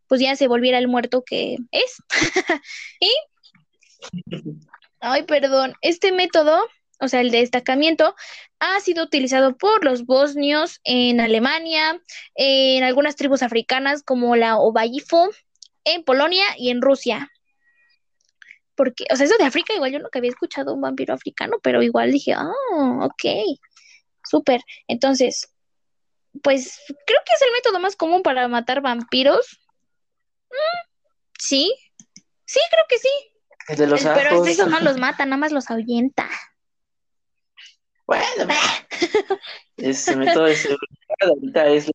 pues 0.07 0.19
ya 0.19 0.35
se 0.35 0.47
volviera 0.47 0.77
el 0.77 0.87
muerto 0.87 1.23
que 1.25 1.57
es. 1.71 1.97
y 2.99 3.09
ay, 4.99 5.23
perdón, 5.23 5.73
este 5.81 6.11
método, 6.11 6.67
o 6.99 7.07
sea, 7.07 7.21
el 7.21 7.31
de 7.31 7.39
destacamiento 7.39 8.15
ha 8.59 8.79
sido 8.79 9.03
utilizado 9.05 9.57
por 9.57 9.83
los 9.83 10.05
bosnios 10.05 10.79
en 10.83 11.19
Alemania, 11.19 11.99
en 12.35 12.83
algunas 12.83 13.15
tribus 13.15 13.41
africanas 13.41 14.03
como 14.03 14.35
la 14.35 14.57
Obayifo, 14.57 15.29
en 15.83 16.03
Polonia 16.03 16.45
y 16.57 16.69
en 16.69 16.81
Rusia. 16.81 17.29
Porque, 18.75 19.05
o 19.11 19.15
sea, 19.15 19.25
eso 19.25 19.37
de 19.37 19.45
África, 19.45 19.73
igual 19.73 19.91
yo 19.91 19.99
nunca 19.99 20.19
había 20.19 20.29
escuchado 20.29 20.73
un 20.73 20.81
vampiro 20.81 21.13
africano, 21.13 21.57
pero 21.63 21.81
igual 21.83 22.11
dije, 22.11 22.33
ah, 22.33 22.51
ok, 23.01 23.23
súper. 24.31 24.61
Entonces, 24.87 25.53
pues 26.41 26.79
creo 26.87 27.19
que 27.25 27.33
es 27.35 27.41
el 27.41 27.51
método 27.51 27.79
más 27.79 27.95
común 27.95 28.23
para 28.23 28.47
matar 28.47 28.81
vampiros. 28.81 29.59
Mm, 30.49 30.87
sí, 31.37 31.73
sí, 32.45 32.59
creo 32.71 32.85
que 32.89 32.97
sí. 32.97 33.09
El 33.67 33.77
de 33.77 33.87
los 33.87 34.01
Pero 34.03 34.29
ajos. 34.31 34.47
eso 34.47 34.65
no 34.65 34.79
los 34.79 34.97
mata, 34.97 35.25
nada 35.25 35.37
más 35.37 35.51
los 35.51 35.69
ahuyenta. 35.69 36.29
Bueno, 38.07 38.53
ese 39.77 40.15
método 40.15 40.45
de 40.45 40.55
seguridad 40.55 40.87
ahorita 41.21 41.67
es 41.67 41.91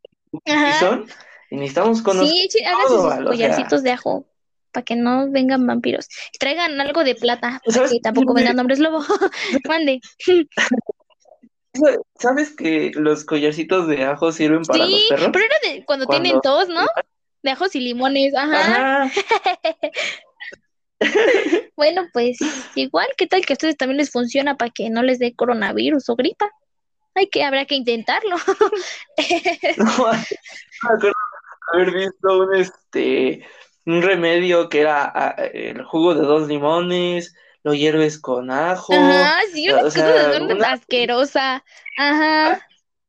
son 0.78 1.06
y 1.50 1.56
necesitamos 1.56 2.00
conocer 2.02 2.28
Sí, 2.28 2.48
sí, 2.50 2.64
háganse 2.64 2.86
todo, 2.86 3.02
sus 3.02 3.10
¿vale? 3.10 3.20
O 3.22 3.32
sea- 3.34 3.48
collarcitos 3.48 3.82
de 3.82 3.90
ajo 3.92 4.26
para 4.72 4.84
que 4.84 4.96
no 4.96 5.30
vengan 5.30 5.66
vampiros. 5.66 6.08
Traigan 6.38 6.80
algo 6.80 7.02
de 7.04 7.14
plata 7.14 7.60
para 7.64 7.72
¿Sabes 7.74 7.92
que 7.92 8.00
tampoco 8.00 8.34
vengan 8.34 8.58
hombres 8.58 8.78
lobo. 8.78 9.02
Mande. 9.68 10.00
¿Sabes 12.18 12.54
que 12.54 12.90
los 12.94 13.24
collarcitos 13.24 13.86
de 13.88 14.04
ajo 14.04 14.32
sirven 14.32 14.62
para 14.64 14.86
los 14.86 14.88
Sí, 15.00 15.06
perros? 15.08 15.30
pero 15.32 15.44
era 15.44 15.56
de 15.74 15.84
cuando 15.84 16.06
Cuando- 16.06 16.22
tienen 16.22 16.40
tos, 16.40 16.68
¿no? 16.68 16.86
de 17.42 17.50
ajos 17.52 17.74
y 17.76 17.80
limones, 17.80 18.34
ajá. 18.34 19.08
bueno, 21.76 22.08
pues 22.12 22.38
igual, 22.74 23.06
¿qué 23.16 23.26
tal 23.26 23.44
que 23.44 23.52
a 23.52 23.54
ustedes 23.54 23.76
también 23.76 23.98
les 23.98 24.10
funciona 24.10 24.56
para 24.56 24.70
que 24.70 24.90
no 24.90 25.02
les 25.02 25.18
dé 25.18 25.34
coronavirus 25.34 26.08
o 26.08 26.16
gripa? 26.16 26.50
Hay 27.14 27.28
que, 27.28 27.44
habrá 27.44 27.64
que 27.64 27.74
intentarlo. 27.76 28.36
no, 29.76 29.84
me 30.12 30.94
acuerdo 30.94 31.12
haber 31.72 31.90
visto 31.92 32.38
un 32.38 32.54
este 32.56 33.46
un 33.86 34.02
remedio 34.02 34.68
que 34.68 34.80
era 34.80 35.04
ah, 35.14 35.34
el 35.52 35.84
jugo 35.84 36.14
de 36.14 36.22
dos 36.22 36.48
limones, 36.48 37.34
lo 37.66 37.74
hierves 37.74 38.20
con 38.20 38.52
ajo. 38.52 38.94
Ajá, 38.94 39.40
sí, 39.52 39.68
una 39.68 39.82
cosa 39.82 40.70
asquerosa. 40.70 41.64
Ajá. 41.98 42.64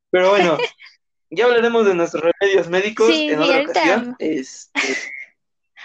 Pero 0.09 0.31
bueno, 0.31 0.57
ya 1.29 1.45
hablaremos 1.45 1.85
de 1.85 1.93
nuestros 1.93 2.23
remedios 2.23 2.67
médicos 2.67 3.07
en 3.11 3.39
otra 3.39 3.61
ocasión. 3.61 4.15
Este, 4.17 4.81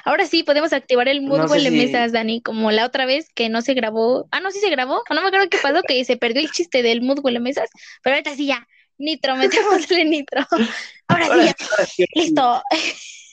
Ahora 0.07 0.25
sí 0.25 0.43
podemos 0.43 0.73
activar 0.73 1.07
el 1.09 1.21
mood 1.21 1.41
no 1.41 1.71
mesas, 1.71 2.13
Dani, 2.13 2.41
como 2.41 2.71
la 2.71 2.87
otra 2.87 3.05
vez 3.05 3.29
que 3.35 3.51
no 3.51 3.61
se 3.61 3.75
grabó. 3.75 4.27
Ah, 4.31 4.41
no, 4.41 4.51
sí 4.51 4.59
se 4.59 4.71
grabó. 4.71 5.03
No 5.11 5.21
me 5.21 5.29
acuerdo 5.29 5.51
qué 5.51 5.59
pasó, 5.59 5.83
que 5.87 6.03
se 6.07 6.17
perdió 6.17 6.41
el 6.41 6.51
chiste 6.51 6.83
del 6.83 7.03
mood 7.03 7.21
mesas. 7.41 7.69
Pero 8.03 8.17
ahorita 8.17 8.35
sí 8.35 8.47
ya. 8.47 8.67
Nitro, 8.97 9.37
metémosle 9.37 10.05
nitro. 10.07 10.47
Ahora 11.09 11.27
sí 11.27 11.45
ya. 11.99 12.07
Listo. 12.15 12.63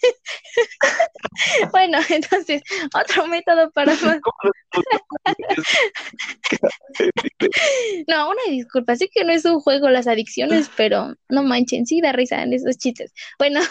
bueno, 1.71 1.99
entonces, 2.09 2.61
otro 2.93 3.27
método 3.27 3.71
para 3.71 3.93
no, 8.07 8.29
una 8.29 8.41
disculpa, 8.49 8.95
sé 8.95 9.09
que 9.09 9.23
no 9.23 9.31
es 9.31 9.45
un 9.45 9.59
juego 9.59 9.89
las 9.89 10.07
adicciones, 10.07 10.69
pero 10.75 11.15
no 11.29 11.43
manchen, 11.43 11.85
sí 11.85 12.01
da 12.01 12.11
risa 12.11 12.41
en 12.43 12.53
esos 12.53 12.77
chistes. 12.77 13.13
Bueno, 13.37 13.61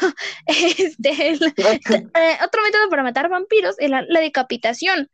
este, 0.46 1.10
eh, 1.10 2.38
otro 2.44 2.62
método 2.62 2.88
para 2.90 3.02
matar 3.02 3.28
vampiros 3.28 3.76
es 3.78 3.90
la, 3.90 4.04
la 4.08 4.20
decapitación, 4.20 5.10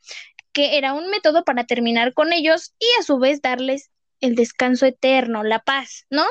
que 0.52 0.76
era 0.78 0.94
un 0.94 1.10
método 1.10 1.44
para 1.44 1.64
terminar 1.64 2.14
con 2.14 2.32
ellos 2.32 2.74
y 2.78 2.86
a 3.00 3.02
su 3.02 3.18
vez 3.18 3.42
darles 3.42 3.90
el 4.20 4.36
descanso 4.36 4.86
eterno, 4.86 5.42
la 5.42 5.58
paz, 5.60 6.06
¿no? 6.10 6.24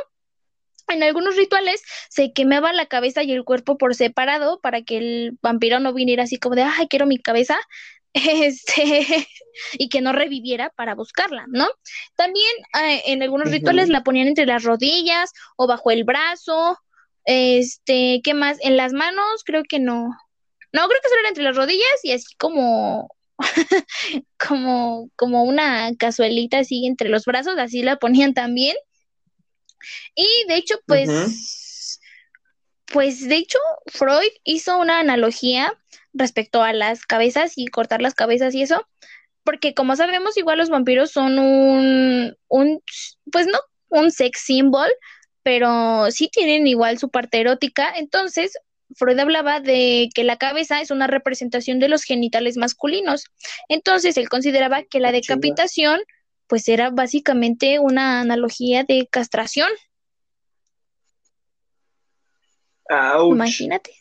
En 0.87 1.03
algunos 1.03 1.35
rituales 1.35 1.81
se 2.09 2.33
quemaba 2.33 2.73
la 2.73 2.87
cabeza 2.87 3.23
y 3.23 3.31
el 3.31 3.43
cuerpo 3.43 3.77
por 3.77 3.95
separado 3.95 4.59
para 4.61 4.81
que 4.83 4.97
el 4.97 5.37
vampiro 5.41 5.79
no 5.79 5.93
viniera 5.93 6.23
así 6.23 6.37
como 6.37 6.55
de, 6.55 6.63
ay, 6.63 6.87
quiero 6.87 7.05
mi 7.05 7.17
cabeza, 7.17 7.57
este, 8.13 9.27
y 9.73 9.89
que 9.89 10.01
no 10.01 10.13
reviviera 10.13 10.69
para 10.69 10.95
buscarla, 10.95 11.45
¿no? 11.47 11.67
También 12.15 12.51
eh, 12.81 13.01
en 13.07 13.23
algunos 13.23 13.49
rituales 13.49 13.89
la 13.89 14.03
ponían 14.03 14.27
entre 14.27 14.45
las 14.45 14.63
rodillas 14.63 15.31
o 15.57 15.67
bajo 15.67 15.91
el 15.91 16.03
brazo, 16.03 16.77
este, 17.25 18.21
¿qué 18.23 18.33
más? 18.33 18.57
En 18.61 18.77
las 18.77 18.93
manos 18.93 19.43
creo 19.45 19.63
que 19.67 19.79
no. 19.79 20.09
No, 20.71 20.87
creo 20.87 21.01
que 21.01 21.09
solo 21.09 21.21
era 21.21 21.29
entre 21.29 21.43
las 21.43 21.55
rodillas 21.55 21.99
y 22.03 22.11
así 22.11 22.35
como 22.37 23.09
como 24.37 25.09
como 25.15 25.43
una 25.43 25.95
cazuelita 25.97 26.59
así 26.59 26.85
entre 26.85 27.09
los 27.09 27.25
brazos, 27.25 27.57
así 27.57 27.83
la 27.83 27.97
ponían 27.97 28.33
también. 28.33 28.75
Y 30.15 30.27
de 30.47 30.55
hecho, 30.55 30.75
pues, 30.85 31.99
pues 32.85 33.27
de 33.27 33.35
hecho, 33.35 33.59
Freud 33.87 34.31
hizo 34.43 34.77
una 34.77 34.99
analogía 34.99 35.73
respecto 36.13 36.61
a 36.63 36.73
las 36.73 37.05
cabezas 37.05 37.53
y 37.55 37.67
cortar 37.67 38.01
las 38.01 38.13
cabezas 38.13 38.53
y 38.55 38.61
eso, 38.61 38.87
porque 39.43 39.73
como 39.73 39.95
sabemos, 39.95 40.37
igual 40.37 40.57
los 40.57 40.69
vampiros 40.69 41.11
son 41.11 41.39
un, 41.39 42.35
un 42.47 42.83
pues 43.31 43.47
no 43.47 43.59
un 43.89 44.11
sex 44.11 44.41
symbol, 44.41 44.89
pero 45.43 46.09
sí 46.11 46.29
tienen 46.29 46.67
igual 46.67 46.97
su 46.97 47.09
parte 47.09 47.39
erótica. 47.39 47.93
Entonces, 47.95 48.57
Freud 48.95 49.19
hablaba 49.19 49.59
de 49.59 50.09
que 50.13 50.23
la 50.23 50.37
cabeza 50.37 50.81
es 50.81 50.91
una 50.91 51.07
representación 51.07 51.79
de 51.79 51.89
los 51.89 52.03
genitales 52.03 52.57
masculinos. 52.57 53.25
Entonces, 53.69 54.17
él 54.17 54.29
consideraba 54.29 54.83
que 54.83 54.99
la 54.99 55.11
decapitación 55.11 56.01
pues 56.47 56.67
era 56.67 56.89
básicamente 56.89 57.79
una 57.79 58.21
analogía 58.21 58.83
de 58.83 59.07
castración. 59.09 59.69
Imagínate. 63.29 63.91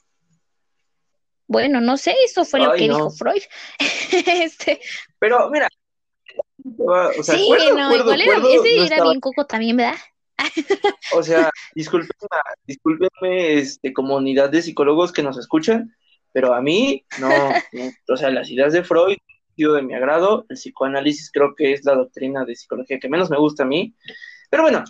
Bueno, 1.47 1.81
no 1.81 1.97
sé, 1.97 2.15
eso 2.25 2.45
fue 2.45 2.61
lo 2.61 2.73
que 2.73 2.89
dijo 2.89 3.11
Freud. 3.11 3.43
este... 4.27 4.81
Pero 5.19 5.51
mira, 5.51 5.69
sí, 7.23 7.51
no, 7.75 7.95
igual 7.95 8.21
era, 8.21 8.37
ese 8.37 8.87
era 8.87 9.03
bien 9.03 9.21
coco 9.21 9.47
también, 9.47 9.77
¿verdad? 9.77 9.99
o 11.15 11.23
sea, 11.23 11.51
discúlpenme, 11.75 13.55
este, 13.59 13.93
comunidad 13.93 14.51
de 14.51 14.63
psicólogos 14.63 15.13
que 15.13 15.23
nos 15.23 15.39
escuchan, 15.39 15.95
pero 16.33 16.55
a 16.55 16.61
mí 16.61 17.05
no, 17.19 17.29
no, 17.73 17.91
o 18.09 18.17
sea, 18.17 18.31
las 18.31 18.51
ideas 18.51 18.73
de 18.73 18.85
Freud 18.85 19.17
de 19.71 19.83
mi 19.83 19.95
agrado. 19.95 20.45
El 20.49 20.57
psicoanálisis 20.57 21.31
creo 21.31 21.55
que 21.55 21.73
es 21.73 21.85
la 21.85 21.95
doctrina 21.95 22.45
de 22.45 22.57
psicología 22.57 22.99
que 22.99 23.09
menos 23.09 23.31
me 23.31 23.39
gusta 23.39 23.63
a 23.63 23.67
mí. 23.67 23.95
Pero 24.51 24.65
bueno, 24.65 24.83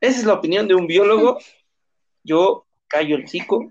esa 0.00 0.18
es 0.18 0.24
la 0.24 0.34
opinión 0.34 0.66
de 0.66 0.74
un 0.74 0.86
biólogo. 0.86 1.38
Yo 2.24 2.66
callo 2.88 3.16
el 3.16 3.28
psico 3.28 3.70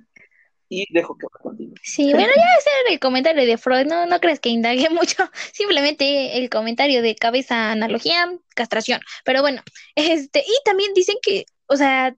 y 0.69 0.85
dejo 0.93 1.17
que 1.17 1.27
continúe. 1.41 1.75
Sí, 1.83 2.13
bueno, 2.13 2.27
ya 2.35 2.59
ese 2.59 2.69
era 2.81 2.93
el 2.93 2.99
comentario 2.99 3.45
de 3.45 3.57
Freud, 3.57 3.87
no, 3.87 4.05
no 4.05 4.19
crees 4.19 4.39
que 4.39 4.49
indague 4.49 4.89
mucho, 4.91 5.29
simplemente 5.51 6.37
el 6.37 6.49
comentario 6.49 7.01
de 7.01 7.15
cabeza, 7.15 7.71
analogía, 7.71 8.31
castración. 8.55 9.01
Pero 9.25 9.41
bueno, 9.41 9.63
este, 9.95 10.39
y 10.39 10.63
también 10.63 10.93
dicen 10.93 11.17
que, 11.21 11.45
o 11.65 11.75
sea, 11.75 12.15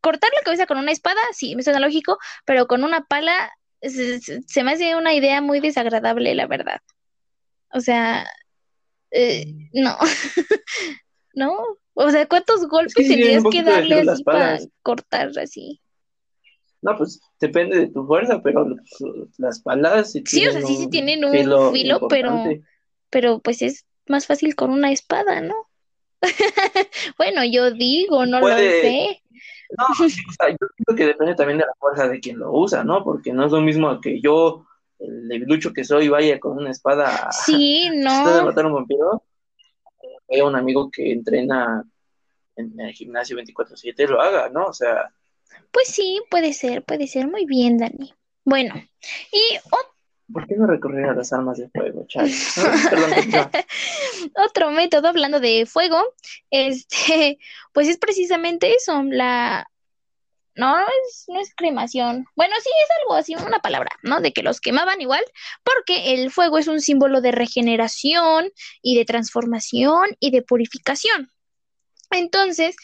cortar 0.00 0.30
la 0.34 0.42
cabeza 0.42 0.66
con 0.66 0.78
una 0.78 0.90
espada, 0.90 1.20
sí, 1.32 1.54
me 1.54 1.62
suena 1.62 1.78
lógico, 1.78 2.18
pero 2.44 2.66
con 2.66 2.82
una 2.82 3.04
pala 3.04 3.52
se 3.80 4.62
me 4.62 4.72
hace 4.72 4.94
una 4.94 5.14
idea 5.14 5.40
muy 5.40 5.60
desagradable, 5.60 6.34
la 6.34 6.46
verdad. 6.46 6.80
O 7.72 7.80
sea, 7.80 8.26
eh, 9.10 9.46
no, 9.72 9.96
no, 11.34 11.56
o 11.94 12.10
sea, 12.10 12.26
¿cuántos 12.26 12.66
golpes 12.68 12.94
tendrías 12.94 13.42
que 13.50 13.62
darle 13.62 14.00
así 14.00 14.24
para 14.24 14.58
cortar 14.82 15.30
así? 15.38 15.80
No, 16.80 16.96
pues 16.96 17.20
depende 17.40 17.78
de 17.78 17.86
tu 17.88 18.06
fuerza, 18.06 18.42
pero 18.42 18.66
las 19.38 19.60
palas 19.60 20.12
sí, 20.12 20.46
o 20.46 20.52
sea, 20.52 20.62
sí, 20.62 20.76
sí 20.76 20.90
tienen 20.90 21.24
un 21.24 21.72
filo, 21.72 22.08
pero, 22.08 22.44
pero 23.08 23.38
pues 23.38 23.62
es 23.62 23.86
más 24.08 24.26
fácil 24.26 24.56
con 24.56 24.70
una 24.70 24.90
espada, 24.90 25.40
¿no? 25.40 25.54
bueno, 27.18 27.44
yo 27.44 27.70
digo, 27.70 28.26
no 28.26 28.40
lo 28.40 28.48
sé. 28.48 29.22
No, 29.78 29.86
o 30.04 30.08
sea, 30.08 30.50
yo 30.50 30.56
creo 30.58 30.96
que 30.96 31.06
depende 31.06 31.34
también 31.34 31.58
de 31.58 31.64
la 31.64 31.74
fuerza 31.78 32.08
de 32.08 32.20
quien 32.20 32.38
lo 32.38 32.52
usa, 32.52 32.84
¿no? 32.84 33.04
Porque 33.04 33.32
no 33.32 33.46
es 33.46 33.52
lo 33.52 33.60
mismo 33.60 34.00
que 34.00 34.20
yo 34.20 34.66
el 35.02 35.28
debilucho 35.28 35.72
que 35.72 35.84
soy 35.84 36.08
vaya 36.08 36.38
con 36.38 36.58
una 36.58 36.70
espada 36.70 37.30
sí, 37.32 37.90
no. 37.94 38.36
de 38.36 38.42
matar 38.42 38.64
a 38.64 38.68
un 38.68 38.74
vampiro. 38.74 39.24
Hay 40.28 40.40
un 40.40 40.56
amigo 40.56 40.90
que 40.90 41.12
entrena 41.12 41.84
en 42.56 42.78
el 42.80 42.92
gimnasio 42.92 43.36
24/7 43.36 44.08
lo 44.08 44.20
haga, 44.20 44.48
¿no? 44.48 44.66
O 44.66 44.72
sea... 44.72 45.12
Pues 45.70 45.88
sí, 45.88 46.20
puede 46.30 46.52
ser, 46.52 46.84
puede 46.84 47.06
ser. 47.06 47.28
Muy 47.28 47.46
bien, 47.46 47.78
Dani. 47.78 48.14
Bueno, 48.44 48.74
y... 49.32 49.58
¿Por 50.32 50.46
qué 50.46 50.56
no 50.56 50.66
recurrir 50.66 51.04
a 51.04 51.14
las 51.14 51.32
armas 51.32 51.58
de 51.58 51.68
fuego, 51.68 52.06
Otro 54.46 54.70
método, 54.70 55.08
hablando 55.08 55.40
de 55.40 55.66
fuego, 55.66 56.02
este, 56.50 57.38
pues 57.72 57.88
es 57.88 57.98
precisamente 57.98 58.74
eso, 58.74 59.02
la, 59.02 59.68
no, 60.54 60.78
no 60.78 60.86
es, 60.86 61.24
no 61.28 61.40
es 61.40 61.54
cremación. 61.54 62.26
Bueno, 62.36 62.54
sí 62.62 62.70
es 62.84 62.90
algo 63.00 63.14
así, 63.14 63.34
una 63.34 63.60
palabra, 63.60 63.90
¿no? 64.02 64.20
De 64.20 64.32
que 64.32 64.42
los 64.42 64.60
quemaban 64.60 65.00
igual, 65.00 65.24
porque 65.64 66.14
el 66.14 66.30
fuego 66.30 66.58
es 66.58 66.68
un 66.68 66.80
símbolo 66.80 67.20
de 67.20 67.32
regeneración 67.32 68.50
y 68.82 68.96
de 68.96 69.04
transformación 69.04 70.16
y 70.20 70.30
de 70.30 70.42
purificación. 70.42 71.30
Entonces, 72.10 72.76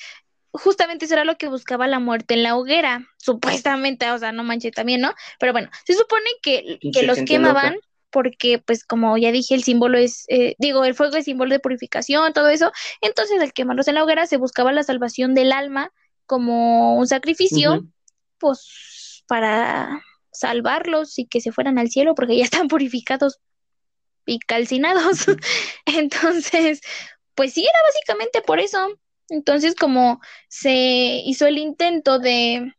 justamente 0.52 1.04
eso 1.04 1.14
era 1.14 1.24
lo 1.24 1.36
que 1.36 1.48
buscaba 1.48 1.86
la 1.86 1.98
muerte 1.98 2.34
en 2.34 2.42
la 2.42 2.56
hoguera, 2.56 3.06
supuestamente, 3.18 4.10
o 4.10 4.18
sea, 4.18 4.32
no 4.32 4.44
manches 4.44 4.72
también, 4.72 5.00
¿no? 5.00 5.14
Pero 5.38 5.52
bueno, 5.52 5.68
se 5.84 5.94
supone 5.94 6.30
que, 6.42 6.78
que 6.92 7.02
los 7.02 7.18
quemaban 7.22 7.76
porque, 8.10 8.58
pues, 8.58 8.84
como 8.84 9.18
ya 9.18 9.30
dije, 9.32 9.54
el 9.54 9.62
símbolo 9.62 9.98
es, 9.98 10.24
eh, 10.28 10.54
digo, 10.58 10.84
el 10.84 10.94
fuego 10.94 11.16
es 11.16 11.26
símbolo 11.26 11.52
de 11.52 11.60
purificación, 11.60 12.32
todo 12.32 12.48
eso. 12.48 12.72
Entonces, 13.02 13.40
al 13.42 13.52
quemarlos 13.52 13.88
en 13.88 13.96
la 13.96 14.04
hoguera 14.04 14.26
se 14.26 14.38
buscaba 14.38 14.72
la 14.72 14.82
salvación 14.82 15.34
del 15.34 15.52
alma 15.52 15.92
como 16.28 16.94
un 16.96 17.08
sacrificio, 17.08 17.88
pues 18.38 19.24
para 19.26 20.04
salvarlos 20.30 21.18
y 21.18 21.26
que 21.26 21.40
se 21.40 21.52
fueran 21.52 21.78
al 21.78 21.88
cielo 21.88 22.14
porque 22.14 22.36
ya 22.36 22.44
están 22.44 22.68
purificados 22.68 23.40
y 24.26 24.38
calcinados. 24.38 25.26
Entonces, 25.86 26.80
pues 27.34 27.54
sí, 27.54 27.62
era 27.62 27.78
básicamente 27.82 28.42
por 28.42 28.60
eso. 28.60 28.88
Entonces, 29.30 29.74
como 29.74 30.20
se 30.48 31.22
hizo 31.24 31.46
el 31.46 31.58
intento 31.58 32.18
de, 32.18 32.74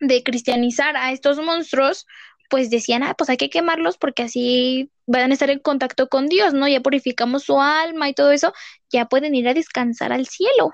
de 0.00 0.22
cristianizar 0.24 0.96
a 0.96 1.12
estos 1.12 1.38
monstruos, 1.38 2.06
pues 2.50 2.70
decían, 2.70 3.04
ah, 3.04 3.14
pues 3.16 3.30
hay 3.30 3.36
que 3.36 3.50
quemarlos 3.50 3.96
porque 3.98 4.24
así 4.24 4.90
van 5.06 5.30
a 5.30 5.34
estar 5.34 5.50
en 5.50 5.60
contacto 5.60 6.08
con 6.08 6.26
Dios, 6.26 6.54
¿no? 6.54 6.66
Ya 6.68 6.80
purificamos 6.80 7.44
su 7.44 7.60
alma 7.60 8.08
y 8.08 8.14
todo 8.14 8.32
eso, 8.32 8.52
ya 8.90 9.06
pueden 9.06 9.34
ir 9.34 9.48
a 9.48 9.54
descansar 9.54 10.12
al 10.12 10.26
cielo. 10.26 10.72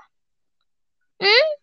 ¿Mm? 1.19 1.60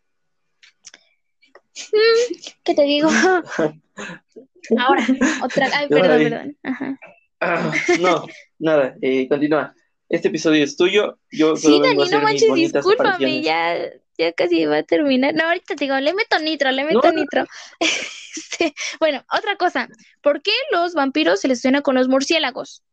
¿Qué 2.65 2.75
te 2.75 2.83
digo? 2.83 3.09
Ahora, 4.79 5.07
otra. 5.43 5.69
Ay, 5.73 5.89
perdón, 5.89 6.19
perdón. 6.19 6.57
Ajá. 6.63 6.99
Ah, 7.41 7.73
no, 8.01 8.27
nada, 8.59 8.97
eh, 9.01 9.29
continúa. 9.29 9.75
Este 10.09 10.29
episodio 10.29 10.65
es 10.65 10.77
tuyo. 10.77 11.19
Yo 11.31 11.57
Sí, 11.57 11.81
Dani, 11.81 12.09
no 12.11 12.21
manches, 12.21 12.55
discúlpame, 12.55 13.43
ya, 13.43 13.77
ya 14.17 14.33
casi 14.33 14.67
va 14.67 14.79
a 14.79 14.83
terminar. 14.83 15.35
No, 15.35 15.45
ahorita 15.45 15.77
te 15.77 15.85
digo, 15.85 15.99
le 16.01 16.15
meto 16.15 16.39
nitro, 16.39 16.71
le 16.71 16.85
meto 16.85 17.13
no. 17.13 17.13
nitro. 17.13 17.47
Este, 18.39 18.73
bueno, 19.01 19.25
otra 19.33 19.57
cosa, 19.57 19.89
¿por 20.23 20.43
qué 20.43 20.53
los 20.71 20.95
vampiros 20.95 21.41
se 21.41 21.49
les 21.49 21.61
suena 21.61 21.83
con 21.83 21.97
los 21.97 22.09
murciélagos? 22.09 22.85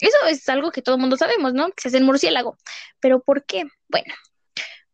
Eso 0.00 0.16
es 0.28 0.46
algo 0.50 0.70
que 0.70 0.82
todo 0.82 0.96
el 0.96 1.00
mundo 1.00 1.16
sabemos, 1.16 1.54
¿no? 1.54 1.70
Que 1.70 1.82
se 1.82 1.88
hacen 1.88 2.04
murciélago. 2.04 2.58
Pero 2.98 3.20
¿por 3.20 3.44
qué? 3.44 3.64
Bueno, 3.88 4.12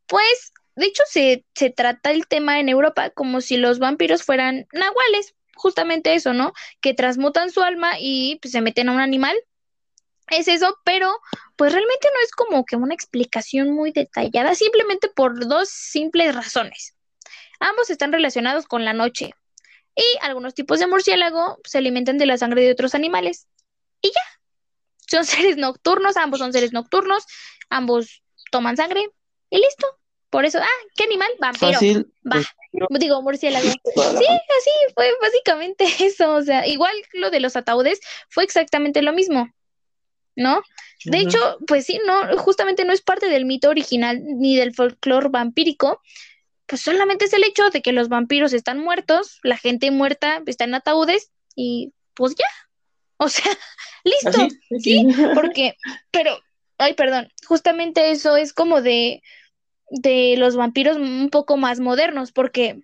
pues, 0.07 0.53
de 0.77 0.87
hecho, 0.87 1.03
se, 1.09 1.45
se 1.55 1.71
trata 1.71 2.11
el 2.11 2.27
tema 2.27 2.61
en 2.61 2.69
Europa 2.69 3.11
como 3.11 3.41
si 3.41 3.57
los 3.57 3.79
vampiros 3.79 4.23
fueran 4.23 4.67
nahuales, 4.73 5.35
justamente 5.55 6.15
eso, 6.15 6.35
¿no? 6.35 6.53
Que 6.81 6.95
transmutan 6.95 7.51
su 7.51 7.63
alma 7.63 7.95
y 7.99 8.39
pues, 8.43 8.53
se 8.53 8.61
meten 8.61 8.89
a 8.89 8.93
un 8.93 9.01
animal. 9.01 9.37
Es 10.29 10.49
eso, 10.49 10.79
pero 10.85 11.11
pues 11.57 11.73
realmente 11.73 12.09
no 12.13 12.21
es 12.23 12.31
como 12.33 12.65
que 12.65 12.77
una 12.77 12.95
explicación 12.95 13.71
muy 13.71 13.93
detallada, 13.93 14.55
simplemente 14.55 15.09
por 15.09 15.47
dos 15.47 15.69
simples 15.69 16.35
razones. 16.35 16.95
Ambos 17.61 17.91
están 17.91 18.13
relacionados 18.13 18.67
con 18.67 18.85
la 18.85 18.93
noche 18.93 19.35
y 19.95 20.05
algunos 20.21 20.55
tipos 20.55 20.79
de 20.79 20.87
murciélago 20.87 21.59
se 21.65 21.79
alimentan 21.79 22.19
de 22.19 22.27
la 22.27 22.37
sangre 22.37 22.63
de 22.63 22.73
otros 22.73 22.95
animales. 22.95 23.49
Y 24.03 24.09
ya, 24.09 24.21
son 25.09 25.25
seres 25.25 25.57
nocturnos, 25.57 26.17
ambos 26.17 26.41
son 26.41 26.53
seres 26.53 26.73
nocturnos, 26.73 27.25
ambos 27.71 28.23
toman 28.51 28.77
sangre 28.77 29.09
y 29.51 29.59
listo. 29.59 29.87
Por 30.37 30.45
eso, 30.45 30.59
ah, 30.59 30.87
¿qué 30.95 31.05
animal? 31.05 31.31
Vampiro. 31.39 31.73
Fácil. 31.73 32.13
Va. 32.31 32.43
Digo, 32.99 33.23
murciélago. 33.23 33.67
Sí, 33.87 34.27
así 34.27 34.71
fue 34.95 35.11
básicamente 35.19 35.87
eso. 36.01 36.35
O 36.35 36.43
sea, 36.43 36.67
igual 36.67 36.93
lo 37.15 37.31
de 37.31 37.41
los 37.41 37.57
ataúdes 37.57 38.01
fue 38.29 38.45
exactamente 38.45 39.01
lo 39.01 39.15
mismo, 39.15 39.51
¿no? 40.37 40.61
De 41.07 41.21
hecho, 41.21 41.39
pues 41.67 41.87
sí, 41.87 41.99
no, 42.07 42.37
justamente 42.37 42.85
no 42.85 42.93
es 42.93 43.01
parte 43.01 43.31
del 43.31 43.47
mito 43.47 43.71
original 43.71 44.21
ni 44.23 44.59
del 44.59 44.75
folclore 44.75 45.31
vampírico, 45.31 46.03
pues 46.67 46.83
solamente 46.83 47.25
es 47.25 47.33
el 47.33 47.43
hecho 47.43 47.71
de 47.71 47.81
que 47.81 47.93
los 47.93 48.11
vampiros 48.11 48.53
están 48.53 48.79
muertos, 48.79 49.39
la 49.43 49.57
gente 49.57 49.91
muerta 49.91 50.43
está 50.45 50.65
en 50.65 50.75
ataúdes 50.75 51.31
y 51.55 51.95
pues 52.13 52.35
ya. 52.35 52.45
O 53.17 53.31
sea, 53.31 53.51
listo. 54.05 54.43
Así, 54.43 54.81
Sí, 54.81 55.07
porque, 55.35 55.79
pero, 56.11 56.39
ay, 56.77 56.93
perdón, 56.93 57.33
justamente 57.47 58.11
eso 58.11 58.37
es 58.37 58.53
como 58.53 58.83
de, 58.83 59.23
de 59.91 60.35
los 60.39 60.57
vampiros 60.57 60.97
un 60.97 61.31
poco 61.31 61.57
más 61.57 61.81
modernos, 61.81 62.33
porque 62.33 62.81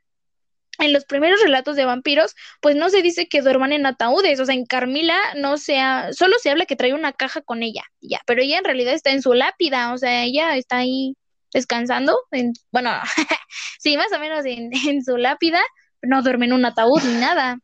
en 0.78 0.92
los 0.92 1.05
primeros 1.05 1.40
relatos 1.42 1.76
de 1.76 1.84
vampiros, 1.84 2.34
pues 2.61 2.76
no 2.76 2.88
se 2.90 3.03
dice 3.03 3.28
que 3.28 3.42
duerman 3.42 3.72
en 3.72 3.86
ataúdes, 3.86 4.40
o 4.40 4.46
sea, 4.46 4.55
en 4.55 4.66
Carmila 4.66 5.18
no 5.36 5.59
se 5.59 5.78
ha- 5.78 6.12
solo 6.12 6.36
se 6.38 6.50
habla 6.50 6.66
que 6.66 6.76
trae 6.76 6.94
una 6.94 7.12
caja 7.12 7.42
con 7.42 7.62
ella, 7.62 7.82
ya, 8.00 8.20
pero 8.26 8.42
ella 8.42 8.59
en 8.59 8.64
realidad 8.64 8.94
está 8.94 9.11
en 9.11 9.22
su 9.22 9.34
lápida, 9.34 9.92
o 9.92 9.98
sea, 9.98 10.24
ella 10.24 10.57
está 10.57 10.78
ahí 10.78 11.14
descansando, 11.53 12.18
en, 12.30 12.53
bueno, 12.70 12.90
sí, 13.78 13.96
más 13.96 14.12
o 14.12 14.18
menos 14.18 14.44
en, 14.46 14.70
en 14.88 15.05
su 15.05 15.16
lápida, 15.16 15.61
no 16.03 16.22
duerme 16.22 16.46
en 16.46 16.55
un 16.55 16.64
ataúd 16.64 17.03
ni 17.05 17.20
nada. 17.20 17.59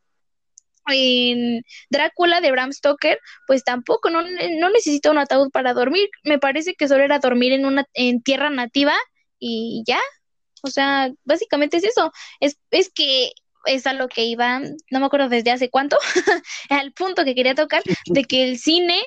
En 0.90 1.62
Drácula 1.90 2.40
de 2.40 2.50
Bram 2.50 2.72
Stoker, 2.72 3.18
pues 3.46 3.62
tampoco, 3.62 4.08
no, 4.08 4.22
no 4.22 4.70
necesita 4.70 5.10
un 5.10 5.18
ataúd 5.18 5.50
para 5.50 5.74
dormir. 5.74 6.08
Me 6.24 6.38
parece 6.38 6.74
que 6.74 6.88
solo 6.88 7.04
era 7.04 7.18
dormir 7.18 7.52
en 7.52 7.66
una, 7.66 7.84
en 7.92 8.22
tierra 8.22 8.48
nativa 8.48 8.94
y 9.38 9.82
ya. 9.86 10.00
O 10.62 10.68
sea, 10.68 11.10
básicamente 11.24 11.76
es 11.76 11.84
eso. 11.84 12.12
Es, 12.40 12.58
es 12.70 12.90
que 12.90 13.32
es 13.64 13.86
a 13.86 13.92
lo 13.92 14.08
que 14.08 14.24
iba, 14.24 14.60
no 14.60 15.00
me 15.00 15.06
acuerdo 15.06 15.28
desde 15.28 15.50
hace 15.50 15.70
cuánto, 15.70 15.98
al 16.70 16.92
punto 16.92 17.24
que 17.24 17.34
quería 17.34 17.54
tocar, 17.54 17.82
de 18.06 18.24
que 18.24 18.44
el 18.44 18.58
cine 18.58 19.02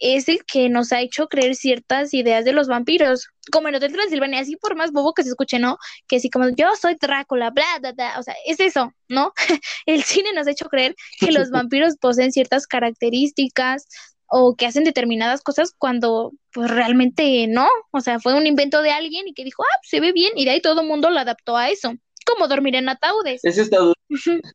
es 0.00 0.28
el 0.28 0.44
que 0.46 0.70
nos 0.70 0.92
ha 0.92 1.00
hecho 1.00 1.28
creer 1.28 1.54
ciertas 1.54 2.14
ideas 2.14 2.44
de 2.44 2.52
los 2.52 2.68
vampiros. 2.68 3.28
Como 3.52 3.68
en 3.68 3.74
Hotel 3.74 3.92
Transilvania, 3.92 4.40
así 4.40 4.56
por 4.56 4.74
más 4.74 4.92
bobo 4.92 5.12
que 5.12 5.22
se 5.22 5.28
escuche, 5.28 5.58
¿no? 5.58 5.76
Que 6.08 6.16
así 6.16 6.30
como 6.30 6.48
yo 6.48 6.74
soy 6.80 6.96
Drácula, 6.98 7.50
bla, 7.50 7.78
bla, 7.80 7.92
bla. 7.92 8.18
O 8.18 8.22
sea, 8.22 8.34
es 8.46 8.60
eso, 8.60 8.94
¿no? 9.08 9.32
El 9.86 10.02
cine 10.02 10.32
nos 10.32 10.46
ha 10.46 10.52
hecho 10.52 10.68
creer 10.68 10.96
que 11.18 11.30
los 11.30 11.50
vampiros 11.50 11.96
poseen 12.00 12.32
ciertas 12.32 12.66
características 12.66 13.86
o 14.30 14.54
que 14.56 14.66
hacen 14.66 14.84
determinadas 14.84 15.42
cosas 15.42 15.74
cuando 15.76 16.32
pues 16.52 16.70
realmente 16.70 17.46
no. 17.48 17.68
O 17.90 18.00
sea, 18.00 18.20
fue 18.20 18.34
un 18.34 18.46
invento 18.46 18.80
de 18.80 18.90
alguien 18.92 19.28
y 19.28 19.34
que 19.34 19.44
dijo, 19.44 19.62
ah, 19.62 19.78
pues, 19.80 19.90
se 19.90 20.00
ve 20.00 20.12
bien 20.12 20.32
y 20.36 20.44
de 20.44 20.52
ahí 20.52 20.60
todo 20.60 20.80
el 20.80 20.86
mundo 20.88 21.10
lo 21.10 21.18
adaptó 21.18 21.56
a 21.56 21.68
eso. 21.68 21.94
Como 22.26 22.48
dormir 22.48 22.76
en 22.76 22.88
ataúdes. 22.88 23.44
Es 23.44 23.58
Estados. 23.58 23.94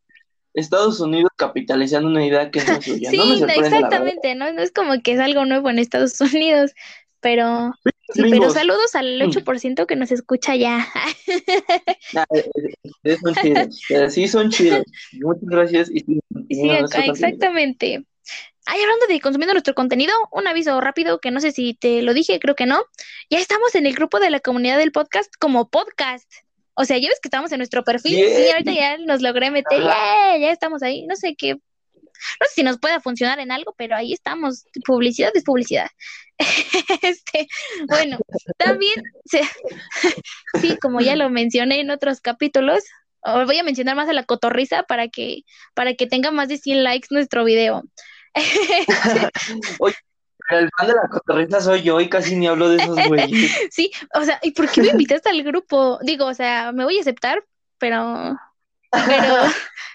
Estados 0.53 1.01
Unidos 1.01 1.29
capitalizando 1.35 2.07
una 2.07 2.25
idea 2.25 2.49
que 2.49 2.63
no 2.63 2.77
es 2.77 2.85
suya. 2.85 3.09
Sí, 3.11 3.17
no 3.17 3.45
me 3.45 3.55
exactamente, 3.55 4.35
¿no? 4.35 4.53
No 4.53 4.61
es 4.61 4.71
como 4.71 5.01
que 5.01 5.11
es 5.11 5.19
algo 5.19 5.43
nuevo 5.43 5.69
en 5.69 5.79
Estados 5.79 6.21
Unidos, 6.21 6.71
pero 7.19 7.73
sí, 8.13 8.21
pero 8.29 8.49
saludos 8.51 8.95
al 8.95 9.21
8% 9.21 9.85
que 9.85 9.97
nos 9.97 10.11
escucha 10.11 10.55
ya. 10.55 10.87
Ah, 12.15 12.25
eh, 12.33 12.49
eh, 13.03 13.17
son 13.17 13.35
chidos. 13.35 13.81
eh, 13.89 14.09
Sí, 14.09 14.27
son 14.29 14.49
chidos. 14.49 14.83
Muchas 15.13 15.43
gracias. 15.43 15.91
Y 15.91 15.99
sí, 15.99 16.19
Sí, 16.49 16.69
exactamente. 16.69 18.05
Ay, 18.65 18.81
hablando 18.81 19.05
de 19.07 19.19
consumiendo 19.21 19.53
nuestro 19.53 19.75
contenido, 19.75 20.13
un 20.31 20.47
aviso 20.47 20.79
rápido 20.81 21.19
que 21.19 21.29
no 21.31 21.39
sé 21.39 21.51
si 21.51 21.75
te 21.75 22.01
lo 22.01 22.13
dije, 22.13 22.39
creo 22.39 22.55
que 22.55 22.65
no. 22.65 22.83
Ya 23.29 23.39
estamos 23.39 23.75
en 23.75 23.85
el 23.85 23.93
grupo 23.93 24.19
de 24.19 24.29
la 24.31 24.39
comunidad 24.39 24.77
del 24.77 24.91
podcast 24.91 25.31
como 25.39 25.69
podcast. 25.69 26.31
O 26.73 26.83
sea, 26.83 26.97
ya 26.97 27.07
ves 27.09 27.19
que 27.21 27.27
estamos 27.27 27.51
en 27.51 27.59
nuestro 27.59 27.83
perfil 27.83 28.13
y 28.17 28.49
ahorita 28.51 28.73
ya 28.73 28.97
nos 28.97 29.21
logré 29.21 29.51
meter, 29.51 29.81
ya, 29.81 30.37
ya 30.37 30.51
estamos 30.51 30.81
ahí. 30.83 31.05
No 31.05 31.15
sé 31.15 31.35
qué, 31.37 31.53
no 31.53 32.47
sé 32.47 32.53
si 32.55 32.63
nos 32.63 32.79
pueda 32.79 32.99
funcionar 32.99 33.39
en 33.39 33.51
algo, 33.51 33.73
pero 33.77 33.95
ahí 33.95 34.11
estamos. 34.13 34.65
Publicidad 34.85 35.31
es 35.35 35.43
publicidad. 35.43 35.87
Este, 37.01 37.47
bueno, 37.87 38.17
también, 38.57 38.95
se- 39.25 39.41
sí, 40.61 40.77
como 40.81 40.99
ya 41.01 41.15
lo 41.15 41.29
mencioné 41.29 41.79
en 41.79 41.91
otros 41.91 42.19
capítulos, 42.19 42.83
oh, 43.21 43.45
voy 43.45 43.57
a 43.59 43.63
mencionar 43.63 43.95
más 43.95 44.09
a 44.09 44.13
la 44.13 44.23
cotorriza 44.23 44.83
para 44.83 45.07
que, 45.07 45.43
para 45.75 45.93
que 45.93 46.07
tenga 46.07 46.31
más 46.31 46.49
de 46.49 46.57
100 46.57 46.83
likes 46.83 47.07
nuestro 47.11 47.45
video. 47.45 47.83
Oye, 49.79 49.95
el 50.49 50.69
fan 50.77 50.87
de 50.87 50.93
la 50.93 51.07
cotorrita 51.09 51.61
soy 51.61 51.81
yo 51.81 51.99
y 51.99 52.09
casi 52.09 52.35
ni 52.35 52.47
hablo 52.47 52.69
de 52.69 52.77
esos 52.77 53.07
güeyes. 53.07 53.51
Sí, 53.71 53.91
o 54.13 54.23
sea, 54.23 54.39
¿y 54.43 54.51
por 54.51 54.69
qué 54.69 54.81
me 54.81 54.89
invitaste 54.89 55.29
al 55.29 55.43
grupo? 55.43 55.99
Digo, 56.01 56.25
o 56.25 56.33
sea, 56.33 56.71
me 56.71 56.83
voy 56.83 56.97
a 56.97 57.01
aceptar, 57.01 57.43
pero, 57.77 58.37
pero, 58.91 59.35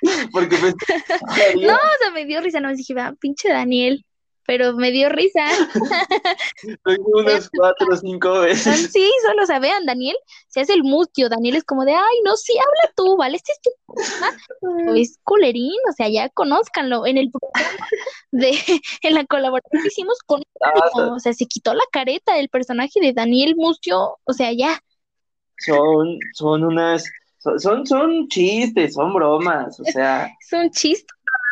Porque 0.32 0.57
no, 0.57 1.74
o 1.74 1.99
sea, 2.01 2.11
me 2.12 2.24
dio 2.24 2.41
risa, 2.41 2.61
no, 2.61 2.74
dije, 2.74 2.95
va, 2.95 3.12
pinche 3.20 3.49
Daniel, 3.49 4.05
pero 4.47 4.74
me 4.74 4.91
dio 4.91 5.09
risa. 5.09 5.47
unas 7.14 7.51
cuatro 7.51 7.86
o 7.93 7.97
cinco 7.97 8.28
Ah, 8.32 8.41
veces. 8.41 8.91
Sí, 8.93 9.11
solo, 9.26 9.43
o 9.45 9.47
sea, 9.47 9.59
vean, 9.59 9.86
Daniel 9.86 10.16
se 10.49 10.61
hace 10.61 10.74
el 10.74 10.82
mutio, 10.82 11.28
Daniel 11.28 11.57
es 11.57 11.64
como 11.64 11.84
de, 11.84 11.93
ay, 11.95 12.20
no, 12.24 12.36
sí, 12.36 12.53
habla 12.59 12.93
tú, 12.97 13.16
¿vale? 13.16 13.36
Este 13.36 13.53
es 13.53 13.61
tu 13.61 13.70
programa". 13.86 14.36
es 15.01 15.18
culerín, 15.24 15.72
o 15.88 15.93
sea, 15.93 16.09
ya 16.09 16.28
conózcanlo. 16.30 17.07
En 17.07 17.18
el 17.18 17.30
programa 17.30 17.86
de, 18.32 18.51
en 19.03 19.14
la 19.14 19.24
colaboración 19.26 19.82
que 19.82 19.88
hicimos 19.88 20.18
con 20.26 20.43
Ah, 20.62 21.14
o 21.14 21.18
sea, 21.18 21.32
se 21.32 21.47
quitó 21.47 21.72
la 21.74 21.84
careta 21.91 22.34
del 22.34 22.51
personaje 22.51 23.01
de 23.01 23.12
Daniel 23.14 23.55
Mustio, 23.57 24.18
o 24.24 24.32
sea, 24.34 24.53
ya, 24.53 24.78
Son, 25.59 26.18
son 26.34 26.64
unas, 26.64 27.05
son, 27.38 27.59
son, 27.61 27.86
son 27.86 28.28
chistes, 28.28 28.95
son 28.95 29.12
bromas, 29.14 29.78
o 29.80 29.84
sea, 29.84 30.26
es 30.41 30.53
un 30.53 30.70
chiste. 30.70 31.07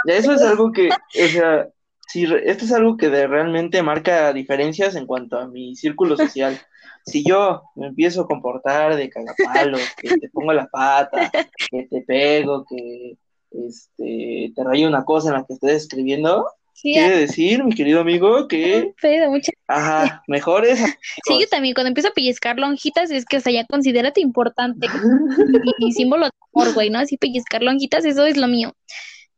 eso 0.04 0.32
es 0.32 0.42
algo 0.42 0.72
que, 0.72 0.88
o 0.88 1.28
sea, 1.28 1.68
re- 2.14 2.50
esto 2.50 2.64
es 2.64 2.72
algo 2.72 2.96
que 2.96 3.08
de- 3.10 3.26
realmente 3.26 3.82
marca 3.82 4.32
diferencias 4.32 4.96
en 4.96 5.06
cuanto 5.06 5.38
a 5.38 5.46
mi 5.46 5.76
círculo 5.76 6.16
social. 6.16 6.58
Si 7.06 7.24
yo 7.24 7.62
me 7.74 7.86
empiezo 7.86 8.20
a 8.22 8.26
comportar 8.26 8.94
de 8.94 9.08
cagapalos, 9.08 9.80
que 9.96 10.08
te 10.18 10.28
pongo 10.28 10.52
la 10.52 10.66
pata, 10.66 11.30
que 11.70 11.84
te 11.84 12.02
pego, 12.02 12.66
que 12.68 13.16
este, 13.50 14.52
te 14.54 14.64
rayo 14.64 14.86
una 14.88 15.04
cosa 15.04 15.28
en 15.28 15.34
la 15.36 15.44
que 15.46 15.54
estoy 15.54 15.70
escribiendo, 15.70 16.46
Sí, 16.74 16.92
quiere 16.92 17.16
decir, 17.16 17.64
mi 17.64 17.74
querido 17.74 18.00
amigo, 18.02 18.46
que, 18.46 18.82
un 18.88 18.94
pedo, 19.00 19.30
mucha- 19.30 19.52
ajá, 19.68 20.22
mejores 20.28 20.78
Sí, 21.24 21.40
yo 21.40 21.48
también, 21.48 21.72
cuando 21.74 21.88
empiezo 21.88 22.08
a 22.10 22.12
pellizcar 22.12 22.58
lonjitas, 22.58 23.10
es 23.10 23.24
que, 23.24 23.38
o 23.38 23.40
sea, 23.40 23.52
ya 23.52 23.64
considérate 23.64 24.20
importante 24.20 24.86
y 25.78 25.92
símbolo 25.92 26.26
de 26.26 26.30
amor, 26.52 26.74
güey, 26.74 26.90
¿no? 26.90 26.98
Así 26.98 27.16
pellizcar 27.16 27.62
lonjitas, 27.62 28.04
eso 28.04 28.26
es 28.26 28.36
lo 28.36 28.48
mío. 28.48 28.74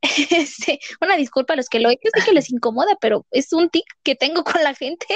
Este, 0.31 0.81
una 1.01 1.17
disculpa 1.17 1.53
a 1.53 1.57
los 1.57 1.69
que 1.69 1.81
lo 1.81 1.91
hecho, 1.91 2.09
sé 2.15 2.25
que 2.25 2.33
les 2.33 2.51
incomoda, 2.51 2.97
pero 3.01 3.27
es 3.31 3.53
un 3.53 3.69
tic 3.69 3.85
que 4.03 4.15
tengo 4.15 4.45
con 4.45 4.63
la 4.63 4.75
gente. 4.75 5.07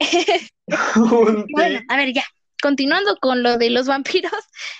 Bueno, 1.50 1.80
a 1.88 1.96
ver, 1.96 2.12
ya, 2.12 2.24
continuando 2.62 3.16
con 3.16 3.42
lo 3.42 3.58
de 3.58 3.70
los 3.70 3.86
vampiros, 3.86 4.32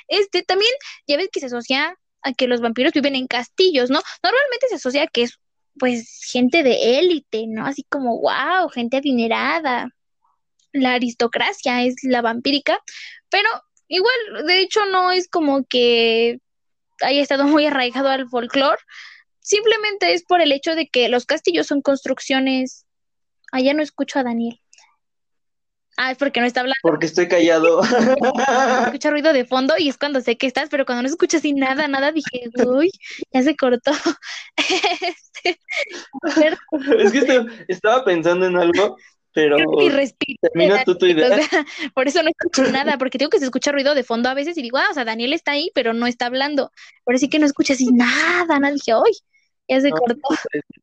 este 0.08 0.42
también, 0.42 0.72
ya 1.06 1.16
ves 1.16 1.28
que 1.30 1.40
se 1.40 1.46
asocia 1.46 1.96
a 2.22 2.32
que 2.32 2.48
los 2.48 2.60
vampiros 2.60 2.92
viven 2.92 3.14
en 3.14 3.26
castillos, 3.26 3.90
¿no? 3.90 4.00
Normalmente 4.22 4.68
se 4.68 4.76
asocia 4.76 5.02
a 5.02 5.06
que 5.06 5.24
es, 5.24 5.38
pues, 5.78 6.22
gente 6.32 6.62
de 6.62 6.98
élite, 6.98 7.44
¿no? 7.46 7.66
Así 7.66 7.84
como, 7.90 8.20
wow, 8.20 8.68
gente 8.70 8.96
adinerada. 8.96 9.90
La 10.72 10.94
aristocracia 10.94 11.84
es 11.84 11.96
la 12.02 12.22
vampírica, 12.22 12.80
pero 13.28 13.48
igual, 13.88 14.46
de 14.46 14.60
hecho, 14.60 14.86
no 14.86 15.12
es 15.12 15.28
como 15.28 15.64
que 15.64 16.38
haya 17.02 17.22
estado 17.22 17.44
muy 17.44 17.66
arraigado 17.66 18.08
al 18.08 18.28
folclore. 18.28 18.80
Simplemente 19.44 20.14
es 20.14 20.24
por 20.24 20.40
el 20.40 20.50
hecho 20.52 20.74
de 20.74 20.88
que 20.88 21.08
los 21.08 21.26
castillos 21.26 21.66
son 21.66 21.82
construcciones. 21.82 22.86
Allá 23.52 23.74
no 23.74 23.82
escucho 23.82 24.18
a 24.18 24.24
Daniel. 24.24 24.58
Ah, 25.96 26.10
es 26.10 26.18
porque 26.18 26.40
no 26.40 26.46
está 26.46 26.60
hablando. 26.60 26.78
Porque 26.82 27.06
estoy 27.06 27.28
callado. 27.28 27.80
Escucha 28.86 29.10
ruido 29.10 29.32
de 29.32 29.44
fondo 29.44 29.74
y 29.78 29.88
es 29.88 29.98
cuando 29.98 30.20
sé 30.22 30.36
que 30.36 30.46
estás, 30.46 30.68
pero 30.70 30.86
cuando 30.86 31.02
no 31.02 31.08
escuchas 31.08 31.40
así 31.40 31.52
nada, 31.52 31.86
nada, 31.86 32.10
dije, 32.10 32.48
uy, 32.66 32.90
ya 33.32 33.42
se 33.42 33.54
cortó. 33.54 33.92
Este, 35.44 35.60
es 36.98 37.12
que 37.12 37.18
estoy- 37.18 37.64
estaba 37.68 38.04
pensando 38.04 38.46
en 38.46 38.56
algo, 38.56 38.96
pero 39.32 39.58
y 39.82 39.90
respiro. 39.90 40.38
termina 40.40 40.84
tú 40.84 40.96
tu 40.96 41.06
idea. 41.06 41.26
O 41.26 41.34
sea, 41.34 41.66
por 41.92 42.08
eso 42.08 42.22
no 42.22 42.30
escucho 42.30 42.70
nada, 42.72 42.96
porque 42.96 43.18
tengo 43.18 43.30
que 43.30 43.40
se 43.40 43.44
escucha 43.44 43.72
ruido 43.72 43.94
de 43.94 44.04
fondo 44.04 44.28
a 44.28 44.34
veces 44.34 44.56
y 44.56 44.62
digo, 44.62 44.78
ah, 44.78 44.88
o 44.90 44.94
sea, 44.94 45.04
Daniel 45.04 45.32
está 45.32 45.52
ahí, 45.52 45.70
pero 45.74 45.92
no 45.92 46.06
está 46.06 46.26
hablando. 46.26 46.72
Por 47.04 47.18
sí 47.18 47.28
que 47.28 47.38
no 47.38 47.46
escuchas 47.46 47.76
así 47.76 47.88
nada, 47.92 48.58
nada. 48.58 48.72
Dije, 48.72 48.94
uy, 48.94 49.12
ya 49.68 49.80
se 49.80 49.90
No, 49.90 49.96
cortó. 49.96 50.28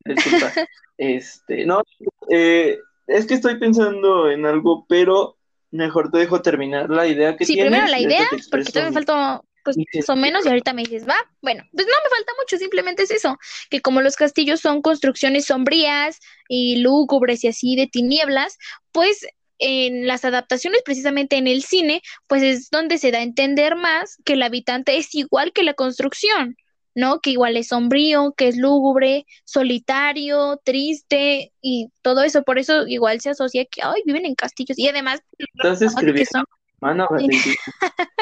Disculpa. 0.05 0.51
Este, 0.97 1.65
no, 1.65 1.81
eh, 2.29 2.77
es 3.07 3.25
que 3.25 3.33
estoy 3.33 3.57
pensando 3.57 4.29
en 4.29 4.45
algo, 4.45 4.85
pero 4.87 5.35
mejor 5.71 6.11
te 6.11 6.19
dejo 6.19 6.43
terminar 6.43 6.91
la 6.91 7.07
idea 7.07 7.35
que 7.35 7.45
Sí, 7.45 7.53
tienes. 7.53 7.71
primero 7.71 7.87
la 7.91 7.99
idea, 7.99 8.27
porque 8.51 8.71
todavía 8.71 8.89
me 8.91 8.93
falta 8.93 9.41
pues 9.63 9.77
más 9.77 10.09
o 10.09 10.15
menos 10.15 10.45
y 10.45 10.49
ahorita 10.49 10.73
me 10.73 10.83
dices, 10.83 11.07
va, 11.07 11.15
bueno, 11.41 11.63
pues 11.71 11.87
no 11.87 11.93
me 12.03 12.09
falta 12.09 12.33
mucho, 12.39 12.57
simplemente 12.57 13.03
es 13.03 13.11
eso, 13.11 13.37
que 13.69 13.81
como 13.81 14.01
los 14.01 14.15
castillos 14.15 14.59
son 14.59 14.81
construcciones 14.81 15.45
sombrías 15.45 16.19
y 16.47 16.77
lúgubres 16.77 17.43
y 17.43 17.47
así 17.47 17.75
de 17.75 17.87
tinieblas, 17.87 18.57
pues 18.91 19.25
en 19.59 20.07
las 20.07 20.25
adaptaciones 20.25 20.81
precisamente 20.83 21.37
en 21.37 21.47
el 21.47 21.63
cine, 21.63 22.01
pues 22.27 22.41
es 22.43 22.69
donde 22.71 22.97
se 22.97 23.11
da 23.11 23.19
a 23.19 23.23
entender 23.23 23.75
más 23.75 24.17
que 24.25 24.33
el 24.33 24.43
habitante 24.43 24.97
es 24.97 25.13
igual 25.15 25.51
que 25.53 25.63
la 25.63 25.75
construcción, 25.75 26.57
¿no? 26.95 27.19
Que 27.19 27.31
igual 27.31 27.57
es 27.57 27.67
sombrío, 27.67 28.33
que 28.35 28.47
es 28.47 28.57
lúgubre, 28.57 29.25
solitario, 29.43 30.59
triste 30.63 31.51
y 31.61 31.89
todo 32.01 32.23
eso, 32.23 32.43
por 32.43 32.59
eso 32.59 32.87
igual 32.87 33.21
se 33.21 33.29
asocia 33.29 33.65
que, 33.65 33.81
ay, 33.83 34.01
viven 34.05 34.25
en 34.25 34.35
castillos 34.35 34.77
y 34.77 34.87
además 34.87 35.21
Estás 35.37 35.79
que 35.79 35.85
escribiendo, 35.85 36.29
son 36.31 36.45
mano, 36.79 37.07
Valentina. 37.09 37.55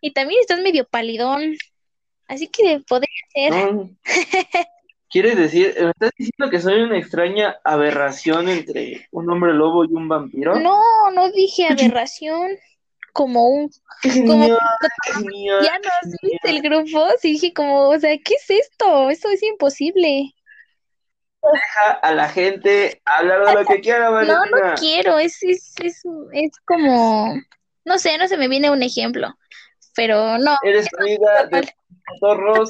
y 0.00 0.12
también 0.12 0.40
estás 0.40 0.60
medio 0.60 0.86
palidón. 0.86 1.56
Así 2.26 2.48
que 2.48 2.80
podría 2.86 3.08
ser. 3.32 3.74
No. 3.74 3.90
¿Quieres 5.10 5.36
decir, 5.36 5.74
me 5.80 5.90
estás 5.90 6.10
diciendo 6.18 6.50
que 6.50 6.60
soy 6.60 6.82
una 6.82 6.98
extraña 6.98 7.56
aberración 7.64 8.48
entre 8.50 9.08
un 9.10 9.30
hombre 9.30 9.54
lobo 9.54 9.84
y 9.86 9.88
un 9.94 10.06
vampiro? 10.06 10.60
No, 10.60 10.78
no 11.14 11.30
dije 11.32 11.66
aberración. 11.66 12.50
Como 13.12 13.48
un. 13.48 13.70
¡Qué 14.02 14.24
Como 14.26 14.46
ya 14.46 15.78
no 15.82 15.90
viste 16.22 16.50
el 16.50 16.62
grupo. 16.62 17.06
Sí, 17.20 17.32
dije 17.32 17.52
como, 17.52 17.88
o 17.88 17.98
sea, 17.98 18.16
¿qué 18.24 18.34
es 18.34 18.50
esto? 18.50 19.10
Esto 19.10 19.28
es 19.30 19.42
imposible. 19.42 20.34
Deja 21.40 21.90
a 21.92 22.12
la 22.12 22.28
gente 22.28 23.00
hablar 23.04 23.44
de 23.46 23.54
lo 23.54 23.64
que 23.64 23.80
quiera, 23.80 24.08
No, 24.10 24.12
Valentina. 24.12 24.68
no 24.70 24.74
quiero. 24.74 25.18
Es, 25.18 25.42
es, 25.42 25.74
es, 25.82 26.02
es 26.32 26.50
como. 26.64 27.34
No 27.84 27.98
sé, 27.98 28.18
no 28.18 28.28
se 28.28 28.36
me 28.36 28.48
viene 28.48 28.70
un 28.70 28.82
ejemplo. 28.82 29.34
Pero 29.94 30.38
no. 30.38 30.56
Eres 30.62 30.86
amiga 30.98 31.46
de 31.46 31.68
cotorros, 32.06 32.68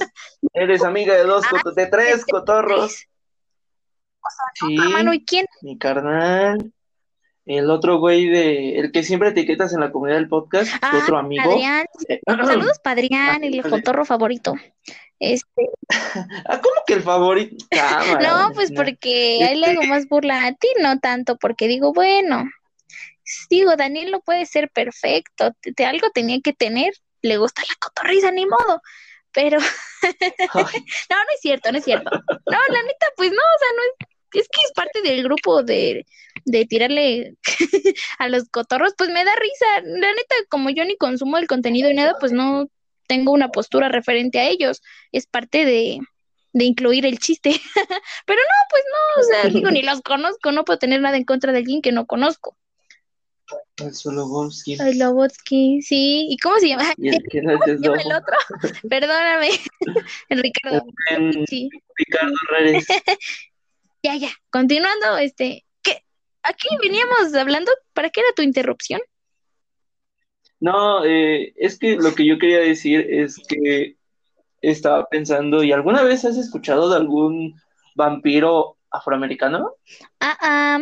eres 0.55 0.83
amiga 0.83 1.15
de 1.15 1.25
dos, 1.25 1.45
coto- 1.51 1.73
de 1.73 1.87
tres 1.87 2.25
cotorros. 2.25 3.05
Sí, 4.55 4.77
Hermano, 4.79 5.13
¿y 5.15 5.25
quién? 5.25 5.47
mi 5.63 5.79
carnal. 5.79 6.73
El 7.49 7.71
otro 7.71 7.99
güey 7.99 8.27
de, 8.27 8.79
el 8.79 8.93
que 8.93 9.03
siempre 9.03 9.31
etiquetas 9.31 9.73
en 9.73 9.81
la 9.81 9.91
comunidad 9.91 10.19
del 10.19 10.29
podcast, 10.29 10.71
Ah, 10.83 11.01
otro 11.03 11.17
amigo. 11.19 11.51
Adrián. 11.51 11.87
Eh, 12.09 12.21
Saludos, 12.27 12.79
Padrián, 12.85 13.43
el 13.43 13.55
Ándale. 13.55 13.71
cotorro 13.71 14.05
favorito. 14.05 14.55
Este, 15.19 15.71
Ah, 16.47 16.61
¿cómo 16.63 16.77
que 16.87 16.93
el 16.95 17.03
favorito? 17.03 17.57
Cámara, 17.71 18.21
No, 18.49 18.53
pues 18.55 18.71
porque 18.71 19.45
ahí 19.49 19.57
le 19.59 19.67
hago 19.69 19.83
más 19.85 20.07
burla 20.09 20.45
a 20.47 20.53
ti, 20.53 20.69
no 20.83 20.99
tanto, 21.01 21.37
porque 21.39 21.69
digo, 21.69 21.93
bueno, 21.95 22.45
digo, 23.49 23.77
Daniel 23.77 24.11
no 24.11 24.21
puede 24.21 24.45
ser 24.47 24.71
perfecto, 24.71 25.53
te, 25.63 25.73
te- 25.73 25.87
algo 25.87 26.11
tenía 26.11 26.39
que 26.45 26.53
tener, 26.53 26.93
le 27.23 27.39
gusta 27.39 27.63
la 27.63 27.75
cotorriza, 27.81 28.31
ni 28.31 28.45
modo, 28.47 28.83
pero 29.33 29.59
no, 30.55 30.61
no 30.63 30.69
es 31.35 31.41
cierto, 31.41 31.73
no 31.73 31.79
es 31.79 31.85
cierto. 31.85 32.11
No, 32.11 32.59
la 32.69 32.83
neta, 32.83 33.07
pues 33.17 33.31
no, 33.31 33.39
o 33.39 33.59
sea, 33.59 33.69
no 33.75 33.83
es, 33.83 34.09
es 34.33 34.49
que 34.49 34.61
es 34.65 34.73
parte 34.75 35.03
del 35.03 35.23
grupo 35.23 35.63
de, 35.63 36.07
de 36.45 36.65
tirarle 36.67 37.37
a 38.19 38.29
los 38.29 38.49
cotorros, 38.49 38.95
pues 38.97 39.11
me 39.11 39.25
da 39.25 39.33
risa. 39.35 39.89
La 39.99 40.13
neta, 40.13 40.35
como 40.49 40.71
yo 40.71 40.85
ni 40.85 40.97
consumo 40.97 41.39
el 41.39 41.47
contenido 41.47 41.91
y 41.91 41.95
nada, 41.95 42.17
pues 42.19 42.33
no 42.33 42.69
tengo 43.07 43.33
una 43.33 43.49
postura 43.49 43.89
referente 43.89 44.39
a 44.39 44.49
ellos, 44.49 44.83
es 45.13 45.27
parte 45.27 45.65
de, 45.65 45.99
de 46.53 46.65
incluir 46.65 47.07
el 47.07 47.19
chiste. 47.19 47.51
Pero 48.27 48.41
no, 48.41 48.67
pues 48.71 48.83
no, 48.93 49.21
o 49.21 49.25
sea, 49.25 49.51
digo, 49.51 49.71
ni 49.71 49.83
los 49.83 50.01
conozco, 50.03 50.53
no 50.53 50.65
puedo 50.65 50.79
tener 50.79 51.01
nada 51.01 51.17
en 51.17 51.25
contra 51.25 51.53
de 51.53 51.59
alguien 51.59 51.83
que 51.83 51.93
no 51.93 52.07
conozco. 52.07 52.57
El 53.79 53.95
Sologonski. 53.95 54.77
Ay, 54.79 54.95
Lobotsky, 54.95 55.81
sí, 55.81 56.27
¿y 56.29 56.37
cómo 56.37 56.59
se 56.59 56.69
llama? 56.69 56.93
Y 56.99 57.09
el 57.09 57.23
que 57.31 57.41
no 57.41 57.53
es 57.53 57.59
¿Cómo 57.61 57.79
se 57.79 57.79
llama 57.79 58.03
el 58.03 58.13
otro? 58.13 58.37
Perdóname, 58.91 59.51
el 60.29 60.43
Ricardo. 60.43 60.85
En 61.11 61.47
Sí, 61.47 61.71
Ricardo 61.97 62.35
Redes. 62.51 62.87
Ya, 64.03 64.17
ya, 64.17 64.31
continuando, 64.51 65.17
este, 65.19 65.65
¿qué? 65.83 66.05
Aquí 66.43 66.69
veníamos 66.83 67.35
hablando, 67.35 67.73
¿para 67.93 68.11
qué 68.11 68.21
era 68.21 68.33
tu 68.35 68.43
interrupción? 68.43 69.01
No, 70.61 71.05
eh, 71.05 71.53
es 71.57 71.79
que 71.79 71.97
lo 71.97 72.15
que 72.15 72.27
yo 72.27 72.39
quería 72.39 72.61
decir 72.61 73.07
es 73.09 73.37
que 73.49 73.97
estaba 74.61 75.07
pensando, 75.07 75.63
¿y 75.63 75.73
alguna 75.73 76.03
vez 76.03 76.25
has 76.25 76.37
escuchado 76.37 76.91
de 76.91 76.97
algún 76.97 77.55
vampiro 77.95 78.77
afroamericano? 78.91 79.75
Ah, 80.21 80.37
ah, 80.41 80.81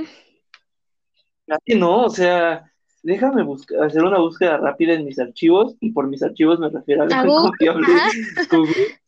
Así 1.49 1.79
no, 1.79 2.05
o 2.05 2.11
sea, 2.11 2.73
déjame 3.03 3.43
buscar, 3.43 3.85
hacer 3.85 4.03
una 4.03 4.19
búsqueda 4.19 4.57
rápida 4.57 4.95
en 4.95 5.05
mis 5.05 5.19
archivos, 5.19 5.77
y 5.81 5.93
por 5.93 6.09
mis 6.09 6.23
archivos 6.23 6.59
me 6.59 6.71
refiero 6.71 7.03
a 7.03 7.07
¿A 7.07 7.23
Google? 7.25 7.53
Google. 8.51 8.99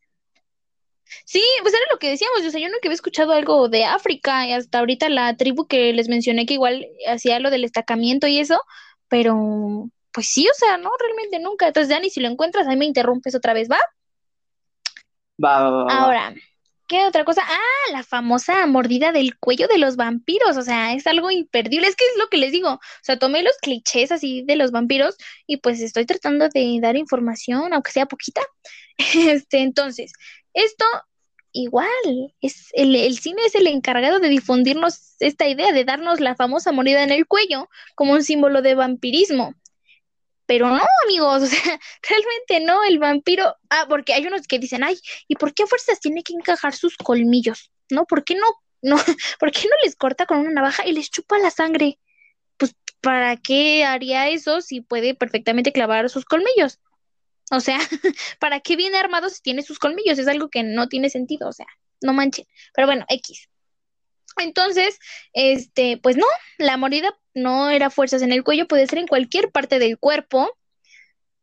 Sí, 1.25 1.43
pues 1.63 1.75
era 1.75 1.85
lo 1.91 1.99
que 1.99 2.11
decíamos, 2.11 2.41
o 2.47 2.51
sea, 2.51 2.61
yo 2.61 2.69
nunca 2.69 2.81
había 2.85 2.95
escuchado 2.95 3.33
algo 3.33 3.69
de 3.69 3.85
África 3.85 4.47
y 4.47 4.53
hasta 4.53 4.79
ahorita 4.79 5.09
la 5.09 5.37
tribu 5.37 5.67
que 5.67 5.93
les 5.93 6.09
mencioné 6.09 6.47
que 6.47 6.55
igual 6.55 6.87
hacía 7.07 7.41
lo 7.41 7.51
del 7.51 7.63
destacamiento 7.63 8.27
y 8.27 8.39
eso, 8.39 8.61
pero 9.09 9.91
pues 10.13 10.29
sí, 10.29 10.49
o 10.49 10.55
sea, 10.55 10.79
no, 10.79 10.91
realmente 10.99 11.39
nunca. 11.39 11.69
Entonces, 11.69 11.89
Dani, 11.89 12.11
si 12.11 12.21
lo 12.21 12.29
encuentras, 12.29 12.67
ahí 12.67 12.77
me 12.77 12.87
interrumpes 12.87 13.35
otra 13.35 13.53
vez, 13.53 13.69
¿va? 13.71 13.79
Va, 15.43 15.63
va, 15.63 15.71
va, 15.71 15.85
va. 15.85 15.99
Ahora, 15.99 16.35
¿qué 16.89 17.05
otra 17.05 17.25
cosa? 17.25 17.43
Ah, 17.47 17.93
la 17.93 18.03
famosa 18.03 18.67
mordida 18.67 19.13
del 19.13 19.39
cuello 19.39 19.69
de 19.69 19.79
los 19.79 19.97
vampiros, 19.97 20.57
o 20.57 20.63
sea, 20.63 20.95
es 20.95 21.07
algo 21.07 21.31
imperdible, 21.31 21.87
es 21.87 21.95
que 21.95 22.05
es 22.05 22.19
lo 22.19 22.29
que 22.29 22.39
les 22.39 22.51
digo, 22.51 22.71
o 22.71 22.81
sea, 23.03 23.19
tomé 23.19 23.43
los 23.43 23.57
clichés 23.59 24.11
así 24.11 24.43
de 24.43 24.57
los 24.57 24.73
vampiros 24.73 25.17
y 25.47 25.59
pues 25.59 25.81
estoy 25.81 26.07
tratando 26.07 26.49
de 26.49 26.79
dar 26.81 26.97
información, 26.97 27.73
aunque 27.73 27.93
sea 27.93 28.07
poquita. 28.07 28.41
Este, 29.15 29.59
entonces, 29.59 30.13
esto 30.55 30.85
igual, 31.53 31.89
es 32.41 32.69
el, 32.73 32.95
el 32.95 33.19
cine 33.19 33.43
es 33.47 33.55
el 33.55 33.67
encargado 33.67 34.21
de 34.21 34.29
difundirnos 34.29 35.17
esta 35.21 35.49
idea, 35.49 35.73
de 35.73 35.85
darnos 35.85 36.21
la 36.21 36.37
famosa 36.37 36.73
mordida 36.73 37.03
en 37.03 37.11
el 37.11 37.27
cuello 37.27 37.69
como 37.95 38.13
un 38.13 38.23
símbolo 38.23 38.63
de 38.63 38.75
vampirismo. 38.75 39.55
Pero 40.47 40.69
no, 40.71 40.83
amigos, 41.05 41.43
o 41.45 41.47
sea, 41.47 41.81
realmente 42.03 42.61
no, 42.61 42.83
el 42.85 42.99
vampiro, 42.99 43.57
ah, 43.71 43.87
porque 43.89 44.15
hay 44.15 44.27
unos 44.27 44.47
que 44.47 44.59
dicen, 44.59 44.85
ay, 44.85 44.99
¿y 45.27 45.37
por 45.37 45.53
qué 45.53 45.67
fuerzas 45.67 46.01
tiene 46.01 46.23
que 46.23 46.33
encajar 46.33 46.75
sus 46.75 46.97
colmillos? 46.97 47.71
¿No? 47.91 48.07
¿Por 48.07 48.25
qué 48.25 48.35
no, 48.35 48.47
no, 48.83 48.97
por 49.41 49.51
qué 49.51 49.63
no 49.65 49.77
les 49.85 49.97
corta 49.97 50.27
con 50.27 50.39
una 50.39 50.51
navaja 50.51 50.87
y 50.87 50.93
les 50.93 51.11
chupa 51.11 51.39
la 51.39 51.51
sangre? 51.51 51.99
Pues, 52.57 52.75
¿para 53.01 53.37
qué 53.37 53.85
haría 53.85 54.29
eso 54.29 54.61
si 54.61 54.81
puede 54.81 55.15
perfectamente 55.15 55.73
clavar 55.73 56.09
sus 56.09 56.25
colmillos? 56.25 56.81
O 57.51 57.61
sea, 57.61 57.79
¿para 58.41 58.61
qué 58.61 58.77
viene 58.77 58.99
armado 58.99 59.29
si 59.29 59.43
tiene 59.43 59.63
sus 59.63 59.79
colmillos? 59.79 60.19
Es 60.19 60.29
algo 60.29 60.49
que 60.49 60.63
no 60.63 60.89
tiene 60.89 61.11
sentido, 61.11 61.49
o 61.49 61.53
sea, 61.53 61.67
no 62.03 62.13
manchen. 62.13 62.47
Pero 62.75 62.87
bueno, 62.87 63.05
X. 63.09 63.49
Entonces, 64.39 64.99
este, 65.33 65.99
pues 65.99 66.17
no, 66.17 66.27
la 66.59 66.77
mordida 66.77 67.17
no 67.35 67.71
era 67.71 67.91
fuerzas 67.91 68.23
en 68.23 68.33
el 68.33 68.45
cuello, 68.45 68.69
puede 68.69 68.87
ser 68.87 68.99
en 68.99 69.07
cualquier 69.07 69.51
parte 69.51 69.79
del 69.79 69.99
cuerpo 69.99 70.51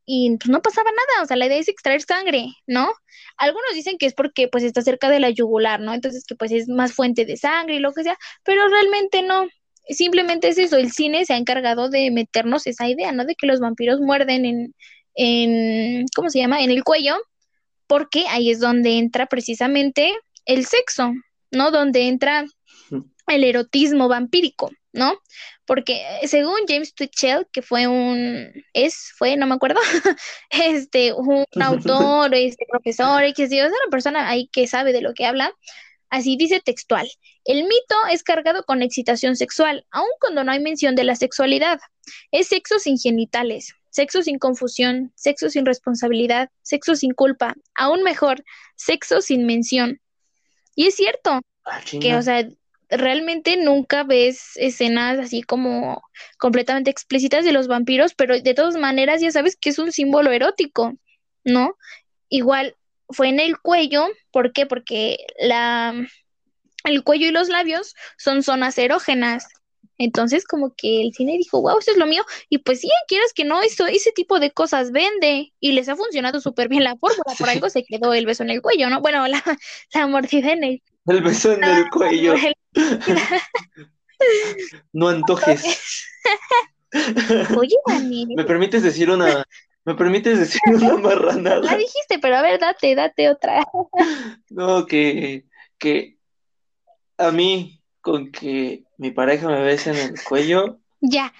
y 0.05 0.37
pues 0.37 0.49
no 0.49 0.61
pasaba 0.61 0.91
nada, 0.91 1.23
o 1.23 1.25
sea, 1.25 1.35
la 1.35 1.47
idea 1.47 1.57
es 1.57 1.67
extraer 1.67 2.01
sangre, 2.03 2.47
¿no? 2.67 2.91
Algunos 3.37 3.73
dicen 3.73 3.97
que 3.97 4.05
es 4.05 4.13
porque 4.13 4.47
pues 4.47 4.63
está 4.63 4.81
cerca 4.81 5.09
de 5.09 5.19
la 5.19 5.31
yugular, 5.31 5.79
¿no? 5.79 5.93
Entonces 5.93 6.25
que 6.25 6.35
pues 6.35 6.51
es 6.51 6.67
más 6.69 6.93
fuente 6.93 7.25
de 7.25 7.37
sangre 7.37 7.75
y 7.75 7.79
lo 7.79 7.91
que 7.91 8.03
sea, 8.03 8.17
pero 8.43 8.67
realmente 8.69 9.23
no, 9.23 9.47
simplemente 9.89 10.49
es 10.49 10.57
eso, 10.57 10.77
el 10.77 10.91
cine 10.91 11.25
se 11.25 11.33
ha 11.33 11.37
encargado 11.37 11.89
de 11.89 12.11
meternos 12.11 12.67
esa 12.67 12.87
idea, 12.87 13.11
¿no? 13.11 13.25
De 13.25 13.35
que 13.35 13.47
los 13.47 13.59
vampiros 13.59 13.99
muerden 13.99 14.45
en, 14.45 14.75
en, 15.15 16.05
¿cómo 16.15 16.29
se 16.29 16.39
llama? 16.39 16.61
En 16.61 16.71
el 16.71 16.83
cuello, 16.83 17.15
porque 17.87 18.25
ahí 18.29 18.51
es 18.51 18.59
donde 18.59 18.97
entra 18.97 19.25
precisamente 19.25 20.13
el 20.45 20.65
sexo, 20.65 21.13
¿no? 21.51 21.71
Donde 21.71 22.07
entra 22.07 22.45
el 23.27 23.43
erotismo 23.43 24.07
vampírico, 24.07 24.71
¿no? 24.93 25.19
Porque 25.65 26.03
eh, 26.21 26.27
según 26.27 26.59
James 26.67 26.93
Twitchell, 26.93 27.47
que 27.51 27.61
fue 27.61 27.87
un, 27.87 28.51
es, 28.73 29.11
fue, 29.17 29.35
no 29.35 29.47
me 29.47 29.55
acuerdo, 29.55 29.79
este, 30.49 31.13
un 31.13 31.45
autor, 31.59 32.33
este, 32.35 32.65
profesor, 32.69 33.21
que 33.33 33.43
es 33.43 33.51
una 33.51 33.89
persona 33.89 34.29
ahí 34.29 34.47
que 34.51 34.67
sabe 34.67 34.93
de 34.93 35.01
lo 35.01 35.13
que 35.13 35.25
habla, 35.25 35.51
así 36.09 36.37
dice 36.37 36.61
textual, 36.63 37.09
el 37.45 37.63
mito 37.63 37.95
es 38.11 38.23
cargado 38.23 38.63
con 38.63 38.81
excitación 38.81 39.35
sexual, 39.35 39.85
aun 39.91 40.09
cuando 40.19 40.43
no 40.43 40.51
hay 40.51 40.59
mención 40.59 40.95
de 40.95 41.03
la 41.03 41.15
sexualidad. 41.15 41.79
Es 42.31 42.47
sexo 42.47 42.79
sin 42.79 42.97
genitales, 42.97 43.73
sexo 43.95 44.21
sin 44.21 44.39
confusión, 44.39 45.11
sexo 45.15 45.49
sin 45.49 45.65
responsabilidad, 45.65 46.49
sexo 46.61 46.95
sin 46.95 47.13
culpa, 47.13 47.55
aún 47.75 48.03
mejor, 48.03 48.43
sexo 48.75 49.21
sin 49.21 49.45
mención. 49.45 50.01
Y 50.75 50.87
es 50.87 50.95
cierto 50.95 51.41
Ah, 51.65 51.81
que, 51.99 52.15
o 52.15 52.21
sea, 52.21 52.47
realmente 52.89 53.57
nunca 53.57 54.03
ves 54.03 54.51
escenas 54.55 55.17
así 55.17 55.41
como 55.41 56.03
completamente 56.37 56.91
explícitas 56.91 57.43
de 57.43 57.51
los 57.51 57.67
vampiros, 57.67 58.13
pero 58.13 58.39
de 58.39 58.53
todas 58.53 58.75
maneras 58.75 59.21
ya 59.21 59.31
sabes 59.31 59.55
que 59.55 59.69
es 59.69 59.79
un 59.79 59.91
símbolo 59.91 60.31
erótico, 60.31 60.93
¿no? 61.43 61.75
Igual 62.29 62.75
fue 63.09 63.29
en 63.29 63.39
el 63.39 63.57
cuello, 63.57 64.07
¿por 64.31 64.53
qué? 64.53 64.67
Porque 64.67 65.17
la, 65.39 65.95
el 66.83 67.03
cuello 67.03 67.27
y 67.27 67.31
los 67.31 67.49
labios 67.49 67.95
son 68.17 68.43
zonas 68.43 68.77
erógenas. 68.77 69.47
Entonces, 69.97 70.45
como 70.45 70.73
que 70.75 71.01
el 71.01 71.13
cine 71.13 71.37
dijo, 71.37 71.61
wow, 71.61 71.79
esto 71.79 71.91
es 71.91 71.97
lo 71.97 72.05
mío. 72.05 72.23
Y 72.49 72.57
pues 72.59 72.81
sí, 72.81 72.89
quieras 73.07 73.31
que 73.33 73.45
no, 73.45 73.61
esto, 73.61 73.85
ese 73.85 74.11
tipo 74.11 74.39
de 74.39 74.51
cosas 74.51 74.91
vende. 74.91 75.53
Y 75.59 75.71
les 75.71 75.87
ha 75.89 75.95
funcionado 75.95 76.39
súper 76.41 76.67
bien 76.69 76.83
la 76.83 76.95
fórmula. 76.97 77.33
Por 77.37 77.49
algo 77.49 77.69
se 77.69 77.83
quedó 77.83 78.13
el 78.13 78.25
beso 78.25 78.43
en 78.43 78.49
el 78.49 78.61
cuello, 78.61 78.89
¿no? 78.89 79.01
Bueno, 79.01 79.27
la, 79.27 79.41
la 79.93 80.07
mordida 80.07 80.51
en 80.51 80.63
el, 80.63 80.83
El 81.07 81.21
beso 81.21 81.53
en 81.53 81.63
el 81.63 81.89
cuello. 81.91 82.33
el- 82.33 82.55
No 84.93 85.09
antojes. 85.09 86.05
Oye, 87.57 87.75
Dani, 87.87 88.25
¿Me 88.35 88.43
permites 88.45 88.83
decir 88.83 89.11
una, 89.11 89.43
me 89.83 89.95
permites 89.95 90.39
decir 90.39 90.61
una 90.67 90.93
la 90.93 90.97
marranada? 90.97 91.75
dijiste, 91.75 92.19
pero 92.21 92.37
a 92.37 92.41
ver, 92.41 92.59
date, 92.59 92.95
date 92.95 93.29
otra. 93.29 93.65
No, 94.49 94.85
que, 94.85 95.45
que 95.77 96.17
a 97.17 97.31
mí, 97.31 97.81
con 98.05 98.31
que 98.31 98.83
mi 98.97 99.09
pareja 99.09 99.47
me 99.47 99.63
bese 99.63 99.89
en 99.89 99.97
el 99.97 100.23
cuello, 100.23 100.77
Ya, 101.01 101.33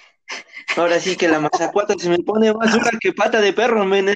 ahora 0.75 0.99
sí 0.99 1.15
que 1.15 1.27
la 1.27 1.39
mazacuata 1.39 1.93
se 1.95 2.09
me 2.09 2.17
pone 2.17 2.51
más 2.55 2.73
dura 2.73 2.89
que 2.99 3.13
pata 3.13 3.39
de 3.39 3.53
perro, 3.53 3.85
men. 3.85 4.07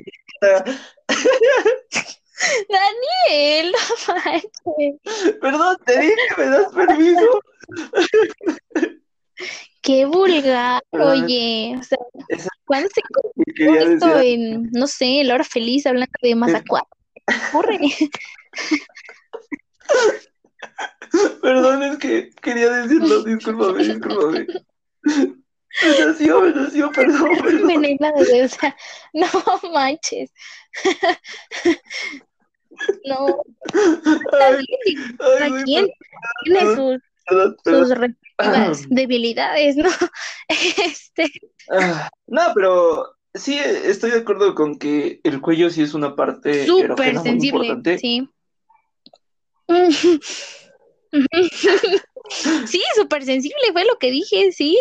Daniel, 2.67 3.71
no 3.71 4.15
manches. 4.15 5.39
Perdón, 5.39 5.77
te 5.85 5.99
dije, 5.99 6.15
¿me 6.37 6.45
das 6.45 6.73
permiso? 6.73 7.39
Qué 9.83 10.05
vulgar, 10.05 10.81
Perdón. 10.89 11.23
oye. 11.25 11.75
O 11.79 11.83
sea, 11.83 11.99
Esa- 12.29 12.49
¿cuándo 12.65 12.89
se 12.91 13.01
quería 13.55 13.81
esto 13.83 14.19
en, 14.21 14.71
no 14.71 14.87
sé, 14.87 15.23
la 15.23 15.35
hora 15.35 15.43
feliz 15.43 15.85
hablando 15.85 16.11
de 16.19 16.33
Mazacuata? 16.35 16.87
¿Qué 17.27 17.35
ocurre? 17.49 17.77
perdón, 21.41 21.83
es 21.83 21.97
que 21.97 22.29
quería 22.41 22.69
decirlo, 22.71 23.23
discúlpame, 23.23 23.83
discúlpame. 23.83 24.47
Me 25.05 26.05
nació, 26.05 26.41
me 26.41 26.51
nació, 26.51 26.91
perdón, 26.91 27.29
perdón. 27.43 27.97
O 28.13 28.47
sea, 28.47 28.75
no 29.13 29.27
manches. 29.71 30.31
No, 33.05 33.41
Ay, 33.73 34.65
ay, 35.19 35.49
güey, 35.49 35.63
quien 35.65 35.87
tiene 36.43 36.59
sus, 36.75 37.01
perdón, 37.27 37.57
perdón. 37.63 37.87
sus 37.87 37.97
respectivas 37.97 38.89
debilidades, 38.89 39.75
¿no? 39.75 39.89
Este, 40.47 41.29
Ah, 41.71 42.09
no, 42.27 42.41
pero 42.55 43.15
sí 43.33 43.59
estoy 43.59 44.11
de 44.11 44.19
acuerdo 44.19 44.55
con 44.55 44.79
que 44.79 45.19
el 45.23 45.41
cuello 45.41 45.69
sí 45.69 45.81
es 45.83 45.93
una 45.93 46.15
parte 46.15 46.65
súper 46.65 47.13
muy 47.15 47.23
sensible, 47.23 47.67
importante. 47.67 47.97
sí. 47.99 48.29
Sí, 52.67 52.81
súper 52.95 53.23
sensible, 53.25 53.57
fue 53.73 53.85
lo 53.85 53.97
que 53.97 54.11
dije, 54.11 54.51
sí. 54.51 54.79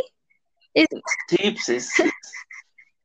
Es- 0.75 0.87
Sí, 1.29 1.51
pues 1.53 1.69
es, 1.71 1.91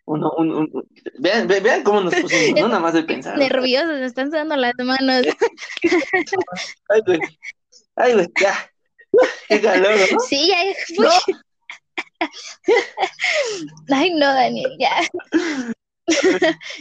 uno, 0.06 0.32
un, 0.38 0.52
un- 0.52 0.70
un- 0.74 0.88
vean, 1.20 1.48
ve- 1.48 1.62
vean 1.62 1.82
cómo 1.84 2.02
nos 2.02 2.14
pusimos, 2.14 2.60
no 2.60 2.68
nada 2.68 2.82
más 2.82 2.94
de 2.94 3.04
pensar. 3.04 3.38
nerviosos, 3.38 3.88
me 4.00 4.06
están 4.06 4.30
sudando 4.30 4.58
las 4.58 4.74
manos. 4.80 5.26
Ay, 6.90 7.02
güey, 7.06 7.20
ay, 7.96 8.14
güey, 8.14 8.28
ya. 8.42 8.70
Qué 9.48 9.62
calor, 9.62 9.96
¿no? 10.12 10.20
Sí, 10.20 10.50
ya. 10.50 10.58
No. 11.02 11.10
Ay, 13.90 14.12
no, 14.12 14.26
Daniel, 14.26 14.76
ya. 14.80 14.96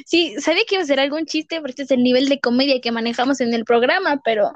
Sí, 0.06 0.34
sabía 0.40 0.64
que 0.66 0.74
iba 0.76 0.82
a 0.82 0.86
ser 0.86 0.98
algún 1.00 1.26
chiste, 1.26 1.60
porque 1.60 1.70
este 1.72 1.82
es 1.84 1.90
el 1.92 2.02
nivel 2.02 2.28
de 2.28 2.40
comedia 2.40 2.80
que 2.80 2.90
manejamos 2.90 3.40
en 3.40 3.54
el 3.54 3.64
programa, 3.64 4.20
pero 4.24 4.52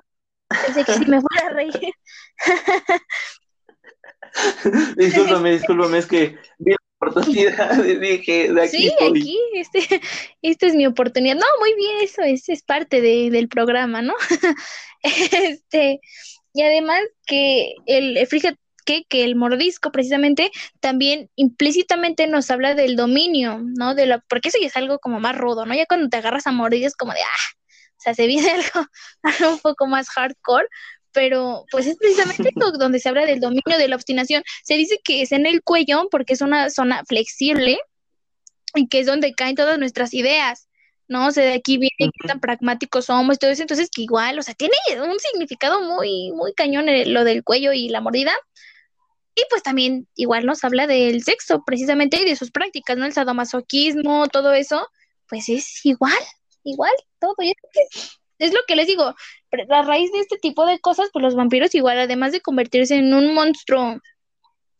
pensé 0.65 0.85
que 0.85 0.93
si 0.95 1.05
me 1.07 1.21
fuera 1.21 1.47
a 1.47 1.51
reír. 1.51 1.93
Discúlpame, 4.97 5.53
discúlpame, 5.53 5.99
es 5.99 6.07
que 6.07 6.37
vi 6.59 6.73
la 6.73 6.77
oportunidad 7.01 7.85
y 7.85 7.97
dije, 7.97 8.53
de 8.53 8.63
aquí 8.63 8.77
Sí, 8.77 8.93
aquí, 9.03 9.39
este, 9.55 10.01
esta 10.43 10.67
es 10.67 10.75
mi 10.75 10.87
oportunidad. 10.87 11.37
No, 11.37 11.47
muy 11.61 11.75
bien, 11.75 11.97
eso 12.03 12.23
es, 12.23 12.49
es 12.49 12.63
parte 12.63 13.01
de- 13.01 13.31
del 13.31 13.49
programa, 13.49 14.03
¿no? 14.03 14.15
Este, 15.03 16.01
y 16.53 16.63
además 16.63 17.01
que 17.27 17.75
el, 17.87 18.27
fíjate 18.27 18.59
que, 18.85 19.05
que 19.09 19.25
el 19.25 19.37
mordisco 19.37 19.93
precisamente 19.93 20.51
también 20.81 21.31
implícitamente 21.37 22.27
nos 22.27 22.51
habla 22.51 22.75
del 22.75 22.97
dominio, 22.97 23.61
¿no? 23.63 23.95
De 23.95 24.07
la, 24.07 24.19
porque 24.29 24.49
eso 24.49 24.59
ya 24.61 24.67
es 24.67 24.77
algo 24.77 24.99
como 24.99 25.21
más 25.21 25.37
rudo, 25.37 25.65
¿no? 25.65 25.75
Ya 25.75 25.87
cuando 25.87 26.09
te 26.09 26.17
agarras 26.17 26.47
a 26.47 26.53
mordidas 26.53 26.97
como 26.97 27.13
de, 27.13 27.21
ah, 27.21 27.57
o 27.99 28.01
sea, 28.01 28.15
se 28.15 28.27
viene 28.27 28.51
algo, 28.53 28.89
algo 29.23 29.53
un 29.55 29.61
poco 29.61 29.87
más 29.87 30.09
hardcore, 30.11 30.69
pero 31.13 31.65
pues 31.71 31.87
es 31.87 31.97
precisamente 31.97 32.51
esto 32.51 32.73
donde 32.79 33.01
se 33.01 33.09
habla 33.09 33.25
del 33.25 33.41
dominio 33.41 33.79
de 33.79 33.89
la 33.89 33.97
obstinación. 33.97 34.43
Se 34.65 34.75
dice 34.75 35.01
que 35.03 35.23
es 35.23 35.33
en 35.33 35.47
el 35.47 35.63
cuello 35.63 36.09
porque 36.11 36.35
es 36.35 36.43
una 36.43 36.71
zona 36.71 37.05
flexible 37.07 37.79
y 38.75 38.89
que 38.89 39.01
es 39.01 39.07
donde 39.07 39.33
caen 39.33 39.57
todas 39.57 39.79
nuestras 39.79 40.13
ideas, 40.13 40.69
¿no? 41.09 41.29
O 41.29 41.31
sea, 41.31 41.45
de 41.45 41.55
aquí 41.55 41.79
viene 41.79 42.13
qué 42.13 42.29
tan 42.29 42.41
pragmáticos 42.41 43.07
somos 43.07 43.37
y 43.37 43.39
todo 43.39 43.51
eso, 43.51 43.63
entonces 43.63 43.89
que 43.91 44.03
igual, 44.03 44.39
o 44.39 44.43
sea, 44.43 44.55
tiene 44.55 44.75
un 45.03 45.19
significado 45.19 45.81
muy, 45.81 46.33
muy 46.33 46.53
cañón 46.53 46.89
eh, 46.91 47.07
lo 47.07 47.25
del 47.25 47.43
cuello 47.45 47.73
y 47.73 47.89
la 47.89 48.03
mordida. 48.03 48.33
Y 49.35 49.43
pues 49.51 49.63
también 49.63 50.09
igual 50.15 50.47
nos 50.47 50.65
habla 50.65 50.87
del 50.87 51.23
sexo, 51.23 51.63
precisamente, 51.65 52.21
y 52.21 52.25
de 52.25 52.37
sus 52.37 52.51
prácticas, 52.51 52.97
¿no? 52.97 53.05
El 53.05 53.13
sadomasoquismo, 53.13 54.29
todo 54.29 54.53
eso, 54.53 54.87
pues 55.29 55.49
es 55.49 55.85
igual, 55.85 56.15
igual, 56.67 56.93
todo. 57.19 57.35
Y 57.39 57.51
es, 57.51 58.19
es 58.39 58.53
lo 58.53 58.61
que 58.67 58.77
les 58.77 58.87
digo, 58.87 59.05
a 59.05 59.83
raíz 59.83 60.13
de 60.13 60.21
este 60.21 60.39
tipo 60.39 60.67
de 60.67 60.79
cosas, 60.79 61.09
pues 61.13 61.23
los 61.23 61.35
vampiros 61.35 61.75
igual, 61.75 61.99
además 61.99 62.33
de 62.33 62.41
convertirse 62.41 62.97
en 62.97 63.15
un 63.15 63.33
monstruo 63.35 63.99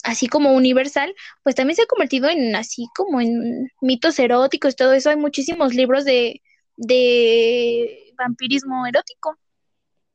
así 0.03 0.29
como 0.29 0.53
universal, 0.53 1.15
pues 1.43 1.55
también 1.55 1.77
se 1.77 1.83
ha 1.83 1.87
convertido 1.87 2.29
en 2.29 2.55
así 2.55 2.87
como 2.95 3.21
en 3.21 3.71
mitos 3.81 4.19
eróticos, 4.19 4.77
todo 4.77 4.93
eso. 4.93 5.11
Hay 5.11 5.17
muchísimos 5.17 5.75
libros 5.75 6.05
de, 6.05 6.43
de 6.77 8.13
vampirismo 8.17 8.87
erótico. 8.87 9.37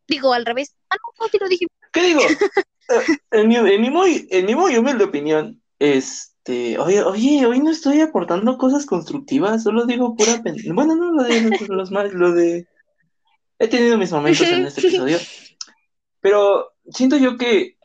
Digo, 0.07 0.33
al 0.33 0.45
revés. 0.45 0.75
Ah, 0.89 0.97
no, 1.19 1.27
lo 1.39 1.49
dije. 1.49 1.67
¿Qué 1.91 2.01
digo? 2.03 2.21
Eh, 2.89 3.17
En 3.31 3.47
mi, 3.47 3.55
en 3.55 3.79
mi 3.79 3.89
muy, 3.89 4.27
en 4.31 4.45
mi 4.45 4.53
muy 4.53 4.75
humilde 4.75 5.05
opinión, 5.05 5.60
este, 5.81 6.77
oye, 6.77 7.01
oye, 7.01 7.43
hoy 7.47 7.59
no 7.59 7.71
estoy 7.71 8.01
aportando 8.01 8.59
cosas 8.59 8.85
constructivas, 8.85 9.63
solo 9.63 9.87
digo 9.87 10.15
pura 10.15 10.39
pen... 10.43 10.55
Bueno, 10.75 10.95
no, 10.95 11.11
lo 11.11 11.23
de 11.23 11.57
los 11.69 11.89
más, 11.89 12.13
lo 12.13 12.33
de... 12.33 12.67
He 13.57 13.67
tenido 13.67 13.97
mis 13.97 14.11
momentos 14.11 14.47
en 14.47 14.65
este 14.67 14.81
episodio, 14.81 15.17
pero 16.19 16.71
siento 16.91 17.17
yo 17.17 17.35
que 17.35 17.77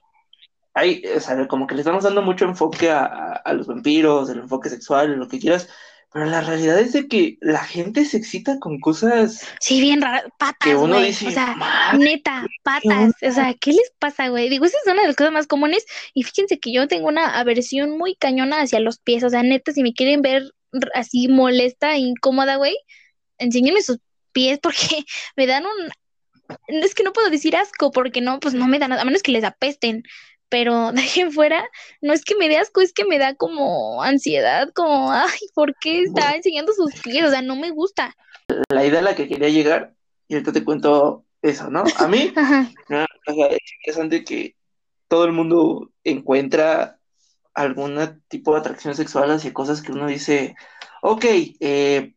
hay, 0.75 1.03
o 1.17 1.21
sea, 1.21 1.49
como 1.49 1.67
que 1.67 1.75
le 1.75 1.81
estamos 1.81 2.05
dando 2.05 2.21
mucho 2.21 2.45
enfoque 2.45 2.91
a, 2.91 3.07
a, 3.07 3.33
a 3.33 3.53
los 3.55 3.67
vampiros, 3.67 4.29
el 4.29 4.41
enfoque 4.41 4.69
sexual, 4.69 5.17
lo 5.17 5.27
que 5.27 5.39
quieras, 5.39 5.71
pero 6.17 6.31
la 6.31 6.41
realidad 6.41 6.81
es 6.81 6.95
de 6.95 7.09
que 7.09 7.37
la 7.43 7.63
gente 7.63 8.07
se 8.07 8.17
excita 8.17 8.59
con 8.59 8.81
cosas 8.81 9.47
Sí, 9.61 9.83
bien 9.83 10.01
que 10.01 10.07
Patas, 10.39 10.75
güey. 10.75 11.11
O 11.11 11.31
sea, 11.31 11.55
"Madre, 11.57 11.99
neta, 11.99 12.47
patas. 12.63 13.13
O 13.21 13.33
sea, 13.33 13.53
¿qué 13.53 13.73
les 13.73 13.93
pasa, 13.99 14.29
güey? 14.29 14.49
Digo, 14.49 14.65
esa 14.65 14.79
es 14.79 14.91
una 14.91 15.03
de 15.03 15.09
las 15.09 15.17
cosas 15.17 15.35
más 15.35 15.47
comunes. 15.47 15.85
Y 16.15 16.23
fíjense 16.23 16.59
que 16.59 16.73
yo 16.73 16.89
tengo 16.89 17.09
una 17.09 17.39
aversión 17.39 17.99
muy 17.99 18.15
cañona 18.15 18.63
hacia 18.63 18.81
los 18.81 18.99
pies. 18.99 19.25
O 19.25 19.29
sea, 19.29 19.43
neta, 19.43 19.73
si 19.73 19.83
me 19.83 19.93
quieren 19.93 20.23
ver 20.23 20.55
así 20.95 21.29
molesta 21.29 21.97
e 21.97 21.99
incómoda, 21.99 22.57
güey, 22.57 22.75
enséñenme 23.37 23.83
sus 23.83 23.99
pies 24.33 24.59
porque 24.63 25.05
me 25.37 25.47
dan 25.47 25.67
un... 25.67 25.91
Es 26.69 26.95
que 26.95 27.03
no 27.03 27.13
puedo 27.13 27.29
decir 27.29 27.57
asco 27.57 27.91
porque 27.91 28.23
no, 28.23 28.41
pues 28.41 28.55
no 28.55 28.69
me 28.69 28.79
dan 28.79 28.89
nada, 28.89 29.03
a 29.03 29.05
menos 29.05 29.23
que 29.23 29.33
les 29.33 29.45
apesten. 29.45 30.03
Pero 30.49 30.93
de 30.93 31.01
ahí 31.01 31.21
en 31.21 31.33
fuera, 31.33 31.69
no 32.01 32.13
es 32.13 32.25
que 32.25 32.37
me 32.37 32.49
dé 32.49 32.59
asco, 32.59 32.81
es 32.81 32.93
que 32.93 33.05
me 33.05 33.19
da 33.19 33.35
como 33.35 34.03
ansiedad, 34.03 34.71
como, 34.75 35.11
ay, 35.13 35.49
¿por 35.55 35.75
qué 35.81 36.03
está 36.03 36.35
enseñando 36.35 36.73
sus 36.73 36.93
pies? 37.03 37.25
O 37.25 37.31
sea, 37.31 37.43
no 37.43 37.57
me 37.57 37.71
gusta. 37.71 38.15
la 38.69 38.85
idea 38.85 39.01
a 39.01 39.03
la 39.03 39.15
que 39.15 39.29
quería 39.29 39.49
llegar, 39.49 39.95
y 40.29 40.35
ahorita 40.35 40.53
te 40.53 40.65
cuento 40.65 41.25
eso, 41.43 41.71
¿no? 41.71 41.85
A 41.99 42.09
mí. 42.09 42.33
¿no? 42.89 43.05
O 43.29 43.35
sea, 43.35 43.47
es 43.49 43.73
interesante 43.81 44.25
que 44.25 44.57
todo 45.09 45.25
el 45.25 45.33
mundo 45.33 45.93
encuentra 46.05 46.99
algún 47.55 48.23
tipo 48.29 48.53
de 48.53 48.61
atracción 48.61 48.95
sexual 48.95 49.31
hacia 49.31 49.53
cosas 49.53 49.81
que 49.81 49.93
uno 49.93 50.07
dice, 50.07 50.55
ok, 51.03 51.25
eh, 51.61 52.15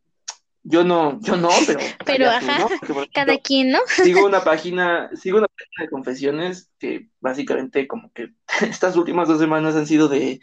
yo 0.62 0.84
no, 0.84 1.18
yo 1.20 1.36
no, 1.36 1.48
pero... 1.66 1.80
Pero 2.04 2.28
ajá, 2.28 2.68
cada 3.14 3.38
quien, 3.38 3.70
¿no? 3.70 3.78
Sigo 3.86 4.26
una 4.26 4.42
página, 4.44 5.10
sigo 5.14 5.38
una 5.38 5.48
página 5.48 5.84
de 5.84 5.90
confesiones 5.90 6.70
que 6.78 7.08
básicamente 7.20 7.86
como 7.86 8.12
que 8.12 8.34
estas 8.62 8.96
últimas 8.96 9.28
dos 9.28 9.38
semanas 9.38 9.76
han 9.76 9.86
sido 9.86 10.08
de 10.08 10.40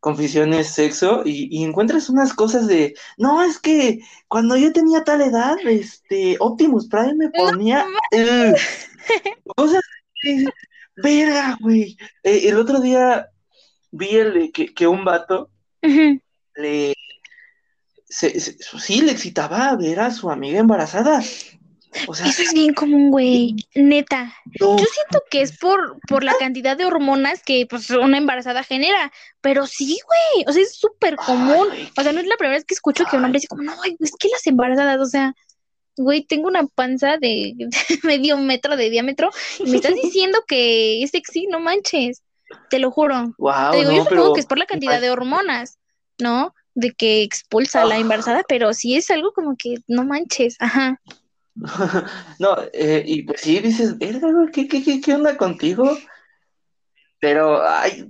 confesiones 0.00 0.66
sexo 0.66 1.22
y, 1.24 1.62
encuentras 1.62 2.10
unas 2.10 2.34
cosas 2.34 2.66
de, 2.66 2.94
no, 3.18 3.44
es 3.44 3.60
que 3.60 4.00
cuando 4.26 4.56
yo 4.56 4.72
tenía 4.72 5.04
tal 5.04 5.20
edad, 5.20 5.56
este, 5.64 6.36
Optimus 6.40 6.88
Prime 6.88 7.14
me 7.14 7.30
ponía 7.30 7.86
eh, 8.10 8.52
cosas 9.54 9.80
de, 10.24 10.52
verga, 10.96 11.56
güey. 11.60 11.96
Eh, 12.24 12.48
el 12.48 12.58
otro 12.58 12.80
día 12.80 13.28
vi 13.92 14.16
el, 14.16 14.50
que, 14.50 14.74
que 14.74 14.88
un 14.88 15.04
vato 15.04 15.50
le 16.56 16.94
sí 18.12 19.00
le 19.00 19.12
excitaba 19.12 19.74
ver 19.76 20.00
a 20.00 20.10
su 20.10 20.30
amiga 20.30 20.58
embarazada. 20.58 21.22
Eso 21.92 22.24
es 22.24 22.54
bien 22.54 22.72
común, 22.72 23.10
güey, 23.10 23.54
neta. 23.74 24.34
Yo 24.58 24.76
siento 24.78 25.22
que 25.30 25.42
es 25.42 25.58
por, 25.58 25.98
por 26.08 26.24
la 26.24 26.34
cantidad 26.38 26.76
de 26.76 26.86
hormonas 26.86 27.42
que 27.42 27.66
pues 27.68 27.90
una 27.90 28.16
embarazada 28.16 28.62
genera, 28.62 29.12
pero 29.42 29.66
sí, 29.66 29.98
güey, 30.06 30.46
o 30.46 30.52
sea, 30.52 30.62
es 30.62 30.74
súper 30.74 31.16
común. 31.16 31.68
o 31.96 32.02
sea, 32.02 32.12
no 32.12 32.20
es 32.20 32.26
la 32.26 32.36
primera 32.36 32.56
vez 32.56 32.64
que 32.64 32.74
escucho 32.74 33.04
que 33.04 33.16
un 33.16 33.24
hombre 33.24 33.38
dice 33.38 33.48
como, 33.48 33.62
no, 33.62 33.76
güey, 33.76 33.96
es 34.00 34.12
que 34.18 34.28
las 34.28 34.46
embarazadas, 34.46 35.00
o 35.00 35.06
sea, 35.06 35.34
güey, 35.96 36.24
tengo 36.24 36.48
una 36.48 36.66
panza 36.66 37.18
de, 37.18 37.54
medio 38.04 38.38
metro 38.38 38.76
de 38.76 38.88
diámetro 38.88 39.30
y 39.58 39.70
me 39.70 39.76
estás 39.76 39.94
diciendo 39.94 40.44
que 40.46 41.02
es 41.02 41.10
sexy, 41.10 41.46
no 41.46 41.60
manches, 41.60 42.22
te 42.70 42.78
lo 42.78 42.90
juro. 42.90 43.34
te 43.70 43.78
digo, 43.78 43.92
yo 43.92 44.04
supongo 44.04 44.34
que 44.34 44.40
es 44.40 44.46
por 44.46 44.58
la 44.58 44.66
cantidad 44.66 45.00
de 45.00 45.10
hormonas, 45.10 45.78
¿no? 46.18 46.54
De 46.74 46.92
que 46.92 47.22
expulsa 47.22 47.82
a 47.82 47.84
la 47.84 47.98
embarazada, 47.98 48.42
pero 48.48 48.72
sí 48.72 48.96
es 48.96 49.10
algo 49.10 49.32
como 49.32 49.56
que 49.56 49.76
no 49.88 50.04
manches, 50.04 50.56
ajá. 50.58 51.00
no, 52.38 52.56
eh, 52.72 53.02
y 53.06 53.22
pues 53.22 53.42
sí, 53.42 53.58
dices, 53.60 53.98
verga, 53.98 54.28
¿qué, 54.52 54.66
qué, 54.66 55.00
qué, 55.00 55.14
onda 55.14 55.36
contigo? 55.36 55.98
Pero, 57.20 57.62
ay, 57.66 58.08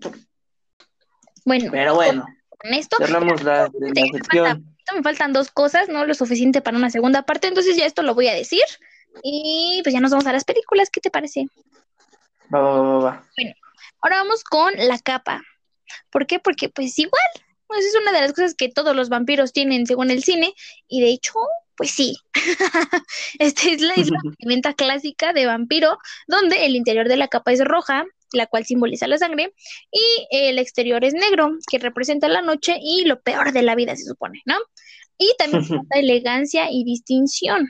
bueno, 1.44 1.70
pero 1.72 1.94
bueno, 1.94 2.24
con 2.48 2.72
esto, 2.72 2.96
cerramos 2.98 3.42
la, 3.42 3.68
sección. 4.12 4.76
me 4.94 5.02
faltan 5.02 5.32
dos 5.32 5.50
cosas, 5.50 5.88
no 5.88 6.04
lo 6.06 6.14
suficiente 6.14 6.60
para 6.60 6.76
una 6.76 6.90
segunda 6.90 7.22
parte, 7.22 7.48
entonces 7.48 7.76
ya 7.76 7.84
esto 7.84 8.02
lo 8.02 8.14
voy 8.14 8.28
a 8.28 8.34
decir 8.34 8.62
y 9.22 9.80
pues 9.82 9.92
ya 9.92 10.00
nos 10.00 10.12
vamos 10.12 10.26
a 10.26 10.32
las 10.32 10.44
películas, 10.44 10.88
¿qué 10.90 11.00
te 11.00 11.10
parece? 11.10 11.46
Va, 12.54 12.60
va, 12.60 12.80
va, 12.80 12.98
va. 12.98 13.24
Bueno, 13.36 13.54
ahora 14.00 14.16
vamos 14.18 14.44
con 14.44 14.72
la 14.76 14.98
capa. 14.98 15.42
¿Por 16.10 16.26
qué? 16.26 16.38
Porque 16.38 16.68
pues 16.68 16.98
igual, 16.98 17.26
pues 17.72 17.86
es 17.86 17.96
una 18.00 18.12
de 18.12 18.20
las 18.20 18.32
cosas 18.32 18.54
que 18.54 18.68
todos 18.68 18.94
los 18.94 19.08
vampiros 19.08 19.52
tienen 19.52 19.86
según 19.86 20.10
el 20.10 20.22
cine 20.22 20.52
y 20.88 21.00
de 21.00 21.08
hecho 21.08 21.32
pues 21.76 21.90
sí, 21.90 22.16
esta 23.38 23.68
es 23.68 23.80
la, 23.80 23.94
vestimenta 24.24 24.74
clásica 24.74 25.32
de 25.32 25.46
vampiro, 25.46 25.98
donde 26.28 26.66
el 26.66 26.76
interior 26.76 27.08
de 27.08 27.16
la 27.16 27.28
capa 27.28 27.52
es 27.52 27.64
roja, 27.64 28.04
la 28.32 28.46
cual 28.46 28.64
simboliza 28.64 29.06
la 29.06 29.18
sangre, 29.18 29.52
y 29.90 30.26
el 30.30 30.58
exterior 30.58 31.04
es 31.04 31.14
negro, 31.14 31.50
que 31.70 31.78
representa 31.78 32.28
la 32.28 32.42
noche 32.42 32.78
y 32.80 33.04
lo 33.04 33.20
peor 33.20 33.52
de 33.52 33.62
la 33.62 33.74
vida, 33.74 33.96
se 33.96 34.04
supone, 34.04 34.42
¿no? 34.44 34.56
Y 35.18 35.34
también 35.38 35.62
la 35.90 36.00
elegancia 36.00 36.70
y 36.70 36.84
distinción, 36.84 37.68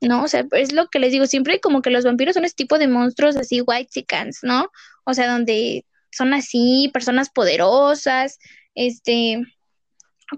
¿no? 0.00 0.24
O 0.24 0.28
sea, 0.28 0.44
es 0.52 0.72
lo 0.72 0.88
que 0.88 0.98
les 0.98 1.12
digo 1.12 1.26
siempre, 1.26 1.60
como 1.60 1.82
que 1.82 1.90
los 1.90 2.04
vampiros 2.04 2.34
son 2.34 2.44
este 2.44 2.64
tipo 2.64 2.78
de 2.78 2.88
monstruos 2.88 3.36
así 3.36 3.60
white 3.60 3.90
chickens, 3.90 4.40
¿no? 4.42 4.70
O 5.04 5.14
sea, 5.14 5.30
donde 5.30 5.84
son 6.10 6.34
así, 6.34 6.90
personas 6.92 7.30
poderosas, 7.30 8.38
este, 8.76 9.42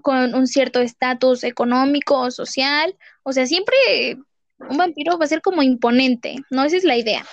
con 0.01 0.33
un 0.33 0.47
cierto 0.47 0.79
estatus 0.79 1.43
económico 1.43 2.19
o 2.19 2.31
social. 2.31 2.97
O 3.21 3.31
sea, 3.31 3.45
siempre 3.45 4.17
un 4.57 4.77
vampiro 4.77 5.17
va 5.17 5.25
a 5.25 5.29
ser 5.29 5.41
como 5.41 5.61
imponente, 5.61 6.37
¿no? 6.49 6.63
Esa 6.63 6.77
es 6.77 6.83
la 6.83 6.97
idea. 6.97 7.25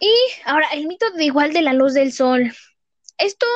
Y 0.00 0.12
ahora, 0.44 0.68
el 0.74 0.86
mito 0.86 1.10
de 1.12 1.24
igual 1.24 1.52
de 1.52 1.62
la 1.62 1.72
luz 1.72 1.94
del 1.94 2.12
sol. 2.12 2.52
Esto, 3.16 3.46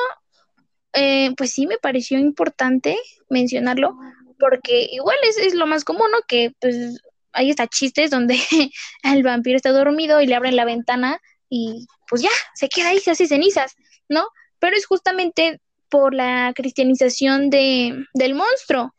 eh, 0.93 1.33
pues 1.37 1.51
sí 1.51 1.67
me 1.67 1.77
pareció 1.77 2.17
importante 2.17 2.97
mencionarlo, 3.29 3.97
porque 4.39 4.87
igual 4.91 5.17
es, 5.23 5.37
es 5.37 5.53
lo 5.53 5.67
más 5.67 5.85
común, 5.85 6.11
¿no? 6.11 6.19
Que 6.27 6.53
pues 6.59 7.01
ahí 7.31 7.49
está 7.49 7.67
chistes 7.67 8.11
donde 8.11 8.37
el 9.03 9.23
vampiro 9.23 9.55
está 9.55 9.71
dormido 9.71 10.21
y 10.21 10.27
le 10.27 10.35
abren 10.35 10.55
la 10.55 10.65
ventana 10.65 11.19
y 11.49 11.87
pues 12.09 12.21
ya, 12.21 12.29
se 12.55 12.67
queda 12.67 12.89
ahí, 12.89 12.99
se 12.99 13.11
hace 13.11 13.27
cenizas, 13.27 13.75
¿no? 14.09 14.27
Pero 14.59 14.75
es 14.75 14.85
justamente 14.85 15.61
por 15.93 16.15
la 16.15 16.53
cristianización 16.55 17.51
de, 17.51 18.07
del 18.15 18.33
monstruo, 18.33 18.95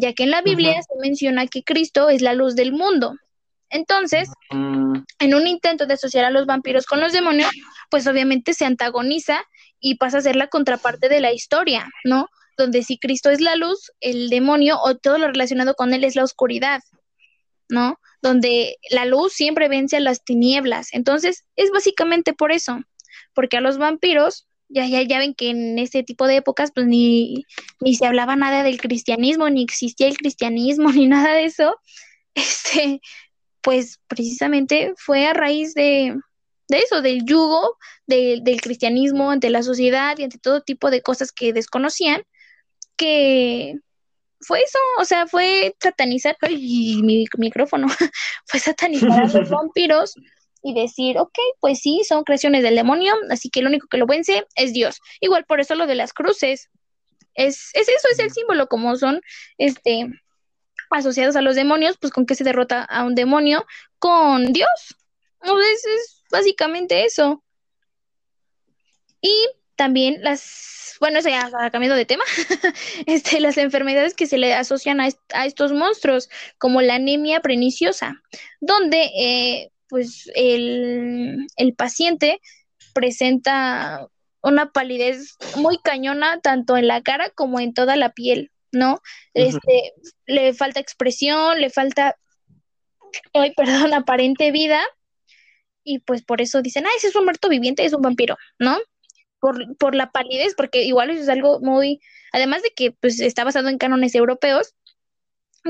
ya 0.00 0.14
que 0.14 0.22
en 0.22 0.30
la 0.30 0.40
Biblia 0.40 0.80
se 0.80 0.98
menciona 0.98 1.46
que 1.46 1.62
Cristo 1.62 2.08
es 2.08 2.22
la 2.22 2.32
luz 2.32 2.56
del 2.56 2.72
mundo. 2.72 3.16
Entonces, 3.68 4.30
mm. 4.48 4.94
en 5.18 5.34
un 5.34 5.46
intento 5.46 5.84
de 5.84 5.92
asociar 5.92 6.24
a 6.24 6.30
los 6.30 6.46
vampiros 6.46 6.86
con 6.86 7.00
los 7.00 7.12
demonios, 7.12 7.50
pues 7.90 8.06
obviamente 8.06 8.54
se 8.54 8.64
antagoniza 8.64 9.44
y 9.78 9.96
pasa 9.96 10.16
a 10.18 10.20
ser 10.22 10.36
la 10.36 10.46
contraparte 10.46 11.10
de 11.10 11.20
la 11.20 11.34
historia, 11.34 11.86
¿no? 12.02 12.28
Donde 12.56 12.82
si 12.82 12.98
Cristo 12.98 13.28
es 13.28 13.42
la 13.42 13.54
luz, 13.54 13.92
el 14.00 14.30
demonio 14.30 14.78
o 14.80 14.96
todo 14.96 15.18
lo 15.18 15.26
relacionado 15.26 15.74
con 15.74 15.92
él 15.92 16.02
es 16.02 16.16
la 16.16 16.24
oscuridad, 16.24 16.80
¿no? 17.68 18.00
Donde 18.22 18.76
la 18.88 19.04
luz 19.04 19.34
siempre 19.34 19.68
vence 19.68 19.98
a 19.98 20.00
las 20.00 20.24
tinieblas. 20.24 20.94
Entonces, 20.94 21.44
es 21.56 21.70
básicamente 21.72 22.32
por 22.32 22.52
eso, 22.52 22.80
porque 23.34 23.58
a 23.58 23.60
los 23.60 23.76
vampiros 23.76 24.47
ya, 24.68 24.86
ya, 24.86 25.02
ya 25.02 25.18
ven 25.18 25.34
que 25.34 25.50
en 25.50 25.78
ese 25.78 26.02
tipo 26.02 26.26
de 26.26 26.36
épocas 26.36 26.70
pues 26.74 26.86
ni, 26.86 27.44
ni 27.80 27.94
se 27.94 28.06
hablaba 28.06 28.36
nada 28.36 28.62
del 28.62 28.80
cristianismo, 28.80 29.48
ni 29.50 29.62
existía 29.62 30.08
el 30.08 30.16
cristianismo, 30.16 30.90
ni 30.92 31.06
nada 31.06 31.34
de 31.34 31.44
eso, 31.44 31.76
este, 32.34 33.00
pues 33.62 34.00
precisamente 34.08 34.92
fue 34.96 35.26
a 35.26 35.34
raíz 35.34 35.74
de, 35.74 36.16
de 36.68 36.78
eso, 36.78 37.02
del 37.02 37.24
yugo 37.24 37.76
del 38.06 38.60
cristianismo 38.62 39.30
ante 39.30 39.50
la 39.50 39.62
sociedad 39.62 40.16
y 40.16 40.24
ante 40.24 40.38
todo 40.38 40.62
tipo 40.62 40.90
de 40.90 41.02
cosas 41.02 41.30
que 41.32 41.52
desconocían, 41.52 42.22
que 42.96 43.74
fue 44.40 44.60
eso, 44.62 44.78
o 44.98 45.04
sea, 45.04 45.26
fue 45.26 45.74
satanizar, 45.80 46.36
ay, 46.40 47.02
mi 47.02 47.26
micrófono, 47.36 47.88
fue 48.46 48.60
satanizar 48.60 49.24
a 49.24 49.26
los 49.26 49.50
vampiros 49.50 50.14
y 50.68 50.74
decir, 50.74 51.18
ok, 51.18 51.38
pues 51.60 51.80
sí, 51.80 52.02
son 52.06 52.24
creaciones 52.24 52.62
del 52.62 52.76
demonio, 52.76 53.14
así 53.30 53.48
que 53.48 53.62
lo 53.62 53.68
único 53.68 53.88
que 53.88 53.96
lo 53.96 54.06
vence 54.06 54.46
es 54.54 54.72
Dios. 54.72 55.00
Igual 55.20 55.44
por 55.46 55.60
eso 55.60 55.74
lo 55.74 55.86
de 55.86 55.94
las 55.94 56.12
cruces. 56.12 56.68
Es, 57.34 57.70
es 57.74 57.88
eso, 57.88 58.08
es 58.10 58.18
el 58.18 58.30
símbolo, 58.30 58.66
como 58.68 58.96
son 58.96 59.20
este 59.56 60.08
asociados 60.90 61.36
a 61.36 61.42
los 61.42 61.54
demonios, 61.54 61.96
pues 61.98 62.12
con 62.12 62.26
qué 62.26 62.34
se 62.34 62.44
derrota 62.44 62.82
a 62.82 63.04
un 63.04 63.14
demonio, 63.14 63.66
con 63.98 64.52
Dios. 64.52 64.96
Es 65.42 66.22
básicamente 66.30 67.04
eso. 67.04 67.42
Y 69.20 69.34
también 69.76 70.22
las, 70.22 70.96
bueno, 71.00 71.20
eso 71.20 71.28
ya 71.28 71.50
cambiando 71.70 71.94
de 71.94 72.04
tema, 72.04 72.24
este, 73.06 73.40
las 73.40 73.56
enfermedades 73.58 74.14
que 74.14 74.26
se 74.26 74.38
le 74.38 74.54
asocian 74.54 75.00
a, 75.00 75.08
a 75.32 75.46
estos 75.46 75.72
monstruos, 75.72 76.28
como 76.58 76.82
la 76.82 76.96
anemia 76.96 77.40
perniciosa, 77.40 78.20
donde 78.60 79.10
eh, 79.16 79.70
pues 79.88 80.30
el, 80.34 81.46
paciente 81.76 82.40
presenta 82.94 84.08
una 84.42 84.70
palidez 84.70 85.36
muy 85.56 85.78
cañona 85.78 86.40
tanto 86.40 86.76
en 86.76 86.86
la 86.86 87.02
cara 87.02 87.30
como 87.30 87.60
en 87.60 87.74
toda 87.74 87.96
la 87.96 88.12
piel, 88.12 88.50
¿no? 88.72 89.00
Este, 89.34 89.94
le 90.26 90.54
falta 90.54 90.80
expresión, 90.80 91.60
le 91.60 91.70
falta, 91.70 92.16
ay, 93.34 93.52
perdón, 93.54 93.92
aparente 93.94 94.50
vida, 94.52 94.80
y 95.88 96.00
pues 96.00 96.22
por 96.22 96.42
eso 96.42 96.60
dicen, 96.60 96.86
ah, 96.86 96.90
ese 96.96 97.08
es 97.08 97.16
un 97.16 97.24
muerto 97.24 97.48
viviente, 97.48 97.84
es 97.84 97.94
un 97.94 98.02
vampiro, 98.02 98.36
¿no? 98.58 98.76
Por, 99.40 99.76
por 99.78 99.94
la 99.94 100.10
palidez, 100.10 100.54
porque 100.54 100.84
igual 100.84 101.10
eso 101.10 101.22
es 101.22 101.28
algo 101.28 101.60
muy, 101.60 102.00
además 102.32 102.62
de 102.62 102.70
que 102.70 102.92
pues 102.92 103.20
está 103.20 103.44
basado 103.44 103.68
en 103.68 103.78
cánones 103.78 104.14
europeos, 104.14 104.74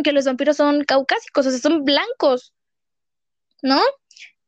que 0.03 0.13
los 0.13 0.25
vampiros 0.25 0.57
son 0.57 0.85
caucásicos, 0.85 1.47
o 1.47 1.51
sea, 1.51 1.61
son 1.61 1.85
blancos, 1.85 2.53
¿no? 3.63 3.81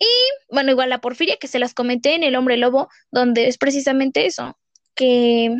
Y 0.00 0.08
bueno, 0.48 0.72
igual 0.72 0.88
la 0.88 1.00
porfiria 1.00 1.36
que 1.36 1.46
se 1.46 1.58
las 1.58 1.74
comenté 1.74 2.14
en 2.14 2.24
El 2.24 2.34
hombre 2.34 2.56
lobo, 2.56 2.88
donde 3.12 3.46
es 3.46 3.58
precisamente 3.58 4.26
eso, 4.26 4.58
que, 4.94 5.54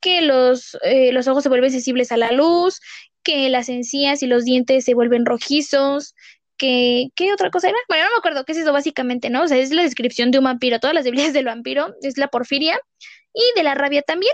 que 0.00 0.22
los, 0.22 0.78
eh, 0.82 1.12
los 1.12 1.28
ojos 1.28 1.42
se 1.42 1.50
vuelven 1.50 1.70
sensibles 1.70 2.10
a 2.10 2.16
la 2.16 2.32
luz, 2.32 2.80
que 3.22 3.50
las 3.50 3.68
encías 3.68 4.22
y 4.22 4.26
los 4.26 4.44
dientes 4.44 4.84
se 4.86 4.94
vuelven 4.94 5.26
rojizos, 5.26 6.14
que, 6.56 7.08
¿qué 7.14 7.32
otra 7.34 7.50
cosa 7.50 7.68
era? 7.68 7.78
Bueno, 7.88 8.04
no 8.04 8.10
me 8.10 8.18
acuerdo 8.18 8.44
qué 8.46 8.52
es 8.52 8.58
eso 8.58 8.72
básicamente, 8.72 9.28
¿no? 9.28 9.42
O 9.42 9.48
sea, 9.48 9.58
es 9.58 9.72
la 9.72 9.82
descripción 9.82 10.30
de 10.30 10.38
un 10.38 10.44
vampiro, 10.44 10.80
todas 10.80 10.94
las 10.94 11.04
debilidades 11.04 11.34
del 11.34 11.44
vampiro, 11.44 11.94
es 12.02 12.16
la 12.16 12.28
porfiria 12.28 12.80
y 13.34 13.42
de 13.56 13.62
la 13.62 13.74
rabia 13.74 14.02
también. 14.02 14.32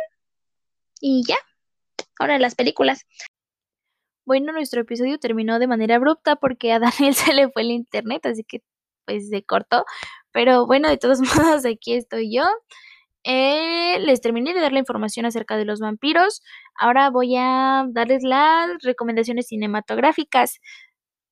Y 1.00 1.24
ya, 1.26 1.36
ahora 2.20 2.38
las 2.38 2.54
películas. 2.54 3.04
Bueno, 4.24 4.52
nuestro 4.52 4.80
episodio 4.80 5.18
terminó 5.18 5.58
de 5.58 5.68
manera 5.68 5.96
abrupta 5.96 6.36
porque 6.36 6.72
a 6.72 6.78
Daniel 6.80 7.14
se 7.14 7.32
le 7.32 7.48
fue 7.50 7.62
el 7.62 7.70
internet, 7.72 8.26
así 8.26 8.44
que 8.44 8.62
pues 9.06 9.28
se 9.30 9.42
cortó. 9.44 9.84
Pero 10.32 10.66
bueno, 10.66 10.88
de 10.88 10.98
todos 10.98 11.20
modos, 11.54 11.64
aquí 11.66 11.94
estoy 11.94 12.34
yo. 12.34 12.44
eh, 13.24 13.98
les 14.00 14.20
terminé 14.20 14.54
de 14.54 14.60
dar 14.60 14.72
la 14.72 14.78
información 14.78 15.26
acerca 15.26 15.56
de 15.56 15.64
los 15.64 15.80
vampiros. 15.80 16.42
Ahora 16.78 17.10
voy 17.10 17.36
a 17.38 17.84
darles 17.90 18.22
las 18.22 18.70
recomendaciones 18.82 19.48
cinematográficas. 19.48 20.60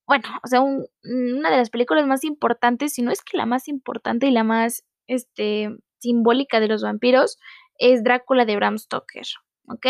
Bueno, 0.07 0.25
o 0.45 0.49
sea, 0.49 0.61
una 0.61 1.51
de 1.51 1.57
las 1.57 1.71
películas 1.71 2.07
más 2.07 2.25
importantes, 2.25 2.93
si 2.95 3.03
no 3.03 3.11
es 3.13 3.23
que 3.23 3.37
la 3.39 3.47
más 3.47 3.69
importante 3.69 4.27
y 4.27 4.33
la 4.33 4.45
más 4.45 4.85
este, 5.07 5.71
simbólica 5.99 6.61
de 6.61 6.69
los 6.69 6.83
vampiros, 6.83 7.39
es 7.79 8.03
Drácula 8.05 8.45
de 8.45 8.57
Bram 8.57 8.79
Stoker. 8.79 9.25
¿Ok? 9.69 9.87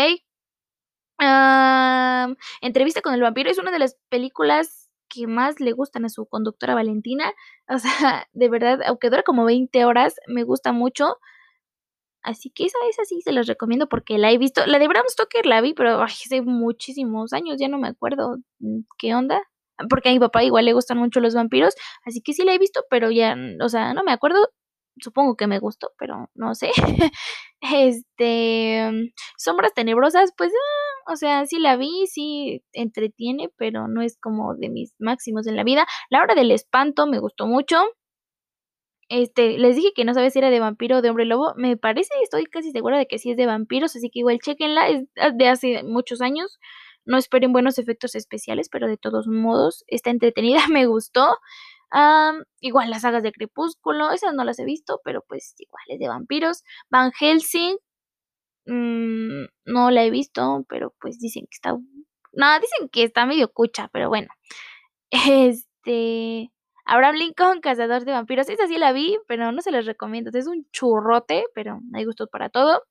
Entrevista 2.61 3.01
con 3.01 3.13
el 3.13 3.21
vampiro 3.21 3.49
es 3.49 3.57
una 3.57 3.71
de 3.71 3.79
las 3.79 3.97
películas 4.09 4.84
que 5.15 5.27
más 5.27 5.59
le 5.59 5.71
gustan 5.73 6.05
a 6.05 6.09
su 6.09 6.25
conductora 6.25 6.75
Valentina. 6.75 7.33
O 7.67 7.77
sea, 7.79 8.27
de 8.33 8.49
verdad, 8.49 8.79
aunque 8.85 9.09
dura 9.09 9.23
como 9.23 9.45
20 9.45 9.85
horas, 9.85 10.15
me 10.27 10.43
gusta 10.43 10.71
mucho. 10.71 11.17
Así 12.23 12.49
que 12.49 12.65
esa, 12.65 12.77
esa 12.89 13.05
sí 13.05 13.21
se 13.21 13.31
las 13.31 13.47
recomiendo 13.47 13.87
porque 13.87 14.17
la 14.17 14.31
he 14.31 14.37
visto. 14.37 14.65
La 14.65 14.79
de 14.79 14.87
Bram 14.87 15.05
Stoker 15.07 15.45
la 15.45 15.61
vi, 15.61 15.73
pero 15.73 16.01
hace 16.01 16.41
muchísimos 16.41 17.33
años, 17.33 17.57
ya 17.59 17.67
no 17.67 17.77
me 17.77 17.87
acuerdo 17.89 18.37
mm, 18.59 18.79
qué 18.97 19.15
onda. 19.15 19.41
Porque 19.89 20.09
a 20.09 20.13
mi 20.13 20.19
papá 20.19 20.43
igual 20.43 20.65
le 20.65 20.73
gustan 20.73 20.97
mucho 20.97 21.19
los 21.19 21.35
vampiros, 21.35 21.75
así 22.05 22.21
que 22.21 22.33
sí 22.33 22.43
la 22.45 22.53
he 22.53 22.57
visto, 22.57 22.85
pero 22.89 23.11
ya, 23.11 23.35
o 23.61 23.69
sea, 23.69 23.93
no 23.93 24.03
me 24.03 24.13
acuerdo. 24.13 24.49
Supongo 25.01 25.35
que 25.35 25.47
me 25.47 25.59
gustó, 25.59 25.91
pero 25.99 26.29
no 26.35 26.55
sé. 26.55 26.71
este, 27.61 29.11
Sombras 29.37 29.73
Tenebrosas, 29.73 30.31
pues, 30.37 30.51
ah, 30.53 30.84
o 31.07 31.15
sea, 31.15 31.45
sí 31.45 31.59
la 31.59 31.77
vi, 31.77 32.07
sí 32.07 32.63
entretiene, 32.73 33.49
pero 33.57 33.87
no 33.87 34.01
es 34.01 34.17
como 34.19 34.55
de 34.55 34.69
mis 34.69 34.93
máximos 34.99 35.47
en 35.47 35.55
la 35.55 35.63
vida. 35.63 35.85
La 36.09 36.21
hora 36.21 36.35
del 36.35 36.51
espanto 36.51 37.07
me 37.07 37.19
gustó 37.19 37.47
mucho. 37.47 37.77
Este, 39.07 39.59
les 39.59 39.75
dije 39.75 39.91
que 39.95 40.03
no 40.03 40.15
sabía 40.15 40.31
si 40.31 40.39
era 40.39 40.49
de 40.49 40.59
vampiro 40.59 40.97
o 40.97 41.01
de 41.01 41.09
hombre 41.09 41.25
lobo. 41.25 41.53
Me 41.57 41.77
parece, 41.77 42.09
estoy 42.23 42.45
casi 42.45 42.71
segura 42.71 42.97
de 42.97 43.05
que 43.07 43.19
sí 43.19 43.31
es 43.31 43.37
de 43.37 43.45
vampiros, 43.45 43.95
así 43.95 44.09
que 44.09 44.19
igual 44.19 44.39
chequenla, 44.39 44.89
es 44.89 45.05
de 45.35 45.47
hace 45.47 45.83
muchos 45.83 46.21
años. 46.21 46.57
No 47.05 47.17
esperen 47.17 47.53
buenos 47.53 47.77
efectos 47.77 48.15
especiales, 48.15 48.67
pero 48.69 48.87
de 48.87 48.97
todos 48.97 49.27
modos 49.27 49.83
está 49.87 50.09
entretenida, 50.09 50.59
me 50.71 50.87
gustó. 50.87 51.37
igual 52.61 52.89
las 52.89 53.03
sagas 53.03 53.23
de 53.23 53.31
Crepúsculo, 53.31 54.11
esas 54.11 54.33
no 54.33 54.43
las 54.43 54.59
he 54.59 54.65
visto, 54.65 54.99
pero 55.03 55.23
pues 55.27 55.55
igual 55.59 55.83
es 55.87 55.99
de 55.99 56.07
vampiros. 56.07 56.63
Van 56.89 57.11
Helsing, 57.11 57.77
mm, 58.65 59.45
no 59.65 59.91
la 59.91 60.03
he 60.03 60.09
visto, 60.09 60.65
pero 60.69 60.93
pues 60.99 61.19
dicen 61.19 61.43
que 61.43 61.55
está... 61.55 61.71
No, 62.33 62.59
dicen 62.59 62.89
que 62.89 63.03
está 63.03 63.25
medio 63.25 63.51
cucha, 63.51 63.89
pero 63.91 64.09
bueno. 64.09 64.29
Este... 65.11 66.51
Abraham 66.87 67.15
Lincoln, 67.15 67.61
Cazador 67.61 68.05
de 68.05 68.11
Vampiros. 68.11 68.47
Esa 68.47 68.67
sí 68.67 68.77
la 68.77 68.91
vi, 68.93 69.17
pero 69.27 69.51
no 69.51 69.61
se 69.61 69.71
les 69.71 69.85
recomiendo. 69.87 70.29
Es 70.33 70.47
un 70.47 70.67
churrote, 70.71 71.45
pero 71.55 71.79
hay 71.93 72.05
gustos 72.05 72.29
para 72.29 72.49
todo. 72.49 72.83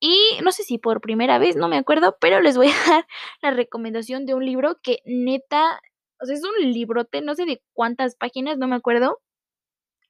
Y 0.00 0.38
no 0.42 0.52
sé 0.52 0.64
si 0.64 0.76
por 0.76 1.00
primera 1.00 1.38
vez, 1.38 1.56
no 1.56 1.66
me 1.68 1.78
acuerdo, 1.78 2.18
pero 2.20 2.40
les 2.42 2.58
voy 2.58 2.68
a 2.86 2.90
dar 2.90 3.06
la 3.40 3.50
recomendación 3.52 4.26
de 4.26 4.34
un 4.34 4.44
libro 4.44 4.76
que 4.82 4.98
neta, 5.06 5.80
o 6.20 6.26
sea, 6.26 6.34
es 6.34 6.44
un 6.44 6.72
librote, 6.72 7.22
no 7.22 7.34
sé 7.34 7.46
de 7.46 7.62
cuántas 7.72 8.14
páginas, 8.14 8.58
no 8.58 8.68
me 8.68 8.76
acuerdo, 8.76 9.20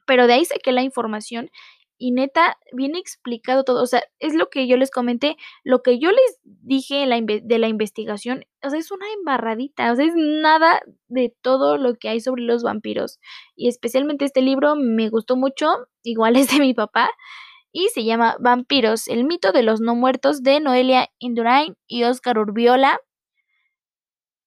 pero 0.04 0.26
de 0.26 0.34
ahí 0.34 0.44
saqué 0.44 0.72
la 0.72 0.82
información 0.82 1.48
y 2.04 2.10
neta, 2.10 2.58
viene 2.70 2.98
explicado 2.98 3.64
todo. 3.64 3.82
O 3.82 3.86
sea, 3.86 4.02
es 4.18 4.34
lo 4.34 4.50
que 4.50 4.66
yo 4.66 4.76
les 4.76 4.90
comenté, 4.90 5.38
lo 5.62 5.82
que 5.82 5.98
yo 5.98 6.10
les 6.10 6.38
dije 6.42 7.06
de 7.06 7.58
la 7.58 7.68
investigación, 7.68 8.44
o 8.62 8.68
sea, 8.68 8.78
es 8.78 8.90
una 8.90 9.06
embarradita, 9.16 9.90
o 9.90 9.96
sea, 9.96 10.04
es 10.04 10.12
nada 10.14 10.82
de 11.08 11.34
todo 11.40 11.78
lo 11.78 11.94
que 11.94 12.10
hay 12.10 12.20
sobre 12.20 12.42
los 12.42 12.62
vampiros. 12.62 13.20
Y 13.56 13.68
especialmente 13.68 14.26
este 14.26 14.42
libro 14.42 14.76
me 14.76 15.08
gustó 15.08 15.36
mucho, 15.36 15.66
igual 16.02 16.36
es 16.36 16.50
de 16.50 16.58
mi 16.60 16.74
papá, 16.74 17.10
y 17.72 17.88
se 17.88 18.04
llama 18.04 18.36
Vampiros, 18.38 19.08
el 19.08 19.24
mito 19.24 19.52
de 19.52 19.62
los 19.62 19.80
no 19.80 19.94
muertos 19.94 20.42
de 20.42 20.60
Noelia 20.60 21.08
Indurain 21.18 21.74
y 21.86 22.04
Oscar 22.04 22.38
Urbiola. 22.38 23.00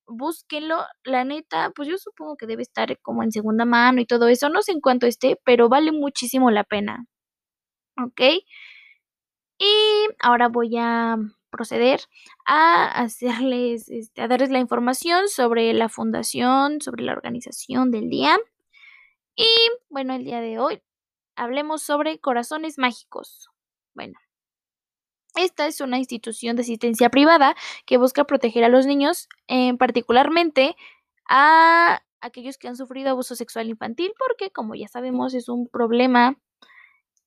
Búsquenlo, 0.06 0.76
la 1.02 1.24
neta, 1.24 1.72
pues 1.74 1.88
yo 1.88 1.98
supongo 1.98 2.36
que 2.36 2.46
debe 2.46 2.62
estar 2.62 2.98
como 3.00 3.24
en 3.24 3.32
segunda 3.32 3.64
mano 3.64 4.00
y 4.00 4.06
todo 4.06 4.28
eso, 4.28 4.48
no 4.48 4.62
sé 4.62 4.72
en 4.72 4.80
cuánto 4.80 5.06
esté, 5.06 5.38
pero 5.44 5.68
vale 5.68 5.90
muchísimo 5.90 6.52
la 6.52 6.62
pena. 6.62 7.04
¿Ok? 8.04 8.20
Y 9.58 10.06
ahora 10.20 10.48
voy 10.48 10.76
a 10.78 11.16
proceder 11.50 12.00
a 12.46 12.86
hacerles, 13.02 13.88
este, 13.88 14.22
a 14.22 14.28
darles 14.28 14.50
la 14.50 14.60
información 14.60 15.28
sobre 15.28 15.72
la 15.72 15.88
fundación, 15.88 16.80
sobre 16.80 17.04
la 17.04 17.12
organización 17.12 17.90
del 17.90 18.08
día. 18.08 18.38
Y 19.36 19.48
bueno, 19.88 20.14
el 20.14 20.24
día 20.24 20.40
de 20.40 20.58
hoy 20.58 20.82
hablemos 21.36 21.82
sobre 21.82 22.18
corazones 22.18 22.78
mágicos. 22.78 23.48
Bueno, 23.94 24.18
esta 25.34 25.66
es 25.66 25.80
una 25.80 25.98
institución 25.98 26.56
de 26.56 26.62
asistencia 26.62 27.10
privada 27.10 27.54
que 27.86 27.96
busca 27.96 28.24
proteger 28.24 28.64
a 28.64 28.68
los 28.68 28.86
niños, 28.86 29.28
eh, 29.46 29.76
particularmente 29.76 30.76
a 31.28 32.02
aquellos 32.20 32.58
que 32.58 32.68
han 32.68 32.76
sufrido 32.76 33.10
abuso 33.10 33.36
sexual 33.36 33.68
infantil, 33.68 34.12
porque 34.18 34.50
como 34.50 34.74
ya 34.74 34.88
sabemos 34.88 35.34
es 35.34 35.48
un 35.48 35.68
problema 35.68 36.36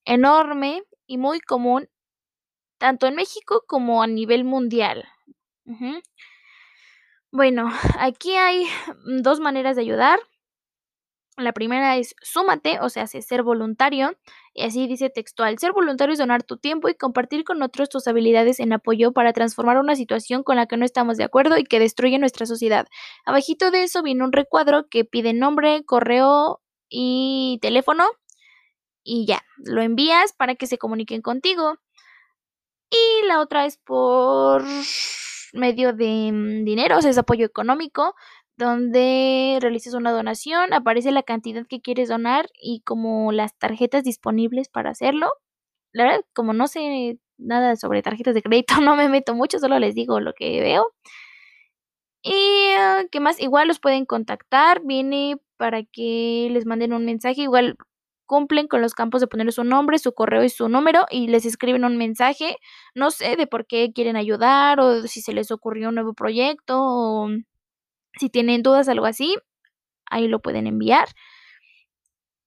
enorme 0.06 0.84
y 1.08 1.18
muy 1.18 1.40
común 1.40 1.88
tanto 2.82 3.06
en 3.06 3.16
México 3.16 3.64
como 3.68 4.02
a 4.02 4.08
nivel 4.08 4.44
mundial. 4.44 5.08
Bueno, 7.32 7.70
aquí 8.00 8.36
hay 8.36 8.66
dos 9.22 9.40
maneras 9.40 9.76
de 9.76 9.84
ayudar. 9.84 10.20
La 11.38 11.54
primera 11.54 11.96
es 11.96 12.16
súmate, 12.22 12.80
o 12.82 12.90
sea, 12.90 13.08
ser 13.08 13.44
voluntario. 13.44 14.18
Y 14.54 14.64
así 14.64 14.88
dice 14.88 15.10
textual, 15.10 15.58
ser 15.60 15.72
voluntario 15.74 16.14
es 16.14 16.20
donar 16.20 16.44
tu 16.44 16.58
tiempo 16.58 16.90
y 16.90 16.96
compartir 16.96 17.44
con 17.44 17.62
otros 17.62 17.88
tus 17.90 18.08
habilidades 18.08 18.60
en 18.60 18.74
apoyo 18.74 19.14
para 19.14 19.32
transformar 19.32 19.78
una 19.78 19.96
situación 19.96 20.44
con 20.44 20.58
la 20.58 20.66
que 20.66 20.76
no 20.76 20.84
estamos 20.84 21.18
de 21.18 21.24
acuerdo 21.24 21.58
y 21.58 21.64
que 21.64 21.80
destruye 21.80 22.18
nuestra 22.20 22.48
sociedad. 22.48 22.88
Abajito 23.26 23.70
de 23.70 23.84
eso 23.84 24.02
viene 24.02 24.24
un 24.24 24.34
recuadro 24.34 24.90
que 24.90 25.06
pide 25.06 25.34
nombre, 25.34 25.84
correo 25.86 26.62
y 26.90 27.60
teléfono 27.62 28.06
y 29.04 29.26
ya, 29.26 29.42
lo 29.58 29.82
envías 29.82 30.34
para 30.34 30.56
que 30.56 30.68
se 30.68 30.78
comuniquen 30.78 31.22
contigo. 31.22 31.76
Y 32.90 33.28
la 33.28 33.40
otra 33.40 33.66
es 33.66 33.78
por 33.78 34.64
medio 35.54 35.94
de 35.94 36.32
mm, 36.32 36.66
dinero, 36.66 36.98
o 36.98 37.02
sea, 37.02 37.12
es 37.12 37.18
apoyo 37.18 37.46
económico, 37.46 38.16
donde 38.58 39.58
realizas 39.62 39.94
una 39.94 40.12
donación, 40.12 40.74
aparece 40.74 41.12
la 41.12 41.24
cantidad 41.24 41.66
que 41.68 41.82
quieres 41.82 42.10
donar 42.10 42.48
y 42.62 42.82
como 42.82 43.32
las 43.32 43.58
tarjetas 43.58 44.04
disponibles 44.04 44.70
para 44.70 44.92
hacerlo. 44.92 45.30
La 45.94 46.06
verdad, 46.06 46.22
como 46.34 46.54
no 46.54 46.68
sé 46.68 47.20
nada 47.38 47.76
sobre 47.76 48.02
tarjetas 48.04 48.36
de 48.36 48.44
crédito, 48.44 48.76
no 48.82 48.96
me 48.96 49.10
meto 49.10 49.36
mucho, 49.36 49.60
solo 49.60 49.80
les 49.80 49.96
digo 49.96 50.20
lo 50.20 50.34
que 50.34 50.62
veo. 50.62 50.92
Y 52.24 52.70
ah, 52.78 53.04
qué 53.12 53.20
más, 53.20 53.40
igual 53.42 53.68
los 53.68 53.80
pueden 53.80 54.06
contactar, 54.06 54.82
viene 54.86 55.38
para 55.58 55.84
que 55.84 56.50
les 56.52 56.66
manden 56.66 56.94
un 56.94 57.06
mensaje, 57.06 57.42
igual 57.42 57.78
cumplen 58.32 58.70
con 58.70 58.82
los 58.82 58.94
campos 58.94 59.20
de 59.20 59.28
poner 59.28 59.52
su 59.52 59.66
nombre, 59.66 60.00
su 60.00 60.14
correo 60.14 60.42
y 60.46 60.50
su 60.50 60.70
número 60.70 61.06
y 61.12 61.28
les 61.28 61.46
escriben 61.46 61.84
un 61.84 61.98
mensaje, 61.98 62.56
no 62.96 63.12
sé 63.12 63.36
de 63.36 63.46
por 63.46 63.68
qué 63.68 63.92
quieren 63.94 64.16
ayudar 64.16 64.80
o 64.80 65.06
si 65.06 65.22
se 65.22 65.34
les 65.34 65.52
ocurrió 65.52 65.90
un 65.90 65.96
nuevo 65.96 66.14
proyecto 66.14 66.78
o 66.80 67.30
si 68.18 68.30
tienen 68.30 68.64
dudas, 68.64 68.88
algo 68.88 69.06
así, 69.06 69.36
ahí 70.06 70.30
lo 70.30 70.42
pueden 70.42 70.66
enviar. 70.66 71.10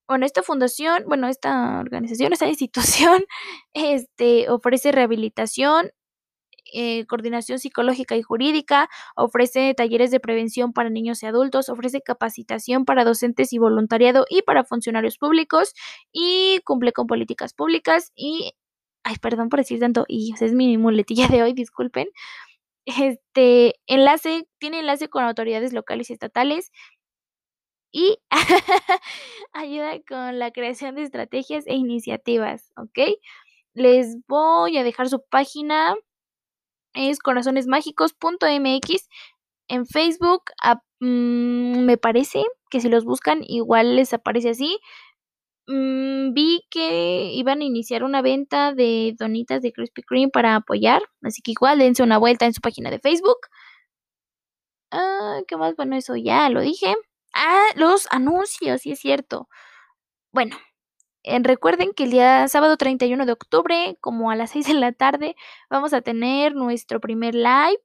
Bueno, 0.09 0.24
esta 0.24 0.43
fundación, 0.43 1.05
bueno, 1.07 1.28
esta 1.28 1.80
organización, 1.80 2.32
esta 2.32 2.49
institución, 2.55 3.22
este, 3.74 4.49
ofrece 4.49 4.91
rehabilitación 4.91 5.91
eh, 6.73 7.07
coordinación 7.07 7.59
psicológica 7.59 8.17
y 8.17 8.23
jurídica, 8.23 8.89
ofrece 9.17 9.75
talleres 9.75 10.11
de 10.11 10.21
prevención 10.21 10.73
para 10.73 10.91
niños 10.91 11.23
y 11.23 11.27
adultos, 11.27 11.69
ofrece 11.69 12.01
capacitación 12.03 12.85
para 12.85 13.05
docentes 13.05 13.53
y 13.53 13.59
voluntariado 13.59 14.27
y 14.29 14.43
para 14.43 14.65
funcionarios 14.65 15.19
públicos 15.19 15.75
y 16.12 16.61
cumple 16.65 16.93
con 16.93 17.07
políticas 17.07 17.55
públicas 17.55 18.12
y, 18.17 18.53
ay, 19.05 19.17
perdón 19.21 19.49
por 19.49 19.61
decir 19.61 19.81
tanto, 19.81 20.05
y 20.09 20.35
es 20.41 20.55
mi 20.55 20.79
muletilla 20.79 21.29
de 21.29 21.43
hoy, 21.43 21.53
disculpen. 21.53 22.09
Este 22.87 23.77
enlace, 23.87 24.49
tiene 24.59 24.81
enlace 24.81 25.09
con 25.09 25.25
autoridades 25.25 25.73
locales 25.73 26.11
y 26.11 26.15
estatales 26.15 26.71
y 27.93 28.19
ayuda 29.53 30.01
con 30.09 30.39
la 30.39 30.51
creación 30.51 30.97
de 30.97 31.03
estrategias 31.03 31.65
e 31.67 31.75
iniciativas, 31.75 32.73
¿ok? 32.77 32.99
Les 33.75 34.17
voy 34.27 34.77
a 34.79 34.83
dejar 34.85 35.09
su 35.09 35.23
página 35.31 35.95
es 36.95 37.19
corazonesmágicos.mx 37.19 39.09
en 39.69 39.87
Facebook. 39.87 40.43
Mm, 41.01 41.85
me 41.85 41.97
parece 41.99 42.45
que 42.71 42.81
si 42.81 42.89
los 42.89 43.05
buscan 43.05 43.43
igual 43.47 43.97
les 43.97 44.13
aparece 44.15 44.51
así. 44.51 44.79
Mm, 45.67 46.35
vi 46.35 46.63
que 46.71 47.31
iban 47.33 47.61
a 47.61 47.65
iniciar 47.65 48.05
una 48.05 48.21
venta 48.23 48.75
de 48.75 49.15
donitas 49.19 49.63
de 49.63 49.73
Krispy 49.73 50.03
Kreme 50.03 50.29
para 50.31 50.57
apoyar, 50.57 51.03
así 51.23 51.41
que 51.43 51.53
igual 51.53 51.79
dense 51.79 52.03
una 52.03 52.19
vuelta 52.19 52.45
en 52.47 52.53
su 52.55 52.61
página 52.61 52.91
de 52.91 52.99
Facebook. 53.01 53.39
Ah, 54.91 55.41
¿Qué 55.49 55.57
más? 55.57 55.75
Bueno, 55.77 55.97
eso 55.97 56.17
ya 56.17 56.49
lo 56.51 56.61
dije. 56.61 56.95
Ah, 57.35 57.67
los 57.77 58.07
anuncios, 58.11 58.83
sí 58.83 58.93
es 58.93 59.01
cierto. 59.01 59.49
Bueno, 60.33 60.57
recuerden 61.43 61.93
que 61.95 62.05
el 62.05 62.11
día 62.11 62.47
sábado 62.49 62.77
31 62.77 63.27
de 63.27 63.33
octubre, 63.33 63.97
como 64.01 64.31
a 64.31 64.37
las 64.37 64.51
6 64.51 64.66
de 64.68 64.75
la 64.75 64.93
tarde, 64.93 65.37
vamos 65.70 65.93
a 65.95 66.03
tener 66.03 66.55
nuestro 66.55 67.01
primer 67.01 67.35
live. 67.35 67.81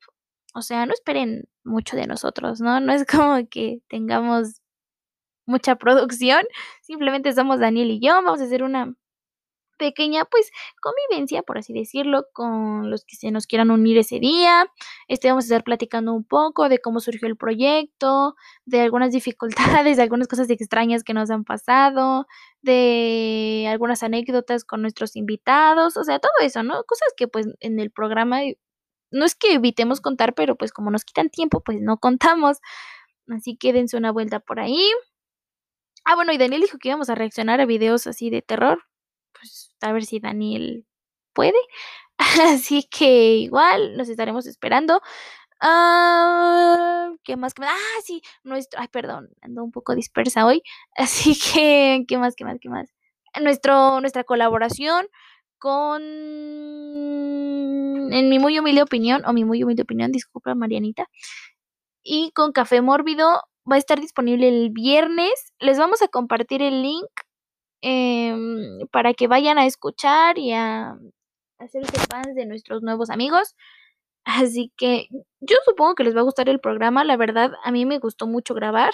O 0.55 0.61
sea, 0.61 0.85
no 0.85 0.93
esperen 0.93 1.47
mucho 1.63 1.95
de 1.95 2.07
nosotros, 2.07 2.61
¿no? 2.61 2.79
No 2.79 2.93
es 2.93 3.05
como 3.05 3.47
que 3.49 3.81
tengamos 3.87 4.61
mucha 5.45 5.75
producción, 5.75 6.43
simplemente 6.81 7.33
somos 7.33 7.59
Daniel 7.59 7.91
y 7.91 7.99
yo, 7.99 8.13
vamos 8.13 8.39
a 8.39 8.43
hacer 8.45 8.63
una 8.63 8.93
pequeña 9.79 10.25
pues 10.25 10.51
convivencia, 10.79 11.41
por 11.41 11.57
así 11.57 11.73
decirlo, 11.73 12.27
con 12.33 12.91
los 12.91 13.05
que 13.05 13.15
se 13.15 13.31
nos 13.31 13.47
quieran 13.47 13.71
unir 13.71 13.97
ese 13.97 14.19
día. 14.19 14.67
Este 15.07 15.29
vamos 15.29 15.45
a 15.45 15.47
estar 15.47 15.63
platicando 15.63 16.13
un 16.13 16.23
poco 16.23 16.69
de 16.69 16.77
cómo 16.79 16.99
surgió 16.99 17.27
el 17.27 17.37
proyecto, 17.37 18.35
de 18.65 18.81
algunas 18.81 19.11
dificultades, 19.79 19.97
de 19.97 20.03
algunas 20.03 20.27
cosas 20.27 20.49
extrañas 20.51 21.03
que 21.03 21.15
nos 21.15 21.31
han 21.31 21.43
pasado, 21.45 22.27
de 22.61 23.67
algunas 23.69 24.03
anécdotas 24.03 24.65
con 24.65 24.81
nuestros 24.83 25.15
invitados, 25.15 25.97
o 25.97 26.03
sea, 26.03 26.19
todo 26.19 26.33
eso, 26.41 26.61
¿no? 26.61 26.83
Cosas 26.83 27.13
que 27.17 27.27
pues 27.27 27.47
en 27.61 27.79
el 27.79 27.89
programa 27.91 28.41
no 29.11 29.25
es 29.25 29.35
que 29.35 29.53
evitemos 29.55 30.01
contar, 30.01 30.35
pero 30.35 30.55
pues 30.55 30.71
como 30.71 30.91
nos 30.91 31.05
quitan 31.05 31.29
tiempo, 31.29 31.61
pues 31.61 31.81
no 31.81 31.97
contamos. 31.97 32.59
Así 33.29 33.57
que 33.57 33.73
dense 33.73 33.97
una 33.97 34.11
vuelta 34.11 34.39
por 34.39 34.59
ahí. 34.59 34.83
Ah, 36.05 36.15
bueno, 36.15 36.33
y 36.33 36.37
Daniel 36.37 36.61
dijo 36.61 36.77
que 36.79 36.89
íbamos 36.89 37.09
a 37.09 37.15
reaccionar 37.15 37.61
a 37.61 37.65
videos 37.65 38.07
así 38.07 38.29
de 38.29 38.41
terror 38.41 38.88
pues 39.39 39.71
a 39.81 39.91
ver 39.91 40.05
si 40.05 40.19
Daniel 40.19 40.85
puede. 41.33 41.57
Así 42.43 42.83
que 42.83 43.35
igual 43.37 43.97
nos 43.97 44.09
estaremos 44.09 44.45
esperando. 44.47 45.01
Ah, 45.61 47.11
¿Qué 47.23 47.35
más? 47.37 47.53
¿Qué? 47.53 47.63
Ah, 47.65 48.01
sí, 48.05 48.21
nuestro. 48.43 48.79
Ay, 48.81 48.87
perdón, 48.89 49.29
ando 49.41 49.63
un 49.63 49.71
poco 49.71 49.95
dispersa 49.95 50.45
hoy. 50.45 50.63
Así 50.95 51.37
que, 51.37 52.05
¿qué 52.07 52.17
más? 52.17 52.35
¿Qué 52.35 52.45
más? 52.45 52.57
¿Qué 52.61 52.69
más? 52.69 52.89
Nuestro, 53.41 53.99
nuestra 54.01 54.23
colaboración 54.23 55.07
con. 55.59 56.01
En 58.11 58.29
mi 58.29 58.39
muy 58.39 58.57
humilde 58.59 58.81
opinión, 58.81 59.23
o 59.25 59.33
mi 59.33 59.45
muy 59.45 59.63
humilde 59.63 59.83
opinión, 59.83 60.11
disculpa, 60.11 60.55
Marianita. 60.55 61.07
Y 62.03 62.31
con 62.31 62.51
Café 62.53 62.81
Mórbido 62.81 63.43
va 63.71 63.75
a 63.75 63.79
estar 63.79 63.99
disponible 63.99 64.47
el 64.47 64.71
viernes. 64.71 65.53
Les 65.59 65.77
vamos 65.77 66.01
a 66.01 66.07
compartir 66.07 66.61
el 66.61 66.81
link 66.81 67.09
Em, 67.81 68.87
para 68.91 69.13
que 69.13 69.27
vayan 69.27 69.57
a 69.57 69.65
escuchar 69.65 70.37
y 70.37 70.51
a 70.53 70.97
hacerse 71.59 71.97
fans 72.09 72.35
de 72.35 72.45
nuestros 72.45 72.81
nuevos 72.81 73.09
amigos. 73.09 73.55
Así 74.25 74.71
que 74.77 75.07
yo 75.41 75.57
supongo 75.65 75.95
que 75.95 76.03
les 76.05 76.15
va 76.15 76.21
a 76.21 76.23
gustar 76.23 76.49
el 76.49 76.59
programa. 76.59 77.03
La 77.05 77.17
verdad, 77.17 77.53
a 77.63 77.71
mí 77.71 77.85
me 77.85 77.99
gustó 77.99 78.27
mucho 78.27 78.53
grabar. 78.53 78.93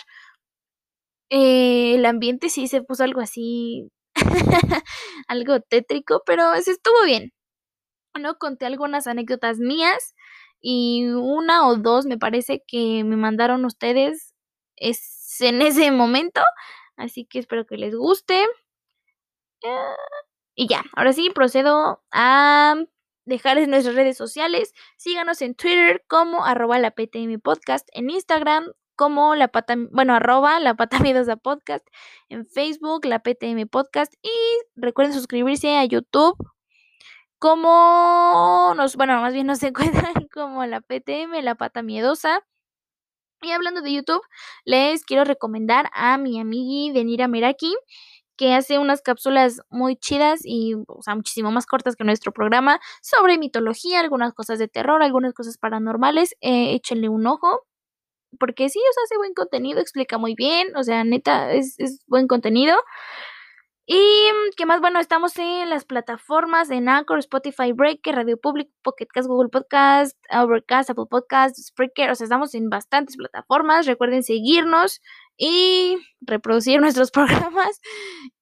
Eh, 1.30 1.96
el 1.96 2.06
ambiente 2.06 2.50
sí 2.50 2.68
se 2.68 2.82
puso 2.84 3.04
algo 3.04 3.20
así, 3.22 3.90
algo 5.28 5.60
tétrico, 5.62 6.22
pero 6.26 6.54
se 6.62 6.72
estuvo 6.72 7.04
bien. 7.06 7.32
No 8.20 8.38
conté 8.38 8.66
algunas 8.66 9.08
anécdotas 9.08 9.60
mías 9.60 10.16
y 10.62 11.06
una 11.10 11.68
o 11.68 11.78
dos 11.78 12.06
me 12.06 12.18
parece 12.18 12.64
que 12.68 13.04
me 13.04 13.18
mandaron 13.18 13.66
ustedes 13.66 14.34
es 14.78 15.42
en 15.42 15.62
ese 15.62 15.92
momento. 15.92 16.42
Así 16.98 17.26
que 17.26 17.40
espero 17.40 17.66
que 17.66 17.78
les 17.78 17.96
guste. 17.96 18.46
Y 20.56 20.68
ya, 20.68 20.84
ahora 20.94 21.14
sí 21.14 21.30
procedo 21.30 22.04
a 22.12 22.76
dejarles 23.26 23.68
nuestras 23.68 23.96
redes 23.96 24.18
sociales. 24.18 24.74
Síganos 24.98 25.42
en 25.42 25.56
Twitter 25.56 26.04
como 26.08 26.46
arroba 26.46 26.80
la 26.80 26.92
PTM 26.92 27.40
Podcast, 27.42 27.88
en 27.94 28.10
Instagram 28.10 28.72
como 28.96 29.36
la 29.36 29.50
pata, 29.50 29.76
bueno, 29.92 30.16
arroba 30.16 30.60
la 30.60 30.76
pata 30.76 31.00
miedosa 31.14 31.36
podcast, 31.36 31.86
en 32.30 32.46
Facebook 32.46 33.06
la 33.06 33.20
PTM 33.20 33.68
Podcast 33.68 34.14
y 34.22 34.32
recuerden 34.76 35.14
suscribirse 35.14 35.76
a 35.78 35.86
YouTube 35.86 36.38
como 37.40 38.74
nos, 38.76 38.96
bueno, 38.96 39.20
más 39.22 39.34
bien 39.34 39.48
nos 39.48 39.62
encuentran 39.64 40.28
como 40.34 40.66
la 40.66 40.82
PTM, 40.82 41.42
la 41.44 41.56
pata 41.56 41.84
miedosa. 41.84 42.42
Y 43.42 43.52
hablando 43.52 43.82
de 43.82 43.94
YouTube, 43.94 44.22
les 44.64 45.04
quiero 45.04 45.24
recomendar 45.26 45.90
a 45.94 46.18
mi 46.18 46.40
amigui 46.40 46.92
Denira 46.92 47.28
Meraki 47.28 47.76
que 48.38 48.54
hace 48.54 48.80
unas 48.80 49.02
cápsulas 49.02 49.62
muy 49.70 49.96
chidas 49.98 50.42
y, 50.44 50.76
o 50.88 51.02
sea, 51.02 51.16
muchísimo 51.16 51.52
más 51.52 51.66
cortas 51.66 51.96
que 51.96 52.04
nuestro 52.04 52.32
programa 52.32 52.80
sobre 53.02 53.38
mitología, 53.38 54.00
algunas 54.00 54.34
cosas 54.34 54.60
de 54.60 54.68
terror, 54.68 55.04
algunas 55.04 55.34
cosas 55.34 55.58
paranormales. 55.58 56.36
Eh, 56.42 56.74
échenle 56.76 57.10
un 57.10 57.28
ojo. 57.28 57.62
Porque 58.40 58.70
sí, 58.70 58.80
o 58.80 58.94
sea, 58.94 59.04
hace 59.06 59.18
buen 59.18 59.34
contenido, 59.34 59.80
explica 59.80 60.18
muy 60.18 60.36
bien, 60.36 60.76
o 60.76 60.84
sea, 60.84 61.04
neta, 61.06 61.54
es, 61.54 61.76
es 61.80 62.02
buen 62.08 62.28
contenido. 62.28 62.76
Y 63.88 64.32
qué 64.58 64.66
más, 64.66 64.82
bueno, 64.82 65.00
estamos 65.00 65.38
en 65.38 65.70
las 65.70 65.86
plataformas 65.86 66.72
en 66.72 66.90
Anchor, 66.90 67.20
Spotify, 67.20 67.72
Breaker, 67.72 68.16
Radio 68.16 68.38
Public, 68.38 68.70
Pocket 68.82 69.06
Cast, 69.06 69.28
Google 69.28 69.50
Podcast, 69.50 70.18
Overcast, 70.32 70.90
Apple 70.90 71.06
Podcast, 71.08 71.56
Spreaker, 71.58 72.10
o 72.10 72.16
sea, 72.16 72.26
estamos 72.26 72.56
en 72.56 72.70
bastantes 72.70 73.16
plataformas. 73.16 73.86
Recuerden 73.86 74.24
seguirnos 74.24 75.02
y 75.38 75.98
reproducir 76.22 76.82
nuestros 76.82 77.12
programas. 77.12 77.80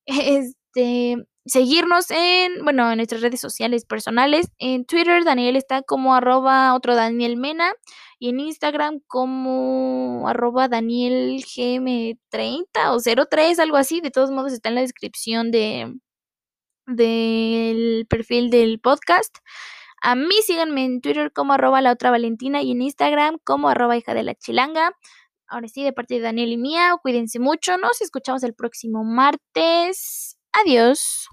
Este, 0.76 1.28
seguirnos 1.46 2.10
en, 2.10 2.64
bueno, 2.64 2.90
en 2.92 2.98
nuestras 2.98 3.22
redes 3.22 3.40
sociales 3.40 3.86
personales. 3.86 4.48
En 4.58 4.86
Twitter, 4.86 5.24
Daniel 5.24 5.56
está 5.56 5.84
como 5.84 6.16
arroba 6.16 6.74
otro 6.74 6.96
Daniel 6.96 7.38
Mena. 7.38 7.74
Y 8.20 8.30
en 8.30 8.40
Instagram 8.40 9.02
como 9.08 10.28
arroba 10.28 10.70
Daniel 10.70 11.44
GM30 11.44 12.66
o 12.92 13.26
03, 13.28 13.60
algo 13.60 13.78
así. 13.78 14.02
De 14.02 14.12
todos 14.12 14.32
modos 14.32 14.54
está 14.54 14.70
en 14.70 14.76
la 14.76 14.82
descripción 14.82 15.52
de 15.52 15.94
del 16.88 18.06
perfil 18.10 18.50
del 18.50 18.80
podcast. 18.80 19.38
A 20.02 20.16
mí 20.16 20.36
síganme 20.46 20.86
en 20.86 21.02
Twitter 21.02 21.32
como 21.34 21.54
arroba 21.54 21.82
la 21.82 21.92
otra 21.92 22.12
Valentina 22.12 22.62
y 22.62 22.72
en 22.72 22.82
Instagram 22.82 23.38
como 23.44 23.70
arroba 23.70 23.98
hija 23.98 24.14
de 24.14 24.24
la 24.24 24.36
chilanga. 24.36 24.92
Ahora 25.48 25.68
sí, 25.68 25.84
de 25.84 25.94
parte 25.94 26.16
de 26.16 26.22
Daniel 26.22 26.52
y 26.52 26.58
mía, 26.58 26.96
cuídense 27.02 27.40
mucho. 27.40 27.78
Nos 27.78 28.02
escuchamos 28.02 28.44
el 28.44 28.54
próximo 28.56 29.04
martes. 29.04 30.33
Adiós. 30.56 31.30